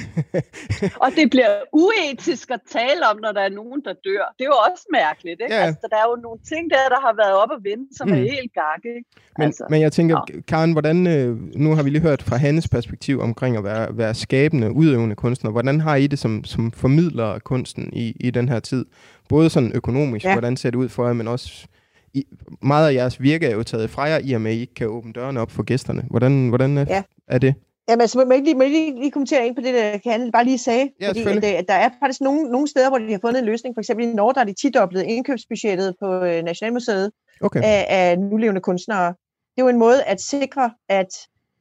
og 1.04 1.10
det 1.16 1.30
bliver 1.30 1.54
uetisk 1.74 2.52
at 2.52 2.60
tale 2.72 3.10
om, 3.12 3.18
når 3.22 3.32
der 3.32 3.42
er 3.42 3.50
nogen, 3.50 3.82
der 3.86 3.94
dør. 3.94 4.34
Det 4.38 4.44
er 4.44 4.50
jo 4.56 4.72
også 4.72 4.86
mærkeligt, 4.92 5.42
ikke? 5.42 5.56
Ja. 5.56 5.62
Altså, 5.62 5.88
der 5.92 5.98
er 5.98 6.08
jo 6.10 6.16
nogle 6.22 6.40
ting 6.52 6.70
der, 6.70 6.76
der 6.90 7.00
har 7.06 7.14
været 7.24 7.36
op 7.44 7.50
og 7.50 7.64
vende, 7.64 7.88
som 7.98 8.08
mm. 8.08 8.14
er 8.14 8.18
helt 8.18 8.54
gakke, 8.54 8.90
ikke? 8.98 9.10
Men, 9.38 9.46
altså, 9.46 9.66
men 9.70 9.82
jeg 9.82 9.92
tænker, 9.92 10.26
ja. 10.34 10.42
Karen, 10.48 10.72
hvordan, 10.72 11.08
øh, 11.08 11.38
nu 11.56 11.76
har 11.76 11.84
vi 11.84 11.90
lige 11.90 12.02
hørt 12.02 12.22
fra 12.22 12.36
Hannes 12.36 12.68
perspektiv 12.68 13.20
omkring 13.20 13.58
at 13.58 13.64
være, 13.64 13.98
være 13.98 14.14
skabende, 14.14 14.72
udøvende 14.72 15.16
kunstner. 15.16 15.52
Hvordan 15.52 15.82
har 15.82 15.96
I 15.96 16.08
det 16.08 16.20
som, 16.20 16.44
som 16.44 16.72
formidler 16.72 17.26
af 17.26 17.42
kunsten 17.44 17.90
i, 17.94 18.16
i 18.20 18.30
den 18.30 18.50
her 18.50 18.60
tid? 18.60 18.86
Både 19.30 19.50
sådan 19.50 19.72
økonomisk, 19.76 20.26
ja. 20.26 20.34
hvordan 20.34 20.58
ser 20.58 20.70
det 20.70 20.78
ud 20.78 20.90
for 20.90 21.06
jer, 21.06 21.14
men 21.14 21.28
også 21.28 21.68
i, 22.14 22.26
meget 22.62 22.90
af 22.90 22.94
jeres 22.94 23.22
virke 23.22 23.46
er 23.46 23.56
jo 23.56 23.64
taget 23.64 23.90
fra 23.90 24.04
jer, 24.04 24.20
i 24.24 24.34
og 24.34 24.42
med, 24.42 24.52
at 24.52 24.58
I 24.58 24.60
ikke 24.60 24.74
kan 24.74 24.88
åbne 24.88 25.14
dørene 25.14 25.40
op 25.40 25.52
for 25.52 25.64
gæsterne. 25.64 26.04
Hvordan, 26.10 26.50
hvordan 26.50 26.78
er, 26.78 26.86
ja. 26.90 27.04
er 27.28 27.38
det? 27.38 27.56
Jamen, 27.90 28.02
altså, 28.02 28.26
må 28.26 28.34
jeg 28.34 28.44
lige, 28.44 28.56
må 28.56 28.62
jeg 28.62 28.72
lige, 28.72 29.00
lige 29.00 29.12
kommentere 29.12 29.48
ind 29.48 29.56
på 29.56 29.62
det, 29.62 29.74
der 29.74 29.98
kan 29.98 30.32
bare 30.32 30.44
lige 30.44 30.58
sagde? 30.58 30.90
Ja, 31.02 31.10
fordi 31.10 31.38
at, 31.38 31.44
at 31.44 31.66
der 31.68 31.74
er 31.74 31.90
faktisk 32.00 32.22
nogle, 32.22 32.52
nogle 32.52 32.68
steder, 32.68 32.90
hvor 32.90 32.98
de 32.98 33.12
har 33.12 33.20
fundet 33.20 33.40
en 33.40 33.46
løsning. 33.46 33.76
For 33.76 33.82
eksempel 33.82 34.06
i 34.08 34.14
Norge, 34.14 34.34
der 34.34 34.42
er 34.42 34.46
de 34.46 34.54
10 34.54 34.68
indkøbsbudgettet 35.06 35.96
på 36.00 36.24
øh, 36.24 36.44
Nationalmuseet 36.44 37.12
okay. 37.42 37.62
af, 37.64 37.86
af 37.90 38.20
nulevende 38.20 38.62
kunstnere. 38.62 39.08
Det 39.54 39.58
er 39.58 39.62
jo 39.62 39.68
en 39.68 39.80
måde 39.80 40.04
at 40.04 40.22
sikre, 40.22 40.72
at 40.90 41.12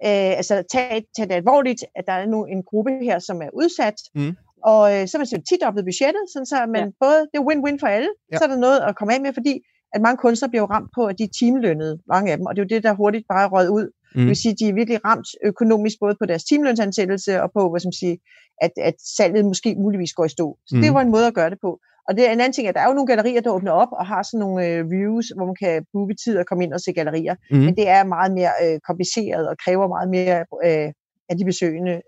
øh, 0.04 0.36
altså, 0.40 0.62
tage, 0.72 1.04
tage 1.16 1.28
det 1.28 1.34
alvorligt, 1.34 1.84
at 1.96 2.04
der 2.06 2.12
er 2.12 2.26
nu 2.26 2.44
en 2.44 2.62
gruppe 2.62 2.90
her, 3.02 3.18
som 3.18 3.42
er 3.42 3.50
udsat. 3.52 3.94
Mm. 4.14 4.36
Og 4.64 4.82
øh, 4.94 5.08
så 5.08 5.16
er 5.16 5.18
man 5.18 5.42
10 5.44 5.84
budgettet, 5.84 6.24
sådan 6.32 6.46
så 6.46 6.66
man 6.66 6.84
ja. 6.84 6.90
både, 7.00 7.20
det 7.32 7.36
er 7.38 7.46
win-win 7.48 7.78
for 7.80 7.86
alle, 7.86 8.10
ja. 8.32 8.38
så 8.38 8.44
er 8.44 8.48
der 8.48 8.56
noget 8.56 8.80
at 8.80 8.96
komme 8.96 9.14
af 9.14 9.20
med, 9.20 9.32
fordi 9.32 9.54
at 9.94 10.00
mange 10.00 10.16
kunstnere 10.16 10.50
bliver 10.50 10.66
ramt 10.74 10.90
på, 10.94 11.07
at 11.07 11.18
de 11.18 11.24
er 11.24 11.35
timelønnede, 11.38 11.98
mange 12.09 12.33
af 12.33 12.37
dem, 12.38 12.46
og 12.46 12.57
det 12.57 12.61
er 12.62 12.64
jo 12.64 12.74
det, 12.74 12.83
der 12.83 12.94
hurtigt 12.94 13.24
bare 13.29 13.48
røget 13.48 13.68
ud 13.68 13.90
Mm. 14.14 14.20
Det 14.20 14.29
vil 14.29 14.37
sige, 14.37 14.53
at 14.53 14.59
de 14.59 14.68
er 14.68 14.74
virkelig 14.74 15.05
ramt 15.05 15.29
økonomisk, 15.44 15.96
både 16.00 16.14
på 16.20 16.26
deres 16.26 16.44
timelønsansættelse 16.44 17.42
og 17.42 17.50
på, 17.57 17.70
hvad 17.70 17.81
som 17.81 17.92
siger, 17.92 18.16
at, 18.61 18.70
at 18.76 18.94
salget 19.16 19.44
måske 19.44 19.74
muligvis 19.74 20.12
går 20.12 20.24
i 20.24 20.29
stå. 20.29 20.59
Så 20.66 20.76
mm. 20.76 20.83
det 20.83 20.94
var 20.94 21.00
en 21.00 21.11
måde 21.11 21.26
at 21.26 21.35
gøre 21.35 21.50
det 21.50 21.59
på. 21.61 21.79
Og 22.09 22.16
det 22.16 22.29
er 22.29 22.33
en 22.33 22.40
anden 22.40 22.53
ting, 22.53 22.68
at 22.68 22.74
der 22.74 22.81
er 22.81 22.88
jo 22.88 22.94
nogle 22.94 23.07
gallerier, 23.07 23.40
der 23.40 23.50
åbner 23.50 23.72
op 23.72 23.88
og 23.92 24.07
har 24.07 24.22
sådan 24.22 24.40
nogle 24.40 24.66
øh, 24.66 24.90
views, 24.90 25.26
hvor 25.37 25.46
man 25.46 25.57
kan 25.62 25.85
booke 25.92 26.14
tid 26.24 26.38
og 26.38 26.46
komme 26.46 26.64
ind 26.64 26.72
og 26.72 26.81
se 26.81 26.92
gallerier. 26.92 27.35
Mm. 27.50 27.59
Men 27.59 27.76
det 27.76 27.88
er 27.88 28.05
meget 28.05 28.33
mere 28.33 28.53
øh, 28.64 28.81
kompliceret 28.88 29.48
og 29.48 29.57
kræver 29.64 29.88
meget 29.88 30.11
mere 30.11 30.38
øh, 30.66 30.92
af 31.31 31.37
de 31.38 31.44
besøgende. 31.44 32.00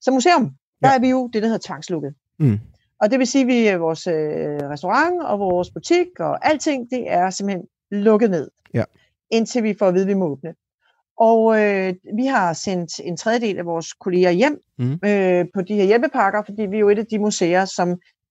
Så 0.00 0.10
museum, 0.10 0.44
der 0.82 0.88
ja. 0.88 0.94
er 0.94 1.00
vi 1.00 1.08
jo 1.08 1.30
det, 1.32 1.42
der 1.42 1.48
hedder 1.48 1.66
tvangslukket. 1.66 2.14
Mm. 2.38 2.58
Og 3.00 3.10
det 3.10 3.18
vil 3.18 3.26
sige, 3.26 3.42
at 3.42 3.48
vi, 3.48 3.80
vores 3.80 4.06
øh, 4.06 4.70
restaurant 4.70 5.22
og 5.22 5.38
vores 5.38 5.70
butik 5.70 6.20
og 6.20 6.48
alting, 6.48 6.90
det 6.90 7.10
er 7.12 7.30
simpelthen 7.30 7.66
lukket 7.90 8.30
ned. 8.30 8.50
Ja. 8.74 8.84
Indtil 9.30 9.62
vi 9.62 9.74
får 9.78 9.86
at 9.86 9.94
vide, 9.94 10.04
at 10.04 10.08
vi 10.08 10.14
må 10.14 10.26
åbne. 10.26 10.54
Og 11.18 11.60
øh, 11.60 11.94
vi 12.16 12.26
har 12.26 12.52
sendt 12.52 13.00
en 13.04 13.16
tredjedel 13.16 13.58
af 13.58 13.66
vores 13.66 13.92
kolleger 13.92 14.30
hjem 14.30 14.60
mm. 14.78 14.92
øh, 15.04 15.46
på 15.54 15.62
de 15.62 15.74
her 15.74 15.84
hjælpepakker, 15.84 16.42
fordi 16.44 16.62
vi 16.62 16.76
er 16.76 16.80
jo 16.80 16.88
et 16.88 16.98
af 16.98 17.06
de 17.06 17.18
museer, 17.18 17.64
som, 17.64 17.88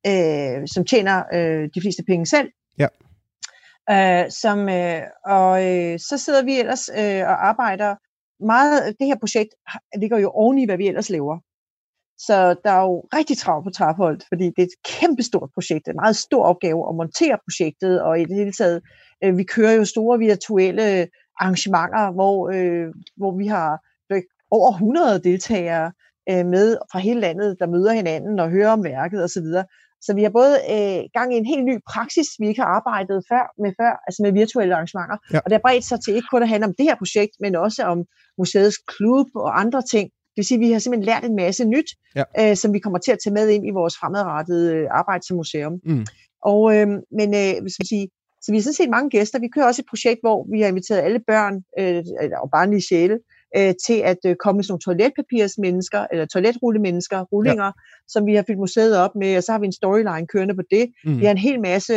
øh, 0.07 0.67
som 0.67 0.85
tjener 0.85 1.23
øh, 1.33 1.69
de 1.75 1.81
fleste 1.81 2.03
penge 2.07 2.25
selv. 2.25 2.49
Ja. 2.79 2.87
Øh, 3.91 4.31
som, 4.31 4.69
øh, 4.69 5.01
og 5.25 5.65
øh, 5.67 5.99
så 5.99 6.17
sidder 6.17 6.43
vi 6.43 6.59
ellers 6.59 6.89
øh, 6.89 7.21
og 7.21 7.47
arbejder 7.47 7.95
meget. 8.45 8.95
Det 8.99 9.07
her 9.07 9.17
projekt 9.19 9.49
ligger 9.97 10.17
jo 10.17 10.29
oven 10.29 10.59
i, 10.59 10.65
hvad 10.65 10.77
vi 10.77 10.87
ellers 10.87 11.09
laver. 11.09 11.37
Så 12.27 12.55
der 12.63 12.71
er 12.71 12.81
jo 12.81 12.99
rigtig 13.17 13.37
travlt 13.37 13.65
på 13.65 13.69
Trapholdt, 13.69 14.23
fordi 14.27 14.45
det 14.45 14.59
er 14.59 14.63
et 14.63 14.83
kæmpestort 14.85 15.49
projekt. 15.53 15.87
En 15.87 15.95
meget 15.95 16.15
stor 16.15 16.43
opgave 16.43 16.89
at 16.89 16.95
montere 16.95 17.37
projektet, 17.45 18.01
og 18.01 18.19
i 18.19 18.25
det 18.25 18.35
hele 18.35 18.51
taget, 18.51 18.81
øh, 19.23 19.37
vi 19.37 19.43
kører 19.43 19.73
jo 19.73 19.85
store 19.85 20.19
virtuelle 20.19 21.07
arrangementer, 21.39 22.11
hvor, 22.11 22.49
øh, 22.55 22.87
hvor 23.17 23.37
vi 23.37 23.47
har 23.47 23.79
over 24.51 24.71
100 24.71 25.19
deltagere 25.23 25.91
øh, 26.29 26.45
med 26.45 26.77
fra 26.91 26.99
hele 26.99 27.19
landet, 27.19 27.57
der 27.59 27.67
møder 27.67 27.93
hinanden 27.93 28.39
og 28.39 28.49
hører 28.49 28.71
om 28.71 28.83
værket 28.83 29.23
osv. 29.23 29.49
Så, 29.55 29.63
så 30.01 30.13
vi 30.13 30.23
har 30.23 30.29
både 30.29 30.55
øh, 30.75 31.01
gang 31.17 31.33
i 31.33 31.37
en 31.37 31.45
helt 31.45 31.65
ny 31.65 31.77
praksis, 31.91 32.27
vi 32.39 32.47
ikke 32.47 32.61
har 32.61 32.71
arbejdet 32.79 33.23
før, 33.31 33.43
med 33.63 33.71
før, 33.79 33.93
altså 34.07 34.19
med 34.23 34.31
virtuelle 34.31 34.75
arrangementer. 34.75 35.17
Ja. 35.33 35.39
Og 35.43 35.45
det 35.45 35.53
har 35.57 35.65
bredt 35.67 35.85
sig 35.85 35.99
til 36.01 36.15
ikke 36.15 36.31
kun 36.31 36.43
at 36.43 36.49
handle 36.49 36.67
om 36.67 36.75
det 36.77 36.85
her 36.89 36.95
projekt, 36.95 37.33
men 37.39 37.55
også 37.55 37.83
om 37.83 38.05
museets 38.37 38.77
klub 38.93 39.27
og 39.35 39.59
andre 39.59 39.81
ting. 39.81 40.09
Vil 40.39 40.45
sige, 40.45 40.59
at 40.59 40.65
vi 40.65 40.71
har 40.71 40.79
simpelthen 40.79 41.09
lært 41.11 41.23
en 41.25 41.35
masse 41.35 41.63
nyt, 41.65 41.89
ja. 42.15 42.23
øh, 42.39 42.55
som 42.61 42.73
vi 42.73 42.79
kommer 42.79 42.99
til 42.99 43.11
at 43.11 43.19
tage 43.23 43.33
med 43.33 43.49
ind 43.49 43.67
i 43.67 43.77
vores 43.79 43.95
fremadrettede 43.99 44.65
øh, 44.75 44.85
arbejde 44.91 45.23
som 45.27 45.37
museum. 45.37 45.73
Mm. 45.85 46.05
Og, 46.51 46.61
øh, 46.75 46.87
men 47.19 47.29
øh, 47.41 47.53
hvis 47.63 47.77
man 47.79 47.87
sige, 47.93 48.05
så 48.41 48.51
vi 48.51 48.57
har 48.57 48.63
sådan 48.63 48.73
set 48.81 48.89
mange 48.89 49.09
gæster. 49.09 49.39
Vi 49.39 49.53
kører 49.55 49.65
også 49.65 49.81
et 49.81 49.89
projekt, 49.93 50.19
hvor 50.23 50.37
vi 50.53 50.61
har 50.61 50.67
inviteret 50.67 51.01
alle 51.07 51.21
børn 51.27 51.55
øh, 51.79 52.03
og 52.43 52.49
barnlige 52.51 52.83
sjæle 52.89 53.17
øh, 53.57 53.73
til 53.85 53.97
at 54.11 54.21
øh, 54.25 54.35
komme 54.43 54.57
med 54.57 54.63
sådan 54.63 54.71
nogle 54.73 54.85
toiletpapirsmennesker, 54.87 56.01
eller 56.11 56.25
toiletrullemennesker, 56.25 57.19
rullinger, 57.31 57.65
ja. 57.65 57.71
som 58.07 58.25
vi 58.25 58.35
har 58.35 58.43
fyldt 58.47 58.59
museet 58.59 58.97
op 58.97 59.13
med, 59.15 59.37
og 59.37 59.43
så 59.43 59.51
har 59.51 59.59
vi 59.59 59.65
en 59.65 59.79
storyline 59.81 60.27
kørende 60.33 60.55
på 60.55 60.65
det. 60.71 60.85
Mm. 61.05 61.19
Vi 61.19 61.25
har 61.25 61.31
en 61.31 61.45
hel 61.47 61.59
masse 61.61 61.93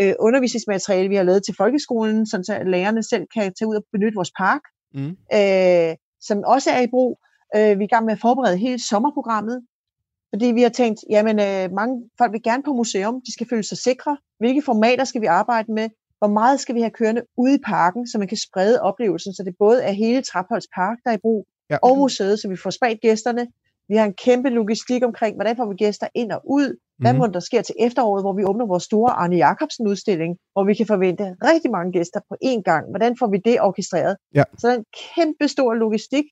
øh, 0.00 0.14
undervisningsmateriale, 0.26 1.08
vi 1.08 1.16
har 1.16 1.22
lavet 1.22 1.44
til 1.44 1.54
folkeskolen, 1.62 2.26
så 2.26 2.62
lærerne 2.66 3.02
selv 3.02 3.24
kan 3.34 3.52
tage 3.54 3.68
ud 3.68 3.76
og 3.76 3.84
benytte 3.92 4.16
vores 4.20 4.32
park, 4.38 4.62
mm. 4.94 5.12
øh, 5.38 5.92
som 6.28 6.36
også 6.54 6.70
er 6.70 6.82
i 6.82 6.92
brug. 6.94 7.18
Øh, 7.56 7.78
vi 7.78 7.84
er 7.84 7.88
i 7.88 7.94
gang 7.94 8.04
med 8.04 8.12
at 8.12 8.20
forberede 8.20 8.56
hele 8.56 8.78
sommerprogrammet, 8.90 9.62
fordi 10.34 10.46
vi 10.46 10.62
har 10.62 10.68
tænkt, 10.68 11.00
jamen 11.10 11.36
øh, 11.40 11.72
mange 11.72 12.10
folk 12.18 12.32
vil 12.32 12.42
gerne 12.42 12.62
på 12.62 12.72
museum, 12.72 13.20
de 13.26 13.32
skal 13.32 13.48
føle 13.50 13.62
sig 13.62 13.78
sikre. 13.78 14.16
Hvilke 14.38 14.62
formater 14.62 15.04
skal 15.04 15.20
vi 15.20 15.26
arbejde 15.26 15.72
med? 15.72 15.88
Hvor 16.18 16.28
meget 16.28 16.60
skal 16.60 16.74
vi 16.74 16.80
have 16.80 16.90
kørende 16.90 17.22
ude 17.36 17.54
i 17.54 17.58
parken, 17.66 18.08
så 18.08 18.18
man 18.18 18.28
kan 18.28 18.36
sprede 18.36 18.82
oplevelsen, 18.82 19.34
så 19.34 19.42
det 19.42 19.54
både 19.58 19.82
er 19.82 19.92
hele 19.92 20.22
Trapholds 20.22 20.66
Park, 20.74 20.98
der 21.04 21.10
er 21.10 21.14
i 21.14 21.20
brug, 21.22 21.46
ja. 21.70 21.78
og 21.82 21.98
museet, 21.98 22.40
så 22.40 22.48
vi 22.48 22.56
får 22.56 22.70
spredt 22.70 23.00
gæsterne. 23.00 23.46
Vi 23.88 23.96
har 23.96 24.04
en 24.04 24.14
kæmpe 24.14 24.48
logistik 24.48 25.04
omkring, 25.04 25.36
hvordan 25.36 25.56
får 25.56 25.66
vi 25.66 25.74
gæster 25.74 26.06
ind 26.14 26.32
og 26.32 26.40
ud. 26.44 26.76
Hvad 26.98 27.12
mm. 27.12 27.18
må 27.18 27.26
der 27.26 27.40
sker 27.40 27.62
til 27.62 27.74
efteråret, 27.80 28.22
hvor 28.24 28.32
vi 28.32 28.44
åbner 28.44 28.66
vores 28.66 28.82
store 28.82 29.10
Arne 29.12 29.36
Jacobsen 29.36 29.86
udstilling, 29.86 30.36
hvor 30.52 30.64
vi 30.64 30.74
kan 30.74 30.86
forvente 30.86 31.24
rigtig 31.50 31.70
mange 31.70 31.92
gæster 31.92 32.20
på 32.28 32.34
én 32.44 32.62
gang. 32.62 32.90
Hvordan 32.90 33.16
får 33.18 33.26
vi 33.26 33.38
det 33.44 33.60
orkestreret? 33.60 34.16
Ja. 34.34 34.44
Så 34.58 34.66
der 34.66 34.72
er 34.74 34.78
en 34.78 34.84
kæmpe 35.14 35.48
stor 35.48 35.74
logistik. 35.74 36.24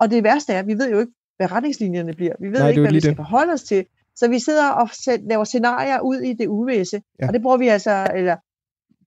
Og 0.00 0.10
det 0.10 0.24
værste 0.24 0.52
er, 0.52 0.58
at 0.58 0.66
vi 0.66 0.74
ved 0.74 0.90
jo 0.90 0.98
ikke, 0.98 1.12
hvad 1.36 1.52
retningslinjerne 1.52 2.14
bliver. 2.14 2.34
Vi 2.40 2.46
ved 2.46 2.58
Nej, 2.58 2.68
ikke, 2.68 2.80
hvad 2.80 2.92
vi 2.92 3.00
skal 3.00 3.10
det. 3.10 3.16
forholde 3.16 3.52
os 3.52 3.62
til. 3.62 3.86
Så 4.16 4.28
vi 4.28 4.38
sidder 4.38 4.68
og 4.70 4.88
laver 5.20 5.44
scenarier 5.44 6.00
ud 6.00 6.16
i 6.16 6.32
det 6.32 6.46
uvisse, 6.46 7.02
ja. 7.20 7.26
og 7.26 7.32
det 7.32 7.42
bruger 7.42 7.56
vi 7.56 7.68
altså, 7.68 8.06
eller 8.14 8.36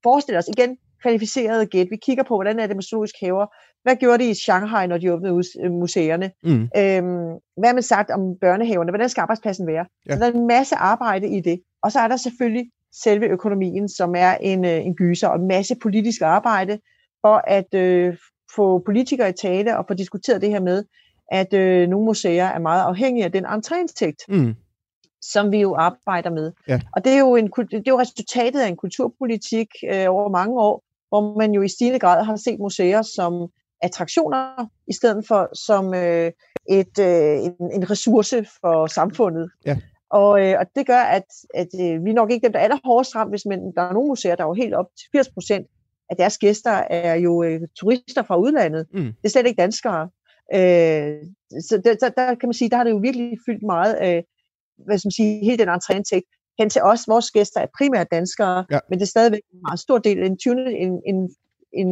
forestiller 0.03 0.39
os 0.39 0.47
igen, 0.47 0.77
kvalificerede 1.01 1.65
gæt. 1.65 1.87
Vi 1.91 1.95
kigger 1.95 2.23
på, 2.23 2.35
hvordan 2.35 2.59
er 2.59 2.67
det 2.67 2.75
med 2.75 2.83
zoologisk 2.83 3.15
haver. 3.21 3.45
Hvad 3.83 3.95
gjorde 3.95 4.23
de 4.23 4.29
i 4.29 4.33
Shanghai, 4.33 4.87
når 4.87 4.97
de 4.97 5.13
åbnede 5.13 5.43
øh, 5.63 5.71
museerne? 5.71 6.31
Mm. 6.43 6.51
Øhm, 6.51 7.39
hvad 7.57 7.67
har 7.67 7.73
man 7.73 7.83
sagt 7.83 8.09
om 8.09 8.35
børnehaverne? 8.41 8.91
Hvordan 8.91 9.09
skal 9.09 9.21
arbejdspladsen 9.21 9.67
være? 9.67 9.85
Ja. 10.09 10.13
Så 10.13 10.19
der 10.19 10.25
er 10.27 10.31
en 10.31 10.47
masse 10.47 10.75
arbejde 10.75 11.27
i 11.27 11.41
det. 11.41 11.61
Og 11.83 11.91
så 11.91 11.99
er 11.99 12.07
der 12.07 12.17
selvfølgelig 12.17 12.65
selve 13.03 13.25
økonomien, 13.25 13.89
som 13.89 14.15
er 14.17 14.35
en, 14.41 14.65
øh, 14.65 14.85
en 14.85 14.95
gyser, 14.95 15.27
og 15.27 15.39
en 15.39 15.47
masse 15.47 15.75
politisk 15.81 16.21
arbejde 16.21 16.79
for 17.21 17.41
at 17.47 17.73
øh, 17.73 18.17
få 18.55 18.79
politikere 18.79 19.29
i 19.29 19.33
tale 19.33 19.77
og 19.77 19.85
få 19.87 19.93
diskuteret 19.93 20.41
det 20.41 20.49
her 20.49 20.59
med, 20.59 20.83
at 21.31 21.53
øh, 21.53 21.87
nogle 21.89 22.05
museer 22.05 22.45
er 22.45 22.59
meget 22.59 22.81
afhængige 22.81 23.25
af 23.25 23.31
den 23.31 23.45
entréindtægt, 23.45 24.25
mm. 24.27 24.55
som 25.21 25.51
vi 25.51 25.57
jo 25.61 25.75
arbejder 25.75 26.29
med. 26.29 26.51
Ja. 26.67 26.81
Og 26.95 27.05
det 27.05 27.13
er, 27.13 27.19
jo 27.19 27.35
en, 27.35 27.47
det 27.47 27.73
er 27.73 27.81
jo 27.87 27.99
resultatet 27.99 28.61
af 28.61 28.67
en 28.67 28.77
kulturpolitik 28.77 29.67
øh, 29.93 30.05
over 30.09 30.29
mange 30.29 30.59
år, 30.59 30.83
hvor 31.09 31.37
man 31.37 31.51
jo 31.53 31.61
i 31.61 31.67
stigende 31.67 31.99
grad 31.99 32.23
har 32.23 32.35
set 32.35 32.59
museer 32.59 33.01
som 33.01 33.47
attraktioner, 33.81 34.69
i 34.87 34.93
stedet 34.93 35.27
for 35.27 35.49
som 35.65 35.93
øh, 35.93 36.31
et, 36.69 36.99
øh, 36.99 37.43
en, 37.45 37.71
en 37.73 37.89
ressource 37.91 38.45
for 38.61 38.87
samfundet. 38.87 39.49
Ja. 39.65 39.77
Og, 40.09 40.45
øh, 40.45 40.55
og 40.59 40.65
det 40.75 40.87
gør, 40.87 41.01
at, 41.01 41.25
at 41.53 41.67
øh, 41.79 42.05
vi 42.05 42.09
er 42.09 42.13
nok 42.13 42.31
ikke 42.31 42.43
dem, 42.43 42.51
der 42.51 42.59
er 42.59 42.63
allerhårdest 42.63 43.15
ramt, 43.15 43.31
hvis 43.31 43.45
men 43.45 43.59
der 43.75 43.81
er 43.81 43.93
nogle 43.93 44.07
museer, 44.07 44.35
der 44.35 44.43
er 44.43 44.47
jo 44.47 44.53
helt 44.53 44.73
op 44.73 44.85
til 44.99 45.07
80 45.11 45.29
procent 45.29 45.67
at 46.11 46.17
deres 46.17 46.37
gæster 46.37 46.71
er 46.89 47.15
jo 47.15 47.43
øh, 47.43 47.61
turister 47.79 48.23
fra 48.23 48.37
udlandet. 48.37 48.87
Mm. 48.93 49.03
Det 49.03 49.25
er 49.25 49.29
slet 49.29 49.47
ikke 49.47 49.61
danskere. 49.61 50.09
Øh, 50.55 51.15
så 51.67 51.81
der, 51.85 51.95
der, 52.01 52.09
der 52.09 52.35
kan 52.35 52.47
man 52.49 52.53
sige, 52.53 52.69
der 52.69 52.77
har 52.77 52.83
det 52.83 52.91
jo 52.91 52.97
virkelig 52.97 53.37
fyldt 53.45 53.63
meget 53.63 53.93
af, 53.93 54.25
hvad 54.85 54.97
skal 54.97 55.07
man 55.07 55.11
sige, 55.11 55.45
hele 55.45 55.57
den 55.57 55.69
entréindtægt 55.69 56.55
hen 56.59 56.69
til 56.69 56.81
os. 56.81 57.07
Vores 57.07 57.31
gæster 57.31 57.59
er 57.61 57.67
primært 57.77 58.11
danskere, 58.11 58.65
ja. 58.71 58.79
men 58.89 58.99
det 58.99 59.05
er 59.05 59.09
stadigvæk 59.09 59.41
en 59.53 59.59
meget 59.67 59.79
stor 59.79 59.97
del, 59.97 60.17
en, 60.17 60.37
en, 60.83 61.01
en, 61.05 61.35
en, 61.73 61.89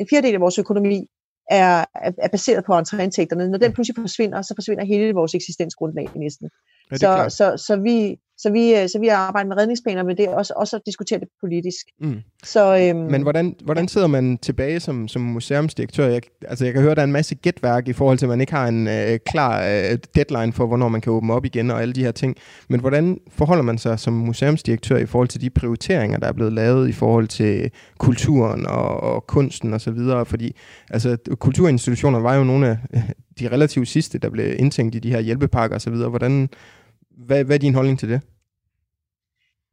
en 0.00 0.06
fjerdedel 0.10 0.34
af 0.34 0.40
vores 0.40 0.58
økonomi 0.58 1.06
er, 1.50 1.84
er 1.94 2.28
baseret 2.28 2.64
på 2.64 2.72
entréindtægterne. 2.78 3.48
Når 3.48 3.58
den 3.58 3.72
pludselig 3.72 3.96
forsvinder, 4.00 4.42
så 4.42 4.54
forsvinder 4.56 4.84
hele 4.84 5.12
vores 5.12 5.34
eksistensgrundlag 5.34 6.08
næsten. 6.16 6.50
Ja, 6.90 6.96
så, 6.96 7.36
så, 7.36 7.64
så, 7.66 7.76
vi, 7.76 8.18
så, 8.42 8.50
vi, 8.50 8.88
så 8.88 8.98
vi 9.00 9.08
arbejder 9.08 9.48
med 9.48 9.56
redningsplaner, 9.56 10.02
men 10.02 10.16
det 10.16 10.24
er 10.24 10.34
også, 10.34 10.52
også 10.56 10.76
at 10.76 10.82
diskutere 10.86 11.20
det 11.20 11.28
politisk. 11.40 11.86
Mm. 12.00 12.20
Så, 12.44 12.76
øhm, 12.78 13.10
men 13.10 13.22
hvordan, 13.22 13.56
hvordan 13.64 13.88
sidder 13.88 14.06
man 14.06 14.38
tilbage 14.38 14.80
som, 14.80 15.08
som 15.08 15.22
museumsdirektør? 15.22 16.06
Jeg, 16.06 16.22
altså 16.48 16.64
jeg 16.64 16.74
kan 16.74 16.82
høre, 16.82 16.94
der 16.94 17.00
er 17.00 17.04
en 17.04 17.12
masse 17.12 17.34
gætværk 17.34 17.88
i 17.88 17.92
forhold 17.92 18.18
til, 18.18 18.26
at 18.26 18.30
man 18.30 18.40
ikke 18.40 18.52
har 18.52 18.68
en 18.68 18.88
øh, 18.88 19.18
klar 19.26 19.64
øh, 19.64 19.98
deadline 20.14 20.52
for, 20.52 20.66
hvornår 20.66 20.88
man 20.88 21.00
kan 21.00 21.12
åbne 21.12 21.32
op 21.32 21.44
igen 21.44 21.70
og 21.70 21.82
alle 21.82 21.94
de 21.94 22.04
her 22.04 22.12
ting. 22.12 22.36
Men 22.68 22.80
hvordan 22.80 23.18
forholder 23.28 23.62
man 23.62 23.78
sig 23.78 23.98
som 23.98 24.12
museumsdirektør 24.12 24.96
i 24.96 25.06
forhold 25.06 25.28
til 25.28 25.40
de 25.40 25.50
prioriteringer, 25.50 26.18
der 26.18 26.26
er 26.26 26.32
blevet 26.32 26.52
lavet 26.52 26.88
i 26.88 26.92
forhold 26.92 27.28
til 27.28 27.70
kulturen 27.98 28.66
og, 28.66 29.00
og 29.00 29.26
kunsten 29.26 29.74
osv.? 29.74 29.98
Fordi 30.24 30.56
altså, 30.90 31.16
kulturinstitutioner 31.38 32.18
var 32.18 32.34
jo 32.34 32.44
nogle 32.44 32.68
af 32.68 33.02
de 33.40 33.48
relativt 33.48 33.88
sidste, 33.88 34.18
der 34.18 34.30
blev 34.30 34.54
indtænkt 34.58 34.94
i 34.94 34.98
de 34.98 35.10
her 35.10 35.20
hjælpepakker 35.20 35.76
osv. 35.76 35.94
Hvordan, 35.94 36.48
hvad, 37.10 37.44
hvad 37.44 37.56
er 37.56 37.60
din 37.60 37.74
holdning 37.74 37.98
til 37.98 38.08
det? 38.08 38.20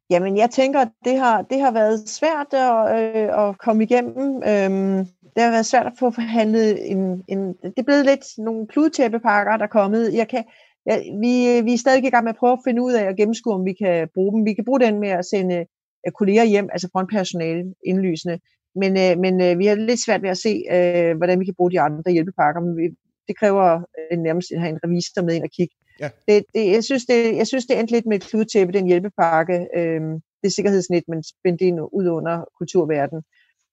Jamen, 0.09 0.37
jeg 0.37 0.49
tænker, 0.49 0.79
at 0.79 0.91
det 1.05 1.19
har, 1.19 1.41
det 1.41 1.59
har 1.61 1.71
været 1.71 2.09
svært 2.09 2.53
at, 2.53 2.99
øh, 2.99 3.47
at 3.47 3.57
komme 3.57 3.83
igennem. 3.83 4.27
Øhm, 4.35 5.05
det 5.35 5.43
har 5.43 5.51
været 5.51 5.65
svært 5.65 5.85
at 5.85 5.93
få 5.99 6.11
forhandlet 6.11 6.91
en, 6.91 7.23
en... 7.27 7.47
Det 7.47 7.79
er 7.79 7.83
blevet 7.83 8.05
lidt 8.05 8.25
nogle 8.37 8.67
kludetæppepakker, 8.67 9.57
der 9.57 9.63
er 9.63 9.77
kommet. 9.79 10.13
Jeg 10.13 10.27
kan, 10.27 10.43
ja, 10.85 10.97
vi, 10.97 11.61
vi 11.61 11.73
er 11.73 11.77
stadig 11.77 12.03
i 12.03 12.09
gang 12.09 12.23
med 12.23 12.33
at 12.33 12.39
prøve 12.39 12.53
at 12.53 12.65
finde 12.67 12.81
ud 12.81 12.93
af 12.93 13.03
at 13.03 13.17
gennemskue, 13.17 13.53
om 13.53 13.65
vi 13.65 13.73
kan 13.73 14.09
bruge 14.13 14.37
dem. 14.37 14.45
Vi 14.45 14.53
kan 14.53 14.65
bruge 14.65 14.79
den 14.79 14.99
med 14.99 15.09
at 15.09 15.25
sende 15.25 15.65
øh, 16.05 16.11
kolleger 16.19 16.43
hjem, 16.43 16.69
altså 16.71 16.89
frontpersonale 16.93 17.73
indlysende. 17.85 18.39
Men, 18.75 18.91
øh, 18.97 19.19
men 19.19 19.41
øh, 19.41 19.59
vi 19.59 19.65
har 19.65 19.75
lidt 19.75 20.05
svært 20.05 20.21
ved 20.21 20.29
at 20.29 20.37
se, 20.37 20.63
øh, 20.71 21.17
hvordan 21.17 21.39
vi 21.39 21.45
kan 21.45 21.55
bruge 21.57 21.71
de 21.71 21.81
andre 21.81 22.11
hjælpepakker. 22.11 22.61
Men 22.61 22.77
vi, 22.77 22.83
det 23.27 23.39
kræver 23.39 23.81
øh, 23.99 24.17
nærmest 24.19 24.51
at 24.51 24.59
have 24.59 24.69
en 24.69 24.79
revisor 24.83 25.21
med 25.21 25.35
ind 25.35 25.43
og 25.43 25.49
kigge 25.57 25.75
Ja. 25.99 26.09
Det, 26.27 26.43
det, 26.55 26.71
jeg, 26.71 26.83
synes, 26.83 27.05
det, 27.05 27.35
jeg 27.35 27.47
synes, 27.47 27.65
det 27.65 27.79
endte 27.79 27.93
lidt 27.93 28.05
med 28.05 28.17
et 28.17 28.27
kludtæppe, 28.29 28.73
den 28.73 28.87
hjælpepakke, 28.87 29.67
øh, 29.77 30.01
det 30.43 30.53
sikkerhedsnet, 30.55 31.03
man 31.07 31.23
spændte 31.23 31.65
ind 31.65 31.79
ud 31.93 32.07
under 32.07 32.35
kulturverdenen, 32.57 33.23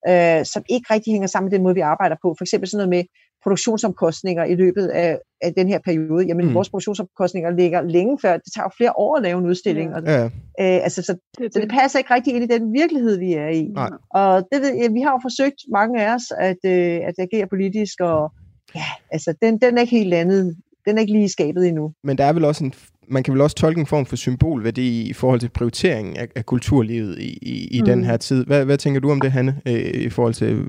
øh, 0.09 0.45
som 0.53 0.63
ikke 0.69 0.95
rigtig 0.95 1.13
hænger 1.13 1.29
sammen 1.29 1.47
med 1.47 1.57
den 1.57 1.63
måde, 1.63 1.75
vi 1.75 1.81
arbejder 1.81 2.17
på. 2.23 2.35
For 2.39 2.45
eksempel 2.45 2.69
sådan 2.69 2.79
noget 2.79 2.97
med 2.97 3.05
produktionsomkostninger 3.45 4.45
i 4.45 4.55
løbet 4.55 4.87
af, 4.87 5.19
af 5.43 5.55
den 5.55 5.69
her 5.69 5.79
periode. 5.85 6.27
Jamen, 6.27 6.47
mm. 6.47 6.55
vores 6.55 6.71
produktionsomkostninger 6.71 7.51
ligger 7.51 7.83
længe 7.83 8.19
før. 8.23 8.33
Det 8.37 8.53
tager 8.55 8.65
jo 8.65 8.71
flere 8.77 8.93
år 8.97 9.17
at 9.17 9.23
lave 9.23 9.39
en 9.39 9.47
udstilling. 9.47 9.91
Ja. 9.91 9.97
Og, 9.97 10.25
øh, 10.61 10.79
altså, 10.87 11.03
så, 11.03 11.17
det, 11.39 11.55
så 11.55 11.61
det 11.61 11.71
passer 11.71 11.99
ikke 11.99 12.15
rigtig 12.15 12.35
ind 12.35 12.45
i 12.45 12.55
den 12.59 12.73
virkelighed, 12.73 13.19
vi 13.19 13.33
er 13.33 13.49
i. 13.49 13.63
Nej. 13.63 13.91
Og 14.11 14.49
det 14.53 14.63
ved 14.63 14.93
vi 14.93 15.01
har 15.01 15.13
jo 15.13 15.21
forsøgt, 15.23 15.61
mange 15.73 16.03
af 16.05 16.15
os, 16.15 16.27
at, 16.39 16.61
øh, 16.67 17.01
at 17.09 17.15
agere 17.19 17.47
politisk, 17.47 18.01
og 18.01 18.33
ja, 18.75 18.89
altså, 19.11 19.35
den, 19.43 19.61
den 19.61 19.77
er 19.77 19.81
ikke 19.81 19.97
helt 19.97 20.09
landet 20.09 20.57
den 20.85 20.97
er 20.97 21.01
ikke 21.01 21.13
lige 21.13 21.29
skabet 21.29 21.69
endnu. 21.69 21.93
Men 22.03 22.19
der 22.19 22.25
er 22.25 22.33
vel 22.33 22.45
også 22.45 22.65
en, 22.65 22.75
man 23.09 23.23
kan 23.23 23.35
vel 23.35 23.41
også 23.41 23.57
tolke 23.57 23.81
en 23.81 23.87
form 23.87 24.07
for 24.07 24.17
symbolværdi 24.17 25.03
i 25.03 25.13
forhold 25.13 25.41
til 25.41 25.49
prioriteringen 25.49 26.17
af, 26.17 26.29
af 26.37 26.47
kulturlivet 26.47 27.19
i, 27.19 27.39
i, 27.43 27.69
i 27.71 27.81
mm. 27.81 27.87
den 27.87 28.05
her 28.05 28.17
tid. 28.17 28.45
Hvad, 28.45 28.65
hvad 28.65 28.79
tænker 28.79 29.01
du 29.01 29.11
om 29.11 29.21
det, 29.21 29.33
Hanne, 29.33 29.61
øh, 29.67 29.95
i 29.95 30.11
forhold 30.11 30.35
til, 30.35 30.65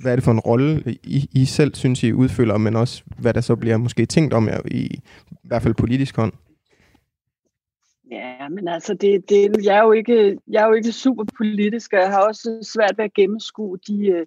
hvad 0.00 0.12
er 0.12 0.16
det 0.16 0.24
for 0.24 0.32
en 0.32 0.40
rolle, 0.40 0.82
I, 1.04 1.28
I 1.32 1.44
selv 1.44 1.74
synes, 1.74 2.02
I 2.02 2.12
udfylder, 2.12 2.58
men 2.58 2.76
også 2.76 3.02
hvad 3.18 3.34
der 3.34 3.40
så 3.40 3.56
bliver 3.56 3.76
måske 3.76 4.06
tænkt 4.06 4.34
om 4.34 4.48
jer 4.48 4.60
i, 4.70 4.80
i 5.30 5.48
hvert 5.48 5.62
fald 5.62 5.74
politisk 5.74 6.16
hånd? 6.16 6.32
Ja, 8.10 8.48
men 8.48 8.68
altså, 8.68 8.94
det, 8.94 9.30
det, 9.30 9.64
jeg, 9.64 9.78
er 9.78 9.82
jo 9.82 9.92
ikke, 9.92 10.38
jeg 10.50 10.62
er 10.62 10.66
jo 10.66 10.72
ikke 10.72 10.92
super 10.92 11.24
politisk, 11.38 11.92
og 11.92 11.98
jeg 11.98 12.08
har 12.08 12.20
også 12.20 12.70
svært 12.74 12.94
ved 12.98 13.04
at 13.04 13.14
gennemskue 13.14 13.78
de, 13.88 14.26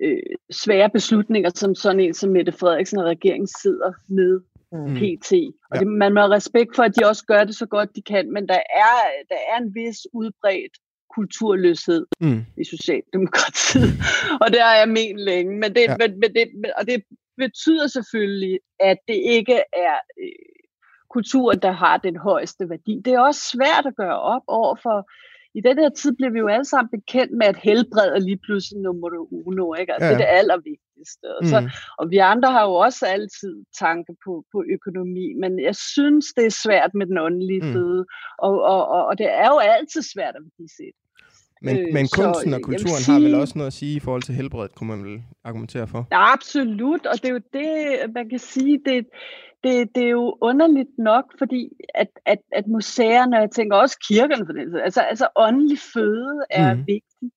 øh, 0.00 0.10
øh, 0.10 0.36
svære 0.50 0.90
beslutninger, 0.90 1.50
som 1.54 1.74
sådan 1.74 2.00
en 2.00 2.14
som 2.14 2.30
Mette 2.30 2.52
Frederiksen 2.52 2.98
og 2.98 3.04
regeringen 3.04 3.48
sidder 3.62 3.92
med 4.08 4.40
mm. 4.72 4.94
pt. 4.94 5.32
Og 5.70 5.78
det, 5.78 5.86
man 5.86 6.14
må 6.14 6.20
have 6.20 6.34
respekt 6.34 6.76
for, 6.76 6.82
at 6.82 6.96
de 6.96 7.06
også 7.06 7.24
gør 7.26 7.44
det 7.44 7.56
så 7.56 7.66
godt 7.66 7.96
de 7.96 8.02
kan, 8.02 8.32
men 8.32 8.48
der 8.48 8.60
er, 8.84 8.94
der 9.28 9.36
er 9.52 9.58
en 9.58 9.74
vis 9.74 10.06
udbredt 10.12 10.72
kulturløshed 11.14 12.06
mm. 12.20 12.44
i 12.56 12.64
Socialdemokratiet, 12.64 13.92
og 14.42 14.50
det 14.52 14.60
har 14.60 14.76
jeg 14.76 14.88
ment 14.88 15.20
længe. 15.20 15.58
Men 15.58 15.74
det, 15.74 15.84
ja. 15.88 15.96
men, 15.98 16.10
men 16.20 16.34
det, 16.34 16.72
og 16.78 16.86
det 16.86 17.02
betyder 17.36 17.86
selvfølgelig, 17.86 18.58
at 18.80 18.98
det 19.08 19.14
ikke 19.14 19.62
er 19.72 19.96
øh, 20.22 20.54
kulturen, 21.10 21.58
der 21.58 21.72
har 21.72 21.96
den 21.96 22.16
højeste 22.16 22.70
værdi. 22.70 23.00
Det 23.04 23.12
er 23.12 23.20
også 23.20 23.40
svært 23.54 23.86
at 23.86 23.96
gøre 23.96 24.20
op 24.20 24.42
over 24.46 24.76
for 24.82 25.08
i 25.54 25.60
den 25.60 25.78
her 25.78 25.88
tid 25.88 26.12
bliver 26.12 26.30
vi 26.30 26.38
jo 26.38 26.48
alle 26.48 26.64
sammen 26.64 26.90
bekendt 26.90 27.32
med, 27.38 27.46
at 27.46 27.56
helbred 27.56 28.08
er 28.14 28.18
lige 28.18 28.40
pludselig 28.46 28.82
nummer 28.82 29.08
uno, 29.46 29.74
ikke? 29.74 29.92
Altså, 29.92 30.06
ja. 30.06 30.14
det 30.14 30.20
er 30.20 30.26
det 30.26 30.38
allervigtigste. 30.38 31.28
Mm. 31.40 31.46
Så, 31.46 31.70
og 31.98 32.10
vi 32.10 32.18
andre 32.18 32.50
har 32.52 32.64
jo 32.68 32.74
også 32.86 33.06
altid 33.06 33.54
tanke 33.78 34.12
på, 34.24 34.44
på 34.52 34.64
økonomi, 34.76 35.26
men 35.42 35.60
jeg 35.68 35.76
synes, 35.76 36.24
det 36.36 36.46
er 36.46 36.60
svært 36.64 36.94
med 36.94 37.06
den 37.06 37.18
åndelige 37.18 37.64
mm. 37.64 37.72
føde, 37.72 38.06
og, 38.38 38.62
og, 38.72 38.88
og, 38.88 39.06
og 39.06 39.18
det 39.18 39.28
er 39.30 39.48
jo 39.54 39.58
altid 39.58 40.02
svært 40.02 40.34
at 40.36 40.42
set. 40.78 40.96
Men, 41.66 41.76
øh, 41.78 41.92
men 41.96 42.04
kunsten 42.18 42.50
så, 42.50 42.56
og 42.56 42.62
kulturen 42.62 43.02
sige, 43.02 43.12
har 43.12 43.20
vel 43.20 43.34
også 43.34 43.54
noget 43.58 43.66
at 43.72 43.78
sige 43.80 43.96
i 43.96 44.00
forhold 44.06 44.22
til 44.22 44.34
helbredet, 44.34 44.74
kunne 44.74 44.90
man 44.94 45.04
vel 45.04 45.22
argumentere 45.44 45.86
for? 45.86 46.00
Ja, 46.12 46.32
absolut, 46.32 47.06
og 47.06 47.14
det 47.22 47.28
er 47.30 47.34
jo 47.38 47.44
det, 47.58 47.68
man 48.14 48.28
kan 48.28 48.38
sige, 48.38 48.74
det, 48.88 49.06
det, 49.64 49.74
det 49.94 50.02
er 50.04 50.14
jo 50.20 50.38
underligt 50.40 50.94
nok, 50.98 51.24
fordi 51.38 51.62
at, 51.94 52.10
at, 52.26 52.40
at 52.52 52.66
museerne, 52.66 53.36
jeg 53.36 53.50
tænker 53.50 53.76
også 53.76 53.96
kirkerne 54.08 54.46
for 54.46 54.52
det, 54.52 54.80
altså, 54.88 55.00
altså 55.00 55.26
åndelig 55.36 55.78
føde 55.94 56.36
er 56.50 56.74
mm. 56.74 56.80
vigtig. 56.86 57.28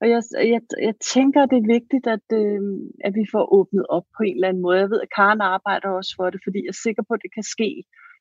Og 0.00 0.06
jeg, 0.10 0.22
jeg, 0.54 0.60
jeg 0.88 0.94
tænker, 1.14 1.46
det 1.46 1.58
er 1.58 1.74
vigtigt, 1.76 2.06
at, 2.16 2.26
øh, 2.40 2.60
at 3.06 3.12
vi 3.20 3.24
får 3.34 3.44
åbnet 3.58 3.84
op 3.96 4.06
på 4.16 4.22
en 4.22 4.34
eller 4.34 4.48
anden 4.48 4.62
måde. 4.62 4.78
Jeg 4.78 4.90
ved, 4.90 5.00
at 5.00 5.14
Karen 5.16 5.40
arbejder 5.40 5.88
også 5.88 6.12
for 6.18 6.30
det, 6.30 6.40
fordi 6.46 6.58
jeg 6.62 6.74
er 6.74 6.82
sikker 6.86 7.02
på, 7.08 7.12
at 7.14 7.24
det 7.24 7.34
kan 7.34 7.46
ske 7.54 7.70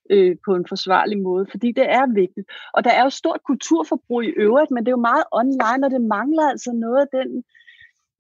øh, 0.10 0.36
på 0.46 0.56
en 0.56 0.66
forsvarlig 0.70 1.22
måde, 1.22 1.46
fordi 1.52 1.72
det 1.72 1.88
er 2.00 2.14
vigtigt. 2.14 2.48
Og 2.74 2.84
der 2.84 2.92
er 2.92 3.04
jo 3.04 3.10
stort 3.10 3.42
kulturforbrug 3.48 4.24
i 4.24 4.36
øvrigt, 4.46 4.72
men 4.72 4.84
det 4.84 4.90
er 4.90 4.98
jo 5.00 5.10
meget 5.12 5.24
online, 5.32 5.86
og 5.86 5.92
det 5.92 6.02
mangler 6.02 6.46
altså 6.50 6.72
noget 6.74 7.00
af 7.06 7.10
den, 7.18 7.30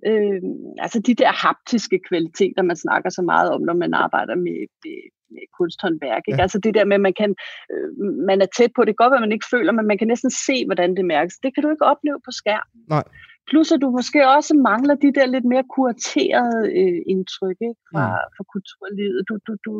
øh, 0.09 0.41
altså 0.77 0.99
de 0.99 1.15
der 1.15 1.31
haptiske 1.45 1.99
kvaliteter, 2.07 2.61
man 2.61 2.75
snakker 2.75 3.09
så 3.09 3.21
meget 3.21 3.49
om, 3.51 3.61
når 3.61 3.73
man 3.73 3.93
arbejder 3.93 4.35
med, 4.35 4.59
med, 4.83 4.99
med 5.33 5.45
kunsthåndværk. 5.57 6.23
Ikke? 6.27 6.39
Ja. 6.39 6.41
Altså 6.45 6.59
det 6.59 6.73
der 6.73 6.85
med, 6.85 6.95
at 6.95 7.05
man, 7.07 7.13
kan, 7.21 7.35
øh, 7.71 7.89
man 8.29 8.41
er 8.41 8.49
tæt 8.57 8.71
på, 8.75 8.81
det 8.81 8.91
kan 8.91 9.03
godt 9.03 9.11
være, 9.13 9.27
man 9.27 9.37
ikke 9.37 9.51
føler, 9.55 9.71
men 9.71 9.87
man 9.87 9.97
kan 9.97 10.07
næsten 10.07 10.31
se, 10.47 10.65
hvordan 10.65 10.95
det 10.97 11.05
mærkes. 11.05 11.35
Det 11.43 11.49
kan 11.53 11.63
du 11.63 11.69
ikke 11.69 11.89
opleve 11.93 12.19
på 12.25 12.31
skærm. 12.31 12.67
Nej. 12.89 13.03
Plus 13.49 13.71
at 13.71 13.81
du 13.81 13.89
måske 13.89 14.19
også 14.37 14.53
mangler 14.69 14.95
de 14.95 15.13
der 15.17 15.25
lidt 15.25 15.45
mere 15.45 15.65
kuraterede 15.75 16.61
øh, 16.79 17.01
indtryk 17.13 17.57
ikke? 17.69 17.81
Fra, 17.89 18.03
ja. 18.03 18.23
fra 18.35 18.43
kulturlivet. 18.53 19.19
Du, 19.29 19.33
du, 19.47 19.53
du, 19.65 19.73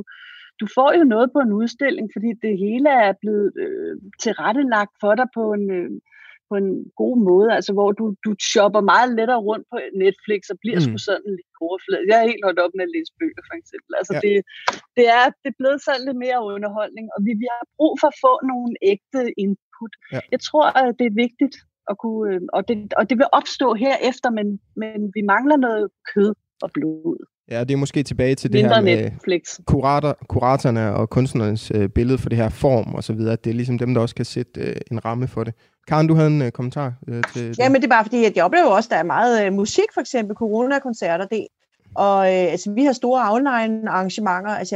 du 0.62 0.68
får 0.78 0.90
jo 1.00 1.04
noget 1.14 1.28
på 1.36 1.40
en 1.46 1.54
udstilling, 1.60 2.08
fordi 2.16 2.30
det 2.46 2.54
hele 2.66 2.90
er 2.90 3.14
blevet 3.22 3.48
øh, 3.66 3.94
tilrettelagt 4.24 4.94
for 5.02 5.14
dig 5.20 5.28
på 5.38 5.44
en, 5.58 5.66
øh, 5.78 5.92
på 6.50 6.56
en 6.62 6.72
god 7.02 7.16
måde, 7.30 7.50
altså 7.58 7.72
hvor 7.78 7.90
du, 8.00 8.06
du 8.26 8.32
shopper 8.52 8.82
meget 8.94 9.10
lettere 9.18 9.42
rundt 9.50 9.66
på 9.72 9.78
Netflix 10.04 10.40
og 10.54 10.58
bliver 10.64 10.80
mm. 10.80 10.86
sgu 10.86 10.98
sådan 10.98 11.32
lidt 11.38 11.52
overflade. 11.66 12.10
Jeg 12.10 12.18
er 12.20 12.30
helt 12.32 12.46
holdt 12.48 12.64
op 12.66 12.74
med 12.76 12.86
at 12.88 12.94
læse 12.96 13.12
bøger, 13.20 13.44
for 13.50 13.56
eksempel. 13.62 13.92
Altså 14.00 14.14
ja. 14.16 14.22
det, 14.26 14.34
det, 14.98 15.06
er, 15.18 15.26
det 15.42 15.50
er 15.52 15.60
blevet 15.62 15.80
sådan 15.88 16.06
lidt 16.08 16.20
mere 16.26 16.40
underholdning, 16.54 17.06
og 17.16 17.20
vi, 17.26 17.32
vi 17.44 17.48
har 17.56 17.64
brug 17.78 17.94
for 18.02 18.10
at 18.14 18.20
få 18.26 18.34
nogle 18.52 18.72
ægte 18.94 19.22
input. 19.44 19.94
Ja. 20.14 20.20
Jeg 20.34 20.40
tror, 20.48 20.66
at 20.80 20.92
det 21.00 21.08
er 21.08 21.22
vigtigt 21.26 21.56
at 21.92 21.96
kunne, 22.04 22.26
øh, 22.32 22.42
og 22.58 22.62
det, 22.68 22.76
og 23.00 23.04
det 23.10 23.16
vil 23.22 23.34
opstå 23.40 23.68
herefter, 23.84 24.30
men, 24.38 24.48
men 24.82 25.00
vi 25.16 25.22
mangler 25.34 25.58
noget 25.68 25.86
kød 26.12 26.32
og 26.66 26.70
blod. 26.76 27.20
Ja, 27.52 27.60
det 27.60 27.72
er 27.72 27.78
måske 27.78 28.04
tilbage 28.04 28.36
til 28.36 28.54
det 28.54 28.62
her 28.62 28.82
med 28.82 29.04
Netflix. 29.04 29.42
Kurator, 29.66 30.18
kuratorerne 30.30 30.94
og 30.94 31.10
kunstnernes 31.10 31.72
øh, 31.76 31.90
billede 31.90 32.18
for 32.18 32.30
det 32.30 32.38
her 32.38 32.50
form 32.50 32.96
og 32.96 33.04
så 33.04 33.14
videre. 33.14 33.36
Det 33.36 33.50
er 33.50 33.54
ligesom 33.54 33.78
dem, 33.78 33.94
der 33.94 34.02
også 34.02 34.16
kan 34.16 34.26
sætte 34.26 34.62
øh, 34.62 34.76
en 34.92 35.06
ramme 35.06 35.28
for 35.28 35.44
det. 35.44 35.54
Karen, 35.88 36.08
du 36.08 36.16
havde 36.16 36.28
en 36.28 36.42
øh, 36.42 36.52
kommentar 36.52 36.94
øh, 37.08 37.24
til 37.34 37.56
Ja, 37.60 37.70
men 37.70 37.76
det 37.76 37.84
er 37.84 37.90
bare 37.90 38.04
fordi, 38.04 38.26
at 38.26 38.36
jeg 38.36 38.44
oplever 38.44 38.66
også, 38.66 38.88
at 38.88 38.92
der 38.92 38.98
er 38.98 39.04
meget 39.04 39.46
øh, 39.46 39.54
musik, 39.54 39.86
for 39.94 40.02
eksempel 40.02 40.36
corona-koncerter. 40.36 41.26
Det, 41.26 41.48
og 41.96 42.18
øh, 42.18 42.52
altså, 42.52 42.72
vi 42.72 42.84
har 42.84 42.94
store 42.94 43.34
online 43.34 43.90
arrangementer. 43.90 44.52
Altså, 44.52 44.76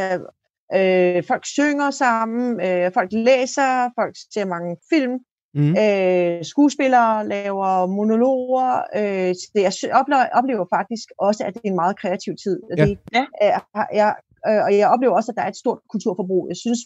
øh, 0.76 1.24
folk 1.28 1.46
synger 1.46 1.92
sammen, 1.92 2.62
øh, 2.62 2.92
folk 2.94 3.10
læser, 3.12 3.90
folk 4.00 4.16
ser 4.34 4.46
mange 4.46 4.78
film. 4.90 5.20
Mm. 5.56 5.76
Øh, 5.84 6.46
skuespillere 6.46 7.28
laver 7.28 7.86
monologer. 7.86 8.72
Øh, 9.00 9.36
så 9.36 9.48
jeg 9.56 9.72
oplever, 10.00 10.26
oplever 10.34 10.66
faktisk 10.78 11.08
også, 11.20 11.44
at 11.46 11.54
det 11.54 11.62
er 11.64 11.70
en 11.70 11.82
meget 11.84 12.00
kreativ 12.00 12.34
tid. 12.44 12.58
Ja. 12.78 12.86
Det, 12.86 12.98
er, 13.42 13.60
jeg, 13.94 14.16
øh, 14.48 14.62
og 14.66 14.78
jeg 14.78 14.90
oplever 14.94 15.14
også, 15.16 15.32
at 15.32 15.36
der 15.38 15.44
er 15.44 15.48
et 15.48 15.62
stort 15.64 15.80
kulturforbrug. 15.90 16.48
Jeg 16.50 16.58
synes, 16.58 16.80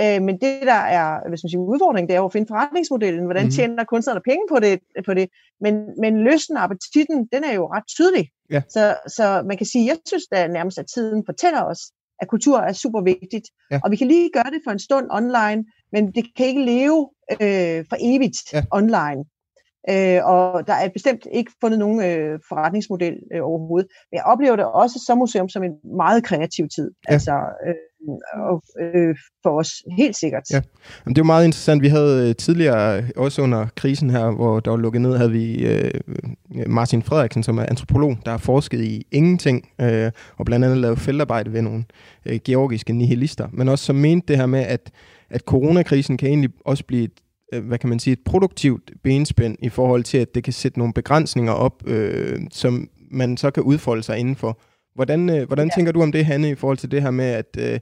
Øh, 0.00 0.22
men 0.26 0.34
det, 0.44 0.54
der 0.72 0.82
er 0.98 1.28
hvis 1.28 1.42
man 1.44 1.50
siger, 1.50 1.60
udfordringen, 1.74 2.08
det 2.08 2.14
er 2.14 2.20
jo 2.20 2.30
at 2.30 2.32
finde 2.32 2.52
forretningsmodellen. 2.52 3.24
Hvordan 3.24 3.44
mm. 3.44 3.50
tjener 3.50 3.84
kunstnerne 3.84 4.20
penge 4.30 4.44
på 4.52 4.58
det? 4.64 4.74
På 5.06 5.14
det? 5.14 5.26
Men, 5.60 5.74
men 6.02 6.12
lysten 6.28 6.56
og 6.56 6.62
appetitten, 6.62 7.18
den 7.32 7.44
er 7.44 7.52
jo 7.52 7.64
ret 7.74 7.86
tydelig. 7.96 8.24
Ja. 8.50 8.60
Så, 8.68 8.96
så 9.16 9.42
man 9.48 9.56
kan 9.56 9.66
sige, 9.66 9.86
jeg 9.86 9.96
synes 10.06 10.26
da 10.32 10.46
nærmest, 10.46 10.78
at 10.78 10.86
tiden 10.94 11.22
fortæller 11.26 11.62
os, 11.62 11.80
at 12.22 12.28
kultur 12.28 12.58
er 12.58 12.72
super 12.72 13.02
vigtigt. 13.02 13.46
Ja. 13.70 13.80
Og 13.84 13.90
vi 13.90 13.96
kan 13.96 14.08
lige 14.08 14.30
gøre 14.32 14.50
det 14.54 14.60
for 14.64 14.70
en 14.70 14.78
stund 14.78 15.06
online, 15.10 15.64
men 15.92 16.02
det 16.16 16.24
kan 16.36 16.46
ikke 16.46 16.64
leve 16.64 17.10
øh, 17.30 17.84
for 17.88 17.96
evigt 18.00 18.52
ja. 18.52 18.62
online. 18.70 19.24
Øh, 19.90 20.20
og 20.24 20.66
der 20.66 20.72
er 20.72 20.88
bestemt 20.88 21.26
ikke 21.32 21.52
fundet 21.60 21.78
nogen 21.78 22.04
øh, 22.04 22.38
forretningsmodel 22.48 23.16
øh, 23.34 23.40
overhovedet. 23.42 23.88
Men 24.10 24.16
jeg 24.16 24.24
oplever 24.24 24.56
det 24.56 24.64
også 24.64 25.02
som 25.06 25.18
museum 25.18 25.48
som 25.48 25.62
en 25.62 25.74
meget 25.96 26.24
kreativ 26.24 26.68
tid. 26.68 26.90
Ja. 27.08 27.12
Altså, 27.12 27.32
øh, 27.66 27.74
og, 28.34 28.62
øh, 28.80 29.16
for 29.42 29.58
os, 29.58 29.70
helt 29.98 30.16
sikkert. 30.16 30.42
Ja. 30.50 30.60
Jamen, 31.04 31.14
det 31.14 31.20
er 31.20 31.24
jo 31.24 31.32
meget 31.34 31.44
interessant. 31.44 31.82
Vi 31.82 31.88
havde 31.88 32.28
øh, 32.28 32.36
tidligere, 32.36 33.04
også 33.16 33.42
under 33.42 33.66
krisen 33.76 34.10
her, 34.10 34.30
hvor 34.30 34.60
der 34.60 34.70
var 34.70 34.78
lukket 34.78 35.02
ned, 35.02 35.16
havde 35.16 35.32
vi 35.32 35.66
øh, 35.66 35.90
Martin 36.66 37.02
Frederiksen, 37.02 37.42
som 37.42 37.58
er 37.58 37.66
antropolog, 37.66 38.16
der 38.24 38.30
har 38.30 38.38
forsket 38.38 38.80
i 38.80 39.06
ingenting, 39.12 39.68
øh, 39.80 40.10
og 40.36 40.46
blandt 40.46 40.64
andet 40.64 40.78
lavet 40.78 40.98
feltarbejde 40.98 41.52
ved 41.52 41.62
nogle 41.62 41.84
øh, 42.26 42.40
georgiske 42.44 42.92
nihilister, 42.92 43.48
men 43.52 43.68
også 43.68 43.84
som 43.84 43.96
mente 43.96 44.26
det 44.28 44.36
her 44.36 44.46
med, 44.46 44.60
at, 44.60 44.90
at 45.30 45.40
coronakrisen 45.40 46.16
kan 46.16 46.28
egentlig 46.28 46.50
også 46.64 46.84
blive 46.84 47.04
et 47.04 47.10
Øh, 47.10 47.23
hvad 47.62 47.78
kan 47.78 47.88
man 47.88 47.98
sige, 47.98 48.12
et 48.12 48.24
produktivt 48.24 48.90
benspænd 49.02 49.56
i 49.62 49.68
forhold 49.68 50.04
til, 50.04 50.18
at 50.18 50.34
det 50.34 50.44
kan 50.44 50.52
sætte 50.52 50.78
nogle 50.78 50.94
begrænsninger 50.94 51.52
op, 51.52 51.82
øh, 51.86 52.40
som 52.50 52.88
man 53.10 53.36
så 53.36 53.50
kan 53.50 53.62
udfolde 53.62 54.02
sig 54.02 54.18
indenfor. 54.18 54.60
Hvordan, 54.94 55.30
øh, 55.30 55.46
hvordan 55.46 55.68
ja. 55.68 55.74
tænker 55.76 55.92
du 55.92 56.02
om 56.02 56.12
det, 56.12 56.26
Hanne, 56.26 56.50
i 56.50 56.54
forhold 56.54 56.78
til 56.78 56.90
det 56.90 57.02
her 57.02 57.10
med, 57.10 57.24
at 57.24 57.56
øh, 57.58 57.80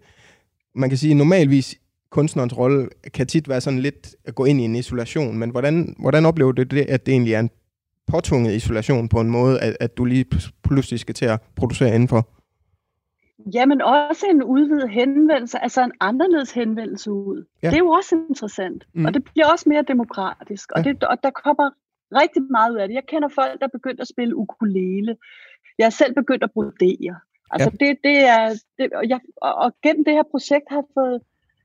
man 0.75 0.89
kan 0.89 0.99
sige, 0.99 1.15
normalvis 1.15 1.79
kunstnerens 2.11 2.59
rolle 2.59 2.89
kan 3.15 3.27
tit 3.27 3.49
være 3.49 3.61
sådan 3.61 3.79
lidt 3.79 4.17
at 4.25 4.35
gå 4.35 4.45
ind 4.45 4.61
i 4.61 4.65
en 4.65 4.77
isolation, 4.77 5.39
men 5.39 5.51
hvordan, 5.51 5.95
hvordan 5.99 6.27
oplever 6.27 6.53
du 6.53 6.63
det, 6.63 6.87
at 6.89 7.07
det 7.07 7.13
egentlig 7.13 7.35
er 7.35 7.41
en 7.41 7.51
påtvunget 8.07 8.55
isolation 8.55 9.09
på 9.09 9.21
en 9.21 9.31
måde, 9.31 9.61
at, 9.61 9.77
at 9.81 9.97
du 9.97 10.05
lige 10.05 10.25
pludselig 10.65 11.01
skal 11.01 11.15
til 11.15 11.25
at 11.25 11.41
producere 11.57 11.95
indenfor? 11.95 12.29
Jamen 13.55 13.83
også 13.83 14.27
en 14.31 14.43
udvidet 14.43 14.91
henvendelse, 14.91 15.59
altså 15.59 15.83
en 15.83 15.93
anderledes 16.01 16.53
henvendelse 16.53 17.13
ud. 17.13 17.45
Ja. 17.63 17.69
Det 17.69 17.75
er 17.75 17.79
jo 17.79 17.91
også 17.91 18.17
interessant, 18.29 18.87
mm. 18.93 19.05
og 19.05 19.15
det 19.15 19.25
bliver 19.25 19.47
også 19.53 19.69
mere 19.69 19.83
demokratisk, 19.83 20.73
og, 20.73 20.85
ja. 20.85 20.93
det, 20.93 21.05
og 21.05 21.23
der 21.23 21.31
kommer 21.31 21.71
rigtig 22.21 22.43
meget 22.51 22.73
ud 22.73 22.77
af 22.77 22.89
det. 22.89 22.95
Jeg 22.95 23.07
kender 23.07 23.29
folk, 23.29 23.61
der 23.61 23.67
er 23.67 23.71
begyndt 23.79 24.01
at 24.01 24.09
spille 24.09 24.37
ukulele. 24.37 25.17
Jeg 25.79 25.87
er 25.87 25.91
selv 25.91 26.15
begyndt 26.15 26.45
at 26.45 26.51
brodere. 26.51 27.17
Altså 27.51 27.71
ja. 27.81 27.87
det, 27.87 27.99
det 28.05 28.19
er, 28.25 28.49
det, 28.79 28.93
og, 28.93 29.09
jeg, 29.09 29.21
og, 29.43 29.55
og 29.55 29.73
gennem 29.83 30.05
det 30.05 30.15
her 30.15 30.23
projekt 30.31 30.65
har 30.69 30.77
jeg 30.77 30.85
fået 30.95 31.21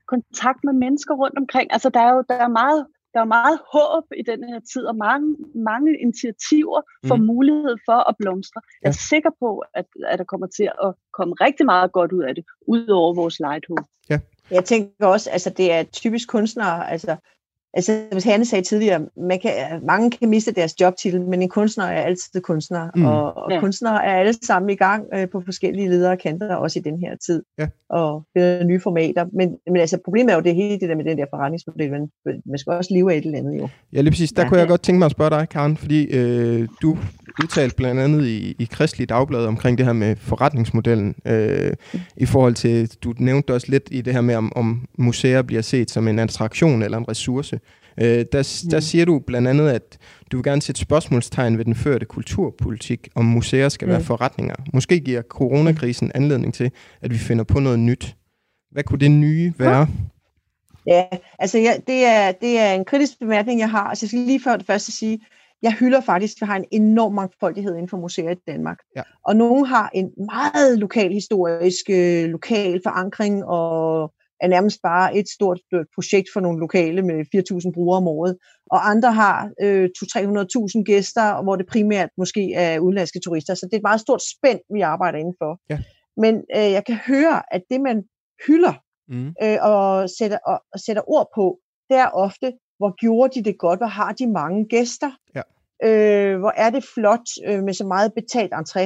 kontakt 0.06 0.64
med 0.64 0.72
mennesker 0.72 1.14
rundt 1.14 1.38
omkring. 1.38 1.72
Altså 1.72 1.88
der 1.88 2.00
er 2.00 2.12
jo 2.14 2.24
der 2.28 2.34
er 2.34 2.48
meget 2.48 2.86
der 3.14 3.20
er 3.20 3.24
meget 3.38 3.58
håb 3.74 4.04
i 4.20 4.22
den 4.30 4.40
her 4.50 4.60
tid, 4.72 4.84
og 4.84 4.96
mange, 4.96 5.36
mange 5.54 5.98
initiativer 6.00 6.80
får 7.08 7.16
mm. 7.16 7.24
mulighed 7.24 7.76
for 7.86 8.08
at 8.08 8.14
blomstre. 8.18 8.60
Ja. 8.64 8.70
Jeg 8.82 8.88
er 8.88 9.00
sikker 9.12 9.30
på, 9.40 9.64
at, 9.74 9.86
at 10.06 10.18
der 10.18 10.24
kommer 10.24 10.46
til 10.46 10.68
at 10.86 10.94
komme 11.12 11.34
rigtig 11.40 11.66
meget 11.66 11.92
godt 11.92 12.12
ud 12.12 12.22
af 12.22 12.34
det, 12.34 12.44
ud 12.66 12.88
over 12.88 13.14
vores 13.14 13.38
lighthåb. 13.40 13.84
Ja. 14.10 14.18
Jeg 14.50 14.64
tænker 14.64 15.06
også, 15.06 15.30
altså 15.30 15.50
det 15.50 15.72
er 15.72 15.82
typisk 15.82 16.28
kunstnere, 16.28 16.90
altså 16.90 17.16
Altså, 17.74 18.02
hvis 18.12 18.24
Hanne 18.24 18.44
sagde 18.44 18.64
tidligere, 18.64 19.06
man 19.16 19.40
kan, 19.40 19.52
mange 19.86 20.10
kan 20.10 20.28
miste 20.28 20.52
deres 20.52 20.80
jobtitel, 20.80 21.20
men 21.20 21.42
en 21.42 21.48
kunstner 21.48 21.84
er 21.84 22.02
altid 22.02 22.40
kunstner, 22.40 22.90
mm. 22.94 23.04
og, 23.04 23.36
og 23.36 23.52
ja. 23.52 23.60
kunstnere 23.60 24.04
er 24.04 24.12
alle 24.12 24.34
sammen 24.46 24.70
i 24.70 24.74
gang 24.74 25.04
øh, 25.14 25.28
på 25.28 25.42
forskellige 25.44 25.88
ledere 25.88 26.12
og 26.12 26.18
kanter, 26.18 26.54
også 26.54 26.78
i 26.78 26.82
den 26.82 26.98
her 27.00 27.16
tid, 27.26 27.42
ja. 27.58 27.66
og 27.90 28.26
er 28.34 28.64
nye 28.64 28.80
formater. 28.80 29.26
Men, 29.32 29.56
men 29.66 29.76
altså, 29.76 29.98
problemet 30.04 30.32
er 30.32 30.36
jo 30.36 30.42
det 30.42 30.54
hele 30.54 30.80
det 30.80 30.88
der 30.88 30.96
med 30.96 31.04
den 31.04 31.18
der 31.18 31.26
forretningsmodel, 31.30 31.90
men 31.90 32.10
man 32.46 32.58
skal 32.58 32.72
også 32.72 32.94
leve 32.94 33.12
af 33.12 33.16
et 33.16 33.24
eller 33.24 33.38
andet 33.38 33.58
jo. 33.58 33.68
Ja, 33.92 34.00
lige 34.00 34.10
præcis. 34.10 34.32
Der 34.32 34.42
ja, 34.42 34.48
kunne 34.48 34.60
jeg 34.60 34.68
godt 34.68 34.82
tænke 34.82 34.98
mig 34.98 35.06
at 35.06 35.12
spørge 35.12 35.30
dig, 35.30 35.48
Karen, 35.48 35.76
fordi 35.76 36.04
øh, 36.04 36.68
du 36.82 36.98
udtalte 37.42 37.76
blandt 37.76 38.00
andet 38.00 38.26
i, 38.26 38.56
i 38.58 38.68
Kristelig 38.70 39.08
Dagblad 39.08 39.46
omkring 39.46 39.78
det 39.78 39.86
her 39.86 39.92
med 39.92 40.16
forretningsmodellen, 40.16 41.14
øh, 41.24 41.72
i 42.16 42.26
forhold 42.26 42.54
til, 42.54 42.90
du 43.04 43.14
nævnte 43.18 43.54
også 43.54 43.66
lidt 43.70 43.88
i 43.90 44.00
det 44.00 44.12
her 44.12 44.20
med, 44.20 44.34
om, 44.34 44.52
om 44.56 44.86
museer 44.98 45.42
bliver 45.42 45.62
set 45.62 45.90
som 45.90 46.08
en 46.08 46.18
attraktion 46.18 46.82
eller 46.82 46.98
en 46.98 47.08
ressource. 47.08 47.60
Øh, 48.00 48.24
der, 48.32 48.64
der 48.70 48.80
siger 48.80 49.04
du 49.04 49.18
blandt 49.18 49.48
andet, 49.48 49.68
at 49.68 49.98
du 50.32 50.36
vil 50.36 50.44
gerne 50.44 50.62
sætte 50.62 50.80
spørgsmålstegn 50.80 51.58
ved 51.58 51.64
den 51.64 51.74
førte 51.74 52.06
kulturpolitik, 52.06 53.08
om 53.14 53.24
museer 53.24 53.68
skal 53.68 53.86
mm. 53.86 53.92
være 53.92 54.02
forretninger. 54.02 54.54
Måske 54.72 55.00
giver 55.00 55.22
coronakrisen 55.22 56.12
anledning 56.14 56.54
til, 56.54 56.70
at 57.02 57.10
vi 57.10 57.18
finder 57.18 57.44
på 57.44 57.60
noget 57.60 57.78
nyt. 57.78 58.16
Hvad 58.70 58.82
kunne 58.82 59.00
det 59.00 59.10
nye 59.10 59.52
være? 59.58 59.88
Ja, 60.86 61.04
altså 61.38 61.58
ja, 61.58 61.72
det, 61.86 62.04
er, 62.04 62.32
det 62.32 62.58
er 62.58 62.72
en 62.72 62.84
kritisk 62.84 63.18
bemærkning, 63.18 63.60
jeg 63.60 63.70
har. 63.70 63.84
Altså 63.84 64.04
jeg 64.04 64.08
skal 64.08 64.20
lige 64.20 64.40
før 64.44 64.56
det 64.56 64.66
første 64.66 64.92
sige, 64.92 65.18
jeg 65.62 65.72
hylder 65.72 66.00
faktisk, 66.00 66.36
at 66.36 66.40
vi 66.40 66.46
har 66.46 66.56
en 66.56 66.64
enorm 66.72 67.14
mangfoldighed 67.14 67.72
inden 67.74 67.88
for 67.88 67.96
museer 67.96 68.30
i 68.30 68.34
Danmark. 68.46 68.78
Ja. 68.96 69.02
Og 69.24 69.36
nogle 69.36 69.66
har 69.66 69.90
en 69.94 70.10
meget 70.16 70.78
lokal 70.78 71.12
historisk, 71.12 71.90
øh, 71.90 72.24
lokal 72.24 72.80
forankring 72.84 73.44
og 73.44 74.12
er 74.40 74.48
nærmest 74.48 74.82
bare 74.82 75.16
et 75.16 75.28
stort 75.28 75.60
projekt 75.94 76.28
for 76.32 76.40
nogle 76.40 76.60
lokale 76.60 77.02
med 77.02 77.24
4.000 77.64 77.72
brugere 77.74 77.96
om 77.96 78.08
året. 78.08 78.36
Og 78.70 78.90
andre 78.90 79.12
har 79.12 79.50
øh, 79.62 79.88
200-300.000 79.98 80.82
gæster, 80.82 81.42
hvor 81.42 81.56
det 81.56 81.66
primært 81.66 82.10
måske 82.18 82.54
er 82.54 82.78
udenlandske 82.78 83.20
turister. 83.24 83.54
Så 83.54 83.66
det 83.66 83.72
er 83.72 83.76
et 83.76 83.90
meget 83.90 84.00
stort 84.00 84.22
spænd, 84.22 84.60
vi 84.74 84.80
arbejder 84.80 85.18
indenfor. 85.18 85.60
Ja. 85.70 85.78
Men 86.16 86.34
øh, 86.56 86.70
jeg 86.76 86.84
kan 86.84 86.98
høre, 87.06 87.54
at 87.54 87.62
det 87.70 87.80
man 87.80 88.04
hylder 88.46 88.74
mm. 89.08 89.28
øh, 89.42 89.58
og, 89.62 90.10
sætter, 90.18 90.38
og, 90.46 90.62
og 90.72 90.80
sætter 90.86 91.02
ord 91.06 91.28
på, 91.34 91.58
det 91.90 91.96
er 91.96 92.10
ofte, 92.26 92.52
hvor 92.78 92.94
gjorde 93.00 93.34
de 93.34 93.44
det 93.44 93.58
godt, 93.58 93.80
hvor 93.80 93.86
har 93.86 94.12
de 94.12 94.26
mange 94.26 94.64
gæster, 94.64 95.10
ja. 95.34 95.42
øh, 95.88 96.38
hvor 96.38 96.52
er 96.56 96.70
det 96.70 96.84
flot 96.94 97.28
øh, 97.46 97.62
med 97.62 97.74
så 97.74 97.86
meget 97.86 98.12
betalt 98.14 98.52
entré 98.54 98.84